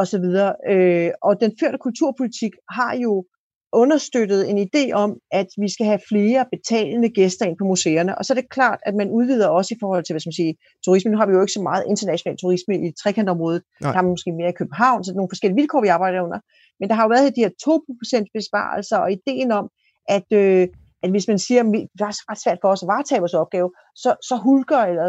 osv. 0.00 0.26
Øh, 0.70 1.10
og 1.22 1.40
den 1.40 1.52
førte 1.60 1.78
kulturpolitik 1.78 2.52
har 2.70 2.96
jo 2.96 3.24
understøttet 3.72 4.50
en 4.50 4.58
idé 4.68 4.92
om, 4.92 5.10
at 5.30 5.46
vi 5.58 5.68
skal 5.72 5.86
have 5.86 6.00
flere 6.08 6.46
betalende 6.52 7.08
gæster 7.08 7.46
ind 7.46 7.56
på 7.58 7.64
museerne. 7.64 8.18
Og 8.18 8.24
så 8.24 8.32
er 8.32 8.34
det 8.40 8.50
klart, 8.50 8.78
at 8.86 8.94
man 8.94 9.10
udvider 9.10 9.48
også 9.48 9.74
i 9.74 9.78
forhold 9.80 10.04
til, 10.04 10.12
hvad 10.12 10.20
skal 10.20 10.28
man 10.28 10.40
sige, 10.42 10.56
turisme. 10.84 11.10
Nu 11.10 11.18
har 11.18 11.26
vi 11.26 11.32
jo 11.32 11.40
ikke 11.40 11.52
så 11.52 11.62
meget 11.62 11.84
international 11.88 12.36
turisme 12.36 12.74
i 12.86 12.92
trekantområdet. 13.02 13.62
Nej. 13.80 13.92
Der 13.92 14.02
man 14.02 14.10
måske 14.10 14.32
mere 14.32 14.48
i 14.48 14.58
København, 14.60 15.04
så 15.04 15.10
er 15.10 15.16
nogle 15.16 15.32
forskellige 15.32 15.60
vilkår, 15.60 15.80
vi 15.82 15.88
arbejder 15.88 16.22
under. 16.22 16.40
Men 16.80 16.88
der 16.88 16.94
har 16.94 17.02
jo 17.04 17.08
været 17.08 17.36
de 17.36 17.44
her 17.44 17.52
2% 18.24 18.24
besparelser, 18.34 18.96
og 18.96 19.12
ideen 19.12 19.52
om, 19.52 19.68
at, 20.08 20.28
øh, 20.32 20.68
at 21.02 21.10
hvis 21.10 21.28
man 21.28 21.38
siger, 21.38 21.60
at 21.60 21.66
det 21.98 22.00
er 22.00 22.30
ret 22.30 22.42
svært 22.42 22.58
for 22.62 22.68
os 22.68 22.82
at 22.82 22.86
varetage 22.86 23.20
vores 23.20 23.34
opgave, 23.34 23.70
så, 23.94 24.10
så 24.28 24.36
hulker 24.36 24.78
eller 24.78 25.06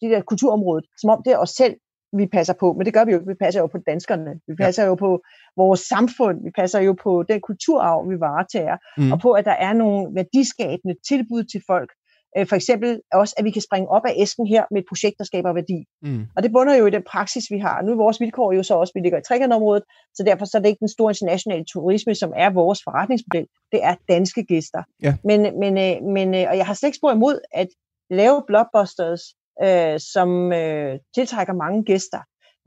det 0.00 0.10
der 0.10 0.20
kulturområdet, 0.20 0.84
som 1.00 1.10
om 1.10 1.22
det 1.24 1.32
er 1.32 1.38
os 1.38 1.50
selv, 1.50 1.74
vi 2.12 2.26
passer 2.26 2.54
på. 2.60 2.72
Men 2.72 2.86
det 2.86 2.94
gør 2.94 3.04
vi 3.04 3.12
jo 3.12 3.18
ikke. 3.18 3.28
Vi 3.28 3.42
passer 3.44 3.60
jo 3.60 3.66
på 3.66 3.78
danskerne. 3.86 4.32
Vi 4.48 4.54
passer 4.54 4.82
ja. 4.82 4.88
jo 4.88 4.94
på 4.94 5.20
vores 5.56 5.80
samfund. 5.80 6.36
Vi 6.44 6.50
passer 6.60 6.80
jo 6.80 6.92
på 7.02 7.24
den 7.28 7.40
kulturarv, 7.40 8.10
vi 8.10 8.20
varetager. 8.20 8.76
Mm. 8.98 9.12
Og 9.12 9.20
på, 9.20 9.32
at 9.32 9.44
der 9.44 9.56
er 9.66 9.72
nogle 9.72 10.14
værdiskabende 10.14 10.94
tilbud 11.08 11.44
til 11.52 11.62
folk. 11.66 11.90
Øh, 12.38 12.46
for 12.46 12.56
eksempel 12.56 13.00
også, 13.12 13.34
at 13.38 13.44
vi 13.44 13.50
kan 13.50 13.62
springe 13.62 13.88
op 13.88 14.02
af 14.06 14.14
æsken 14.16 14.46
her 14.46 14.64
med 14.70 14.80
et 14.80 14.88
projekt, 14.88 15.18
der 15.18 15.24
skaber 15.24 15.52
værdi. 15.52 15.78
Mm. 16.02 16.26
Og 16.36 16.42
det 16.42 16.52
bunder 16.52 16.74
jo 16.76 16.86
i 16.86 16.90
den 16.90 17.02
praksis, 17.12 17.44
vi 17.50 17.58
har. 17.58 17.82
Nu 17.82 17.92
er 17.92 17.96
vores 17.96 18.20
vilkår 18.20 18.52
jo 18.52 18.62
så 18.62 18.74
også, 18.74 18.92
at 18.94 18.98
vi 18.98 19.04
ligger 19.04 19.18
i 19.18 19.22
trekantområdet, 19.28 19.84
så 20.14 20.22
derfor 20.26 20.44
så 20.44 20.58
er 20.58 20.62
det 20.62 20.68
ikke 20.68 20.84
den 20.86 20.88
store 20.96 21.10
internationale 21.10 21.64
turisme, 21.64 22.14
som 22.14 22.32
er 22.36 22.50
vores 22.50 22.80
forretningsmodel. 22.84 23.46
Det 23.72 23.80
er 23.84 23.94
danske 24.08 24.44
gæster. 24.44 24.82
Ja. 25.02 25.16
Men, 25.24 25.40
men, 25.60 25.78
øh, 25.78 26.02
men, 26.16 26.34
øh, 26.34 26.44
og 26.50 26.56
jeg 26.56 26.66
har 26.66 26.74
slet 26.74 26.88
ikke 26.88 26.96
spurgt 26.96 27.16
imod 27.16 27.38
at 27.52 27.68
lave 28.10 28.42
blockbusters, 28.46 29.22
øh, 29.64 30.00
som 30.12 30.52
øh, 30.52 30.98
tiltrækker 31.14 31.52
mange 31.52 31.84
gæster. 31.84 32.20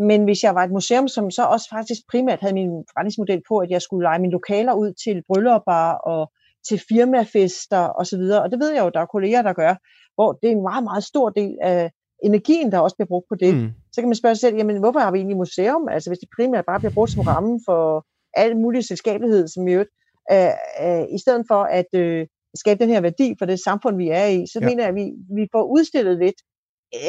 Men 0.10 0.24
hvis 0.24 0.43
jeg 0.43 0.55
var 0.55 0.64
et 0.64 0.72
museum, 0.72 1.07
som 1.07 1.32
så 1.32 1.43
også 1.43 1.68
faktisk 1.70 2.01
primært 2.12 2.39
havde 2.41 2.53
min 2.53 2.72
forretningsmodel 2.89 3.41
på, 3.47 3.57
at 3.57 3.70
jeg 3.70 3.82
skulle 3.82 4.03
lege 4.03 4.20
mine 4.20 4.32
lokaler 4.32 4.74
ud 4.74 4.93
til 5.03 5.24
bryllupper 5.28 5.84
og 6.12 6.32
til 6.70 6.82
firmafester 6.89 7.84
osv., 8.01 8.20
og, 8.20 8.41
og 8.43 8.51
det 8.51 8.59
ved 8.59 8.72
jeg 8.74 8.84
jo, 8.86 8.91
der 8.93 8.99
er 8.99 9.05
kolleger, 9.05 9.41
der 9.41 9.53
gør, 9.53 9.74
hvor 10.15 10.30
det 10.32 10.47
er 10.47 10.51
en 10.51 10.61
meget, 10.61 10.84
meget 10.84 11.03
stor 11.03 11.30
del 11.30 11.57
af 11.61 11.91
energien, 12.24 12.72
der 12.72 12.80
også 12.80 12.95
bliver 12.95 13.07
brugt 13.07 13.28
på 13.30 13.36
det. 13.36 13.53
Mm. 13.55 13.70
Så 13.91 14.01
kan 14.01 14.09
man 14.09 14.15
spørge 14.15 14.36
sig 14.36 14.41
selv, 14.41 14.57
jamen 14.57 14.78
hvorfor 14.80 14.99
har 14.99 15.11
vi 15.11 15.17
egentlig 15.17 15.38
museum? 15.38 15.88
Altså 15.88 16.09
hvis 16.09 16.20
det 16.20 16.30
primært 16.38 16.65
bare 16.65 16.80
bliver 16.80 16.93
brugt 16.93 17.11
som 17.11 17.22
ramme 17.22 17.59
for 17.67 18.05
al 18.34 18.57
mulig 18.57 18.86
selskabelighed, 18.86 19.47
som 19.47 19.67
i 19.67 19.72
øvrigt, 19.72 19.89
øh, 20.32 20.53
øh, 20.84 21.03
i 21.15 21.20
stedet 21.24 21.45
for 21.47 21.61
at 21.63 21.91
øh, 21.93 22.28
skabe 22.55 22.84
den 22.84 22.89
her 22.93 23.01
værdi 23.01 23.36
for 23.39 23.45
det 23.45 23.59
samfund, 23.59 23.97
vi 23.97 24.09
er 24.09 24.26
i, 24.26 24.47
så 24.53 24.59
ja. 24.61 24.65
mener 24.65 24.84
jeg, 24.84 24.89
at 24.89 24.95
vi, 24.95 25.05
vi 25.36 25.47
får 25.51 25.63
udstillet 25.63 26.17
lidt 26.17 26.39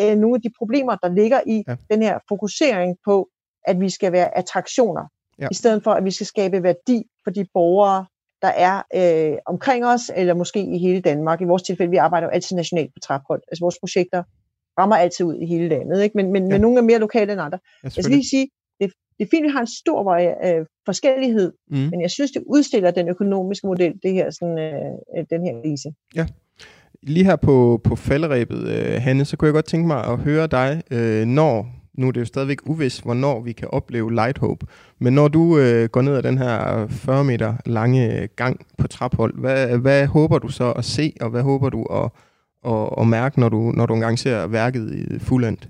øh, 0.01 0.19
nogle 0.19 0.35
af 0.35 0.43
de 0.43 0.51
problemer, 0.59 0.97
der 0.97 1.09
ligger 1.09 1.41
i 1.47 1.65
ja. 1.69 1.77
den 1.91 2.03
her 2.03 2.19
fokusering 2.29 2.97
på, 3.05 3.29
at 3.67 3.81
vi 3.81 3.91
skal 3.91 4.13
være 4.13 4.39
attraktioner, 4.39 5.05
ja. 5.39 5.49
i 5.51 5.55
stedet 5.55 5.83
for, 5.85 5.93
at 5.93 6.05
vi 6.05 6.11
skal 6.11 6.27
skabe 6.27 6.63
værdi 6.63 7.03
for 7.25 7.31
de 7.31 7.47
borgere, 7.55 8.07
der 8.43 8.49
er 8.49 8.83
øh, 8.95 9.39
omkring 9.47 9.87
os, 9.87 10.11
eller 10.17 10.35
måske 10.35 10.61
i 10.61 10.79
hele 10.79 11.01
Danmark. 11.01 11.41
I 11.41 11.45
vores 11.45 11.63
tilfælde, 11.63 11.91
vi 11.91 11.97
arbejder 11.97 12.27
jo 12.27 12.31
altid 12.31 12.57
nationalt 12.57 12.95
på 12.95 13.01
traphold. 13.03 13.43
Altså 13.49 13.65
vores 13.65 13.79
projekter 13.81 14.23
rammer 14.79 14.97
altid 14.97 15.27
ud 15.27 15.35
i 15.35 15.47
hele 15.47 15.69
landet, 15.69 16.03
ikke? 16.03 16.17
men, 16.17 16.33
men, 16.33 16.43
ja. 16.43 16.49
men 16.49 16.61
nogle 16.61 16.79
er 16.79 16.83
mere 16.83 16.99
lokale 16.99 17.33
end 17.33 17.41
andre. 17.41 17.59
Ja, 17.83 17.91
jeg 17.97 18.05
skal 18.05 18.11
lige 18.11 18.29
sige, 18.29 18.49
det, 18.81 18.93
det 19.19 19.25
er 19.25 19.29
fint, 19.31 19.45
vi 19.45 19.49
har 19.49 19.61
en 19.61 19.67
stor 19.67 20.15
øh, 20.15 20.67
forskellighed, 20.87 21.53
mm. 21.71 21.77
men 21.77 22.01
jeg 22.01 22.11
synes, 22.11 22.31
det 22.31 22.43
udstiller 22.47 22.91
den 22.91 23.09
økonomiske 23.09 23.67
model, 23.67 23.95
det 24.03 24.13
her, 24.13 24.31
sådan, 24.31 24.59
øh, 24.59 25.25
den 25.31 25.45
her 25.47 25.63
krise. 25.63 25.93
Ja. 26.15 26.27
Lige 27.03 27.25
her 27.25 27.37
på, 27.37 27.81
på 27.85 27.97
falderæbet, 27.97 28.69
øh, 28.69 29.03
Hanne, 29.03 29.25
så 29.25 29.37
kunne 29.37 29.47
jeg 29.47 29.55
godt 29.55 29.65
tænke 29.65 29.87
mig 29.87 30.05
at 30.05 30.19
høre 30.19 30.47
dig, 30.47 30.83
øh, 30.91 31.27
når, 31.27 31.67
nu 32.01 32.09
er 32.09 32.13
det 32.13 32.21
jo 32.21 32.25
stadigvæk 32.25 32.59
uvis, 32.67 32.99
hvornår 32.99 33.41
vi 33.41 33.53
kan 33.53 33.69
opleve 33.69 34.13
Light 34.13 34.39
Hope, 34.39 34.67
men 34.99 35.13
når 35.13 35.29
du 35.29 35.59
øh, 35.59 35.89
går 35.89 36.03
ned 36.03 36.17
ad 36.17 36.23
den 36.23 36.39
her 36.39 36.87
40 36.89 37.25
meter 37.25 37.57
lange 37.67 38.29
gang 38.37 38.67
på 38.79 38.89
Traphold, 38.89 39.35
hvad, 39.41 39.79
hvad 39.79 40.07
håber 40.07 40.39
du 40.39 40.49
så 40.49 40.73
at 40.73 40.85
se, 40.85 41.13
og 41.21 41.31
hvad 41.31 41.43
håber 41.43 41.69
du 41.71 41.83
at, 41.83 42.11
at, 42.67 42.89
at 43.01 43.07
mærke, 43.07 43.41
når 43.41 43.49
du, 43.49 43.57
når 43.57 43.87
du 43.87 43.95
engang 43.95 44.19
ser 44.19 44.47
værket 44.47 44.95
i 44.95 45.19
fuldendt? 45.19 45.69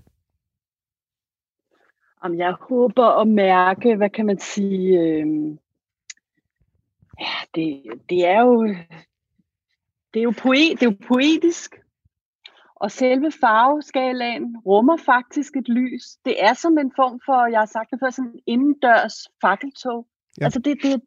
Om 2.23 2.35
jeg 2.35 2.55
håber 2.69 3.21
at 3.21 3.29
mærke, 3.29 3.97
hvad 3.97 4.11
kan 4.11 4.27
man 4.27 4.39
sige, 4.39 4.99
øh, 4.99 5.27
ja, 7.21 7.35
det, 7.55 7.83
det 8.11 8.27
er 8.27 8.41
jo 8.41 8.75
det 10.15 10.21
er 10.21 10.25
jo, 10.25 10.33
poet, 10.39 10.71
det 10.81 10.83
er 10.83 10.91
jo 10.91 10.97
poetisk, 11.09 11.80
og 12.81 12.91
selve 12.91 13.31
farveskalaen 13.41 14.57
rummer 14.67 14.97
faktisk 14.97 15.57
et 15.57 15.69
lys. 15.69 16.05
Det 16.25 16.35
er 16.45 16.55
som 16.55 16.79
en 16.79 16.93
form 16.97 17.21
for, 17.27 17.47
jeg 17.47 17.59
har 17.59 17.71
sagt 17.77 17.91
det 17.91 17.99
før, 18.03 18.11
sådan 18.11 18.31
en 18.31 18.41
indendørs 18.47 19.17
fakkeltog. 19.41 20.07
Ja. 20.41 20.45
Altså 20.45 20.61
det, 20.61 20.75
det, 20.83 21.03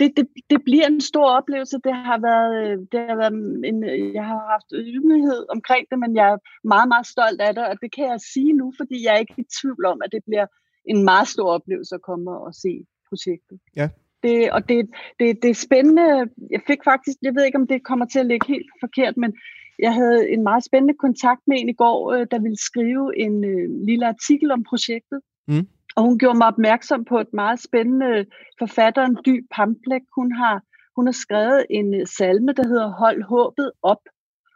det, 0.00 0.16
det, 0.16 0.26
det 0.50 0.64
bliver 0.64 0.86
en 0.86 1.00
stor 1.00 1.28
oplevelse. 1.38 1.76
Det 1.84 1.94
har 1.94 2.18
været, 2.28 2.88
det 2.92 3.00
har 3.10 3.16
været 3.22 3.32
en, 3.70 3.78
jeg 4.14 4.24
har 4.24 4.40
haft 4.54 4.70
ydmyghed 4.72 5.40
omkring 5.56 5.84
det, 5.90 5.98
men 5.98 6.16
jeg 6.16 6.28
er 6.34 6.38
meget, 6.64 6.88
meget 6.88 7.06
stolt 7.06 7.40
af 7.40 7.54
det, 7.54 7.64
og 7.70 7.76
det 7.82 7.90
kan 7.96 8.04
jeg 8.12 8.20
sige 8.34 8.52
nu, 8.52 8.72
fordi 8.76 8.96
jeg 9.04 9.14
er 9.14 9.22
ikke 9.24 9.34
i 9.38 9.52
tvivl 9.60 9.84
om, 9.92 9.98
at 10.04 10.12
det 10.12 10.22
bliver 10.28 10.46
en 10.92 11.04
meget 11.04 11.28
stor 11.28 11.48
oplevelse 11.56 11.94
at 11.94 12.02
komme 12.02 12.30
og 12.46 12.54
se 12.54 12.72
projektet. 13.08 13.58
Ja, 13.76 13.88
det, 14.22 14.52
og 14.52 14.68
det, 14.68 14.78
det, 15.20 15.42
det 15.42 15.50
er 15.50 15.64
spændende. 15.68 16.06
Jeg 16.50 16.62
fik 16.66 16.80
faktisk, 16.84 17.16
jeg 17.22 17.34
ved 17.34 17.44
ikke, 17.44 17.58
om 17.58 17.66
det 17.66 17.84
kommer 17.84 18.06
til 18.06 18.18
at 18.18 18.26
ligge 18.26 18.46
helt 18.54 18.70
forkert, 18.80 19.16
men 19.16 19.32
jeg 19.78 19.94
havde 19.94 20.30
en 20.30 20.42
meget 20.42 20.64
spændende 20.64 20.94
kontakt 20.94 21.40
med 21.46 21.56
en 21.60 21.68
i 21.68 21.72
går, 21.72 22.12
øh, 22.12 22.26
der 22.30 22.38
ville 22.38 22.58
skrive 22.58 23.18
en 23.18 23.44
øh, 23.44 23.86
lille 23.86 24.06
artikel 24.06 24.50
om 24.50 24.64
projektet. 24.70 25.20
Mm. 25.48 25.66
Og 25.96 26.02
hun 26.02 26.18
gjorde 26.18 26.38
mig 26.38 26.46
opmærksom 26.46 27.04
på 27.04 27.18
et 27.20 27.32
meget 27.32 27.60
spændende 27.60 28.26
forfatteren, 28.58 29.16
Dy 29.26 29.46
Pamplek. 29.54 30.02
Hun 30.14 30.32
har, 30.32 30.62
hun 30.96 31.06
har 31.06 31.12
skrevet 31.12 31.66
en 31.70 31.94
øh, 31.94 32.06
salme, 32.06 32.52
der 32.52 32.68
hedder 32.68 32.88
Hold 32.88 33.22
håbet 33.22 33.72
op. 33.82 34.02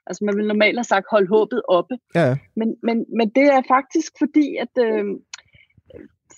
Altså 0.07 0.25
man 0.25 0.37
vil 0.37 0.47
normalt 0.47 0.79
have 0.79 0.85
sagt, 0.85 1.07
hold 1.11 1.29
håbet 1.29 1.63
oppe. 1.69 1.95
Ja. 2.15 2.37
Men, 2.57 2.77
men, 2.83 3.07
men 3.19 3.29
det 3.29 3.47
er 3.57 3.63
faktisk 3.69 4.13
fordi, 4.19 4.57
at 4.57 4.75
øh, 4.87 5.05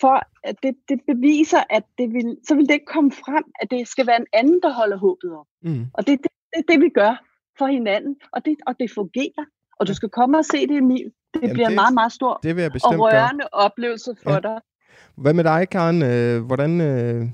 for 0.00 0.16
at 0.44 0.56
det, 0.62 0.74
det 0.88 0.98
beviser, 1.06 1.62
at 1.70 1.84
det 1.98 2.12
vil, 2.12 2.36
så 2.48 2.54
vil 2.54 2.66
det 2.66 2.74
ikke 2.74 2.94
komme 2.96 3.12
frem, 3.12 3.44
at 3.60 3.70
det 3.70 3.88
skal 3.88 4.06
være 4.06 4.20
en 4.20 4.32
anden, 4.32 4.60
der 4.62 4.72
holder 4.72 4.96
håbet 4.96 5.30
op. 5.38 5.46
Mm. 5.62 5.84
Og 5.94 6.06
det 6.06 6.12
er 6.12 6.16
det, 6.16 6.32
det, 6.56 6.64
det, 6.68 6.80
vi 6.80 6.88
gør 6.88 7.31
for 7.58 7.66
hinanden, 7.66 8.16
og 8.32 8.44
det, 8.44 8.56
og 8.66 8.74
det 8.80 8.90
fungerer. 8.90 9.44
Og 9.78 9.86
du 9.88 9.94
skal 9.94 10.08
komme 10.08 10.38
og 10.38 10.44
se 10.44 10.66
det, 10.66 10.76
Emil. 10.76 11.12
Det 11.34 11.42
Jamen 11.42 11.52
bliver 11.54 11.66
det, 11.66 11.72
en 11.72 11.74
meget, 11.74 11.94
meget 11.94 12.12
stor 12.12 12.40
det 12.42 12.56
vil 12.56 12.62
jeg 12.62 12.70
og 12.84 12.98
rørende 12.98 13.42
gøre. 13.42 13.48
oplevelse 13.52 14.14
for 14.22 14.32
ja. 14.32 14.40
dig. 14.40 14.60
Hvad 15.16 15.34
med 15.34 15.44
dig, 15.44 15.68
Karen? 15.68 16.02
Øh, 16.02 16.44
hvordan, 16.44 16.80
øh, 16.80 17.28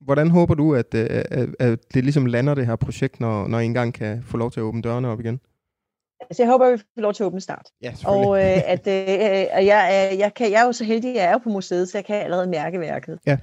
hvordan 0.00 0.30
håber 0.30 0.54
du, 0.54 0.74
at, 0.74 0.94
øh, 0.94 1.06
at, 1.10 1.48
at 1.58 1.94
det 1.94 2.04
ligesom 2.04 2.26
lander 2.26 2.54
det 2.54 2.66
her 2.66 2.76
projekt, 2.76 3.20
når, 3.20 3.48
når 3.48 3.58
I 3.58 3.64
engang 3.64 3.94
kan 3.94 4.22
få 4.22 4.36
lov 4.36 4.50
til 4.50 4.60
at 4.60 4.64
åbne 4.64 4.82
dørene 4.82 5.08
op 5.08 5.20
igen? 5.20 5.40
Altså, 6.20 6.42
jeg 6.42 6.50
håber, 6.50 6.70
vi 6.70 6.78
får 6.78 7.02
lov 7.02 7.14
til 7.14 7.22
at 7.22 7.26
åbne 7.26 7.40
snart. 7.40 7.66
Ja, 7.82 7.92
og 8.06 8.36
øh, 8.36 8.70
at, 8.70 8.86
øh, 8.86 9.66
jeg, 9.66 10.12
jeg, 10.18 10.32
kan, 10.36 10.50
jeg 10.50 10.60
er 10.60 10.66
jo 10.66 10.72
så 10.72 10.84
heldig, 10.84 11.14
jeg 11.14 11.24
er 11.24 11.32
jo 11.32 11.38
på 11.38 11.48
museet, 11.48 11.88
så 11.88 11.98
jeg 11.98 12.04
kan 12.04 12.16
allerede 12.16 12.46
mærke 12.46 12.80
værket. 12.80 13.18
Ja. 13.26 13.38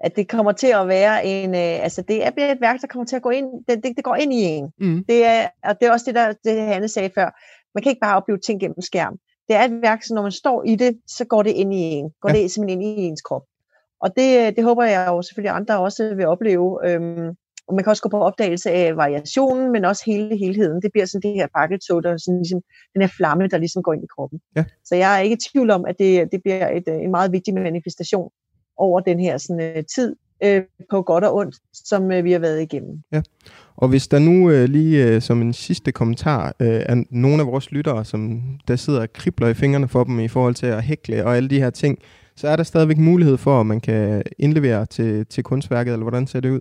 At 0.00 0.16
det 0.16 0.28
kommer 0.28 0.52
til 0.52 0.66
at 0.66 0.88
være 0.88 1.26
en, 1.26 1.54
øh, 1.54 1.84
altså 1.84 2.02
det 2.02 2.24
er 2.24 2.30
et 2.52 2.60
værk, 2.60 2.80
der 2.80 2.86
kommer 2.86 3.06
til 3.06 3.16
at 3.16 3.22
gå 3.22 3.30
ind, 3.30 3.46
det, 3.68 3.84
det, 3.84 3.96
det 3.96 4.04
går 4.04 4.14
ind 4.14 4.32
i 4.32 4.42
en. 4.42 4.72
Mm. 4.78 5.04
Det 5.04 5.24
er, 5.24 5.48
og 5.64 5.80
det 5.80 5.88
er 5.88 5.92
også 5.92 6.06
det, 6.06 6.14
der 6.14 6.32
det 6.44 6.60
Hanne 6.60 6.88
sagde 6.88 7.10
før. 7.14 7.28
Man 7.74 7.82
kan 7.82 7.90
ikke 7.90 8.00
bare 8.00 8.16
opleve 8.16 8.38
ting 8.38 8.60
gennem 8.60 8.80
skærm. 8.80 9.16
Det 9.48 9.56
er 9.56 9.64
et 9.64 9.82
værk, 9.82 10.02
så 10.02 10.14
når 10.14 10.22
man 10.22 10.32
står 10.32 10.64
i 10.66 10.76
det, 10.76 10.98
så 11.06 11.24
går 11.24 11.42
det 11.42 11.50
ind 11.50 11.74
i 11.74 11.76
en. 11.76 12.10
Går 12.20 12.28
ja. 12.28 12.34
det 12.36 12.50
simpelthen 12.50 12.82
ind 12.82 12.98
i 12.98 13.02
ens 13.02 13.20
krop. 13.20 13.42
Og 14.00 14.16
det, 14.16 14.56
det 14.56 14.64
håber 14.64 14.84
jeg 14.84 15.06
jo 15.08 15.22
selvfølgelig 15.22 15.56
andre 15.56 15.80
også 15.80 16.14
vil 16.14 16.26
opleve. 16.26 16.88
Øhm, 16.88 17.28
og 17.68 17.74
man 17.74 17.84
kan 17.84 17.90
også 17.90 18.02
gå 18.02 18.08
på 18.08 18.20
opdagelse 18.20 18.70
af 18.70 18.96
variationen, 18.96 19.72
men 19.72 19.84
også 19.84 20.02
hele 20.06 20.36
helheden. 20.38 20.82
Det 20.82 20.92
bliver 20.92 21.06
sådan 21.06 21.30
det 21.30 21.34
her 21.40 21.46
pakkeltog, 21.56 22.02
der 22.02 22.16
sådan 22.16 22.38
ligesom, 22.38 22.60
den 22.94 23.02
her 23.02 23.08
flamme, 23.16 23.48
der 23.48 23.58
ligesom 23.58 23.82
går 23.82 23.92
ind 23.92 24.04
i 24.04 24.12
kroppen. 24.16 24.40
Ja. 24.56 24.64
Så 24.84 24.94
jeg 24.96 25.16
er 25.16 25.20
ikke 25.22 25.36
i 25.36 25.44
tvivl 25.52 25.70
om, 25.70 25.84
at 25.84 25.96
det, 25.98 26.32
det 26.32 26.40
bliver 26.42 26.68
et, 26.68 26.88
øh, 26.88 26.94
en 26.94 27.10
meget 27.10 27.32
vigtig 27.32 27.54
manifestation 27.54 28.30
over 28.80 29.00
den 29.00 29.20
her 29.20 29.38
sådan, 29.38 29.76
uh, 29.76 29.84
tid, 29.94 30.16
uh, 30.44 30.62
på 30.90 31.02
godt 31.02 31.24
og 31.24 31.34
ondt, 31.34 31.56
som 31.74 32.04
uh, 32.04 32.24
vi 32.24 32.32
har 32.32 32.38
været 32.38 32.62
igennem. 32.62 33.02
Ja. 33.12 33.22
Og 33.76 33.88
hvis 33.88 34.08
der 34.08 34.18
nu 34.18 34.46
uh, 34.46 34.64
lige 34.64 35.16
uh, 35.16 35.22
som 35.22 35.42
en 35.42 35.52
sidste 35.52 35.92
kommentar 35.92 36.54
uh, 36.60 36.66
er 36.66 37.04
nogle 37.10 37.42
af 37.42 37.46
vores 37.46 37.70
lyttere, 37.70 38.04
som 38.04 38.42
der 38.68 38.76
sidder 38.76 39.00
og 39.00 39.12
kribler 39.12 39.48
i 39.48 39.54
fingrene 39.54 39.88
for 39.88 40.04
dem 40.04 40.20
i 40.20 40.28
forhold 40.28 40.54
til 40.54 40.66
at 40.66 40.82
hækle 40.82 41.24
og 41.24 41.36
alle 41.36 41.50
de 41.50 41.60
her 41.60 41.70
ting, 41.70 41.98
så 42.36 42.48
er 42.48 42.56
der 42.56 42.62
stadigvæk 42.62 42.98
mulighed 42.98 43.36
for, 43.36 43.60
at 43.60 43.66
man 43.66 43.80
kan 43.80 44.22
indlevere 44.38 44.86
til, 44.86 45.26
til 45.26 45.44
kunstværket, 45.44 45.92
eller 45.92 46.04
hvordan 46.04 46.26
ser 46.26 46.40
det 46.40 46.50
ud? 46.50 46.60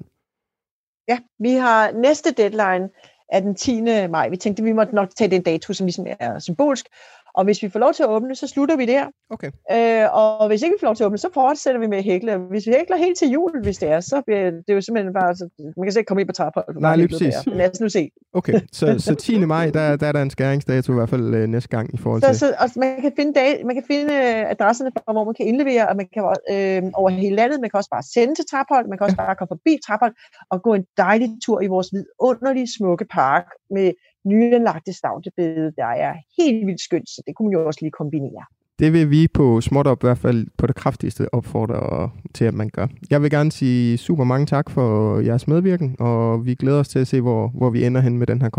Ja, 1.08 1.18
vi 1.40 1.52
har 1.52 1.92
næste 1.92 2.32
deadline 2.32 2.90
er 3.32 3.40
den 3.40 3.56
10. 3.56 3.82
maj. 4.10 4.30
Vi 4.30 4.38
tænkte, 4.38 4.62
at 4.62 4.66
vi 4.66 4.74
måtte 4.74 4.96
nok 4.96 5.10
tage 5.18 5.32
den 5.32 5.42
dato, 5.42 5.74
som 5.74 5.86
ligesom 5.86 6.06
er 6.20 6.40
symbolsk. 6.40 6.86
Og 7.34 7.44
hvis 7.44 7.64
vi 7.64 7.70
får 7.70 7.80
lov 7.80 7.94
til 7.94 8.04
at 8.04 8.10
åbne, 8.10 8.36
så 8.36 8.48
slutter 8.48 8.78
vi 8.78 8.86
der. 8.86 9.06
Okay. 9.30 9.52
Øh, 9.72 10.08
og 10.14 10.48
hvis 10.48 10.62
ikke 10.62 10.74
vi 10.74 10.80
får 10.80 10.88
lov 10.88 10.96
til 10.96 11.04
at 11.04 11.08
åbne, 11.08 11.18
så 11.18 11.30
fortsætter 11.34 11.80
vi 11.80 11.88
med 11.88 11.98
at 11.98 12.04
hækle. 12.04 12.38
Hvis 12.38 12.68
vi 12.68 12.72
hækler 12.78 12.98
helt 12.98 13.18
til 13.18 13.30
jul, 13.30 13.64
hvis 13.64 13.78
det 13.78 13.90
er, 13.92 14.00
så 14.00 14.22
bliver 14.26 14.52
det 14.68 14.74
jo 14.76 14.82
simpelthen 14.82 15.14
bare... 15.14 15.36
Så, 15.36 15.50
man 15.78 15.86
kan 15.86 15.98
ikke 15.98 16.08
komme 16.08 16.22
ind 16.22 16.30
på 16.30 16.34
trapholdet. 16.34 16.82
Nej, 16.82 16.96
lige 16.96 17.08
præcis. 17.08 17.36
Men 17.46 17.58
lad 17.58 17.72
os 17.72 17.80
nu 17.80 17.90
se. 17.90 18.10
Okay, 18.34 18.60
så, 18.72 18.96
så 19.00 19.16
10. 19.16 19.46
maj, 19.46 19.70
der, 19.70 19.96
der 19.96 20.08
er 20.08 20.12
der 20.12 20.22
en 20.22 20.30
skæringsdato 20.30 20.92
i 20.94 20.96
hvert 20.96 21.10
fald 21.10 21.34
øh, 21.36 21.48
næste 21.48 21.70
gang 21.70 21.94
i 21.94 21.98
forhold 21.98 22.22
til... 22.22 22.36
Så, 22.36 22.40
så 22.40 22.56
og 22.60 22.70
man 22.76 23.02
kan 23.02 23.12
finde, 23.16 23.34
dag, 23.34 23.66
man 23.66 23.76
kan 23.76 23.84
finde 23.88 24.14
øh, 24.14 24.52
adresserne, 24.52 24.92
for, 24.94 25.12
hvor 25.14 25.24
man 25.24 25.34
kan 25.34 25.46
indlevere, 25.46 25.88
og 25.90 25.96
man 25.96 26.08
kan 26.14 26.24
øh, 26.54 26.92
over 26.94 27.10
hele 27.10 27.36
landet. 27.36 27.62
Man 27.62 27.70
kan 27.70 27.78
også 27.78 27.90
bare 27.90 28.04
sende 28.14 28.36
til 28.36 28.46
traphold, 28.52 28.88
man 28.88 28.98
kan 28.98 29.06
også 29.06 29.16
ja. 29.20 29.26
bare 29.26 29.36
komme 29.36 29.52
forbi 29.56 29.74
traphold 29.88 30.14
og 30.52 30.62
gå 30.62 30.74
en 30.74 30.86
dejlig 30.98 31.30
tur 31.46 31.62
i 31.62 31.68
vores 31.68 31.90
vidunderlige 31.94 32.68
smukke 32.78 33.06
park 33.06 33.46
med 33.70 33.92
nyanlagte 34.26 34.94
stavtebede, 34.94 35.72
der 35.78 35.86
er 35.86 36.14
helt 36.38 36.68
vildt 36.68 36.82
skønt, 36.82 37.10
så 37.10 37.24
det 37.28 37.36
kunne 37.36 37.50
man 37.50 37.54
jo 37.54 37.68
også 37.68 37.80
lige 37.82 37.92
kombinere. 37.92 38.46
Det 38.80 38.94
vil 38.94 39.10
vi 39.10 39.28
på 39.28 39.62
Småt 39.62 39.88
op 39.88 40.04
i 40.04 40.08
hvert 40.08 40.18
fald 40.18 40.48
på 40.58 40.68
det 40.68 40.76
kraftigste 40.76 41.34
opfordre 41.34 42.10
til, 42.34 42.46
at 42.46 42.54
man 42.54 42.70
gør. 42.70 42.88
Jeg 43.10 43.22
vil 43.22 43.32
gerne 43.32 43.52
sige 43.52 43.98
super 43.98 44.24
mange 44.24 44.46
tak 44.46 44.70
for 44.70 45.20
jeres 45.20 45.48
medvirken, 45.48 45.96
og 46.00 46.46
vi 46.46 46.56
glæder 46.56 46.80
os 46.80 46.88
til 46.88 47.00
at 47.00 47.08
se, 47.08 47.22
hvor, 47.22 47.48
hvor 47.48 47.70
vi 47.70 47.86
ender 47.86 48.02
hen 48.02 48.18
med 48.18 48.28
den 48.28 48.42
her 48.42 48.50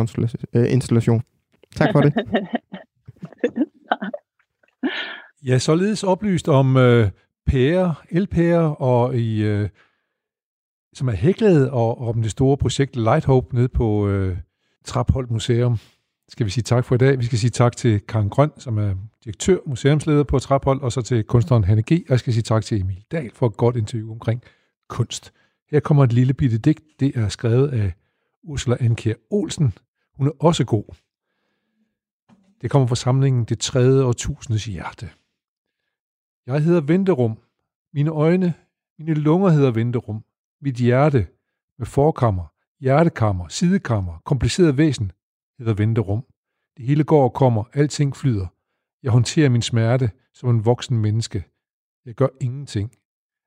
øh, 0.55 0.73
installation. 0.73 1.23
Tak 1.77 1.89
for 1.93 2.01
det. 2.01 2.15
ja, 5.49 5.59
således 5.59 6.05
oplyst 6.05 6.49
om 6.49 6.77
øh, 6.77 7.11
pærer, 7.47 8.05
elpærer, 8.11 8.63
og 8.63 9.17
i, 9.17 9.43
øh, 9.43 9.69
som 10.93 11.09
er 11.09 11.13
hæklet, 11.13 11.71
og 11.71 11.99
om 11.99 12.23
det 12.23 12.31
store 12.31 12.57
projekt 12.57 12.97
Light 12.97 13.25
Hope 13.25 13.55
nede 13.55 13.69
på 13.69 14.09
øh, 14.09 14.37
Trapholdt 14.85 15.31
Museum. 15.31 15.79
Skal 16.29 16.47
vi 16.47 16.51
sige 16.51 16.63
tak 16.63 16.85
for 16.85 16.95
i 16.95 16.99
dag. 16.99 17.19
Vi 17.19 17.25
skal 17.25 17.39
sige 17.39 17.51
tak 17.51 17.77
til 17.77 18.01
Karen 18.01 18.29
Grøn, 18.29 18.51
som 18.59 18.79
er 18.79 18.95
direktør, 19.25 19.59
museumsleder 19.67 20.25
på 20.25 20.39
Traphold, 20.39 20.81
og 20.81 20.93
så 20.93 21.03
til 21.03 21.25
kunstneren 21.25 21.65
Hanne 21.65 21.83
G. 21.83 21.93
Og 21.93 22.11
jeg 22.11 22.19
skal 22.19 22.33
sige 22.33 22.43
tak 22.43 22.65
til 22.65 22.81
Emil 22.81 23.05
Dahl 23.13 23.31
for 23.35 23.47
et 23.47 23.57
godt 23.57 23.77
interview 23.77 24.13
omkring 24.13 24.43
kunst. 24.89 25.33
Her 25.71 25.81
kommer 25.81 26.05
et 26.05 26.13
lille 26.13 26.35
bitte 26.35 26.59
digt. 26.59 26.81
Det 27.01 27.17
er 27.17 27.29
skrevet 27.29 27.69
af 27.69 27.93
Ursula 28.43 28.77
Anker 28.81 29.15
Olsen. 29.31 29.73
Hun 30.15 30.27
er 30.27 30.33
også 30.39 30.65
god. 30.65 30.85
Det 32.61 32.71
kommer 32.71 32.89
fra 32.89 32.95
samlingen 32.95 33.45
Det 33.45 33.59
tredje 33.59 34.05
årtusindes 34.05 34.65
hjerte. 34.65 35.11
Jeg 36.47 36.63
hedder 36.63 36.81
Venterum. 36.81 37.39
Mine 37.93 38.11
øjne, 38.11 38.55
mine 38.99 39.15
lunger 39.15 39.49
hedder 39.49 39.71
Venterum. 39.71 40.25
Mit 40.61 40.75
hjerte 40.75 41.27
med 41.79 41.87
forkammer 41.87 42.45
hjertekammer, 42.81 43.49
sidekammer, 43.49 44.19
kompliceret 44.25 44.79
væsen, 44.79 45.13
hedder 45.59 45.75
venterum. 45.75 46.27
Det 46.77 46.87
hele 46.87 47.05
går 47.05 47.25
og 47.25 47.35
kommer, 47.35 47.65
alting 47.73 48.17
flyder. 48.17 48.47
Jeg 49.03 49.13
håndterer 49.13 49.49
min 49.49 49.63
smerte 49.63 50.11
som 50.35 50.51
en 50.51 50.65
voksen 50.65 50.99
menneske. 50.99 51.45
Jeg 52.05 52.15
gør 52.15 52.29
ingenting. 52.41 52.93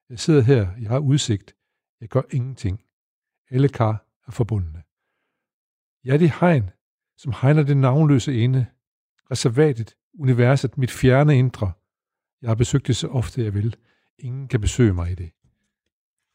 Jeg 0.09 0.19
sidder 0.19 0.41
her, 0.41 0.75
jeg 0.79 0.89
har 0.89 0.99
udsigt. 0.99 1.55
Jeg 2.01 2.09
gør 2.09 2.21
ingenting. 2.31 2.83
Alle 3.51 3.69
kar 3.69 4.05
er 4.27 4.31
forbundne. 4.31 4.83
Jeg 6.03 6.13
er 6.13 6.17
det 6.17 6.33
hegn, 6.39 6.69
som 7.17 7.33
hegner 7.41 7.63
det 7.63 7.77
navnløse 7.77 8.35
inde. 8.35 8.65
Reservatet, 9.31 9.95
universet, 10.19 10.77
mit 10.77 10.91
fjerne 10.91 11.37
indre. 11.37 11.71
Jeg 12.41 12.49
har 12.49 12.55
besøgt 12.55 12.87
det 12.87 12.95
så 12.95 13.07
ofte 13.07 13.43
jeg 13.43 13.53
vil. 13.53 13.75
Ingen 14.19 14.47
kan 14.47 14.61
besøge 14.61 14.93
mig 14.93 15.11
i 15.11 15.15
det. 15.15 15.31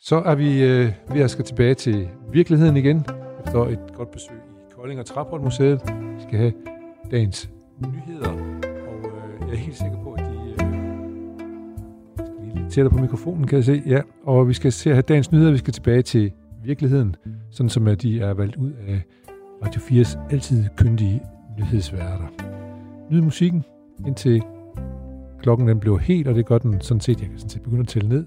Så 0.00 0.16
er 0.16 0.34
vi 0.34 0.64
øh, 0.64 0.92
ved 1.12 1.20
at 1.20 1.30
skal 1.30 1.44
tilbage 1.44 1.74
til 1.74 2.08
virkeligheden 2.32 2.76
igen, 2.76 3.06
efter 3.44 3.64
et 3.64 3.78
godt 3.94 4.10
besøg 4.10 4.36
i 4.36 4.72
Kolding 4.74 5.00
og 5.00 5.06
Traphold 5.06 5.42
Museet. 5.42 5.80
Vi 6.16 6.22
skal 6.22 6.38
have 6.38 6.52
dagens 7.10 7.50
nyheder, 7.78 8.28
og 8.28 8.98
øh, 8.98 9.48
jeg 9.48 9.54
er 9.54 9.56
helt 9.56 9.76
sikker 9.76 10.02
på, 10.02 10.12
at 10.12 10.24
de 10.24 10.50
øh, 10.50 10.56
skal 12.16 12.34
lige 12.42 12.54
lidt 12.54 12.72
tættere 12.72 12.90
på 12.90 12.98
mikrofonen, 12.98 13.46
kan 13.46 13.56
jeg 13.56 13.64
se. 13.64 13.82
Ja, 13.86 14.00
og 14.24 14.48
vi 14.48 14.52
skal 14.52 14.72
se 14.72 14.90
have 14.90 15.02
dagens 15.02 15.32
nyheder. 15.32 15.50
Vi 15.50 15.58
skal 15.58 15.72
tilbage 15.72 16.02
til 16.02 16.32
virkeligheden, 16.64 17.16
sådan 17.50 17.70
som 17.70 17.88
at 17.88 18.02
de 18.02 18.20
er 18.20 18.34
valgt 18.34 18.56
ud 18.56 18.72
af 18.88 19.02
Radio 19.66 19.80
4's 19.80 20.18
altid 20.30 20.64
kyndige 20.76 21.22
nyhedsværter. 21.58 22.26
Nyd 23.10 23.20
musikken, 23.20 23.64
indtil 24.06 24.42
klokken 25.42 25.68
den 25.68 25.80
blev 25.80 25.98
helt, 25.98 26.28
og 26.28 26.34
det 26.34 26.46
gør 26.46 26.58
den 26.58 26.80
sådan 26.80 27.00
set, 27.00 27.20
jeg 27.20 27.28
kan 27.28 27.38
sådan 27.38 27.50
set 27.50 27.62
begynde 27.62 27.82
at 27.82 27.88
tælle 27.88 28.08
ned. 28.08 28.26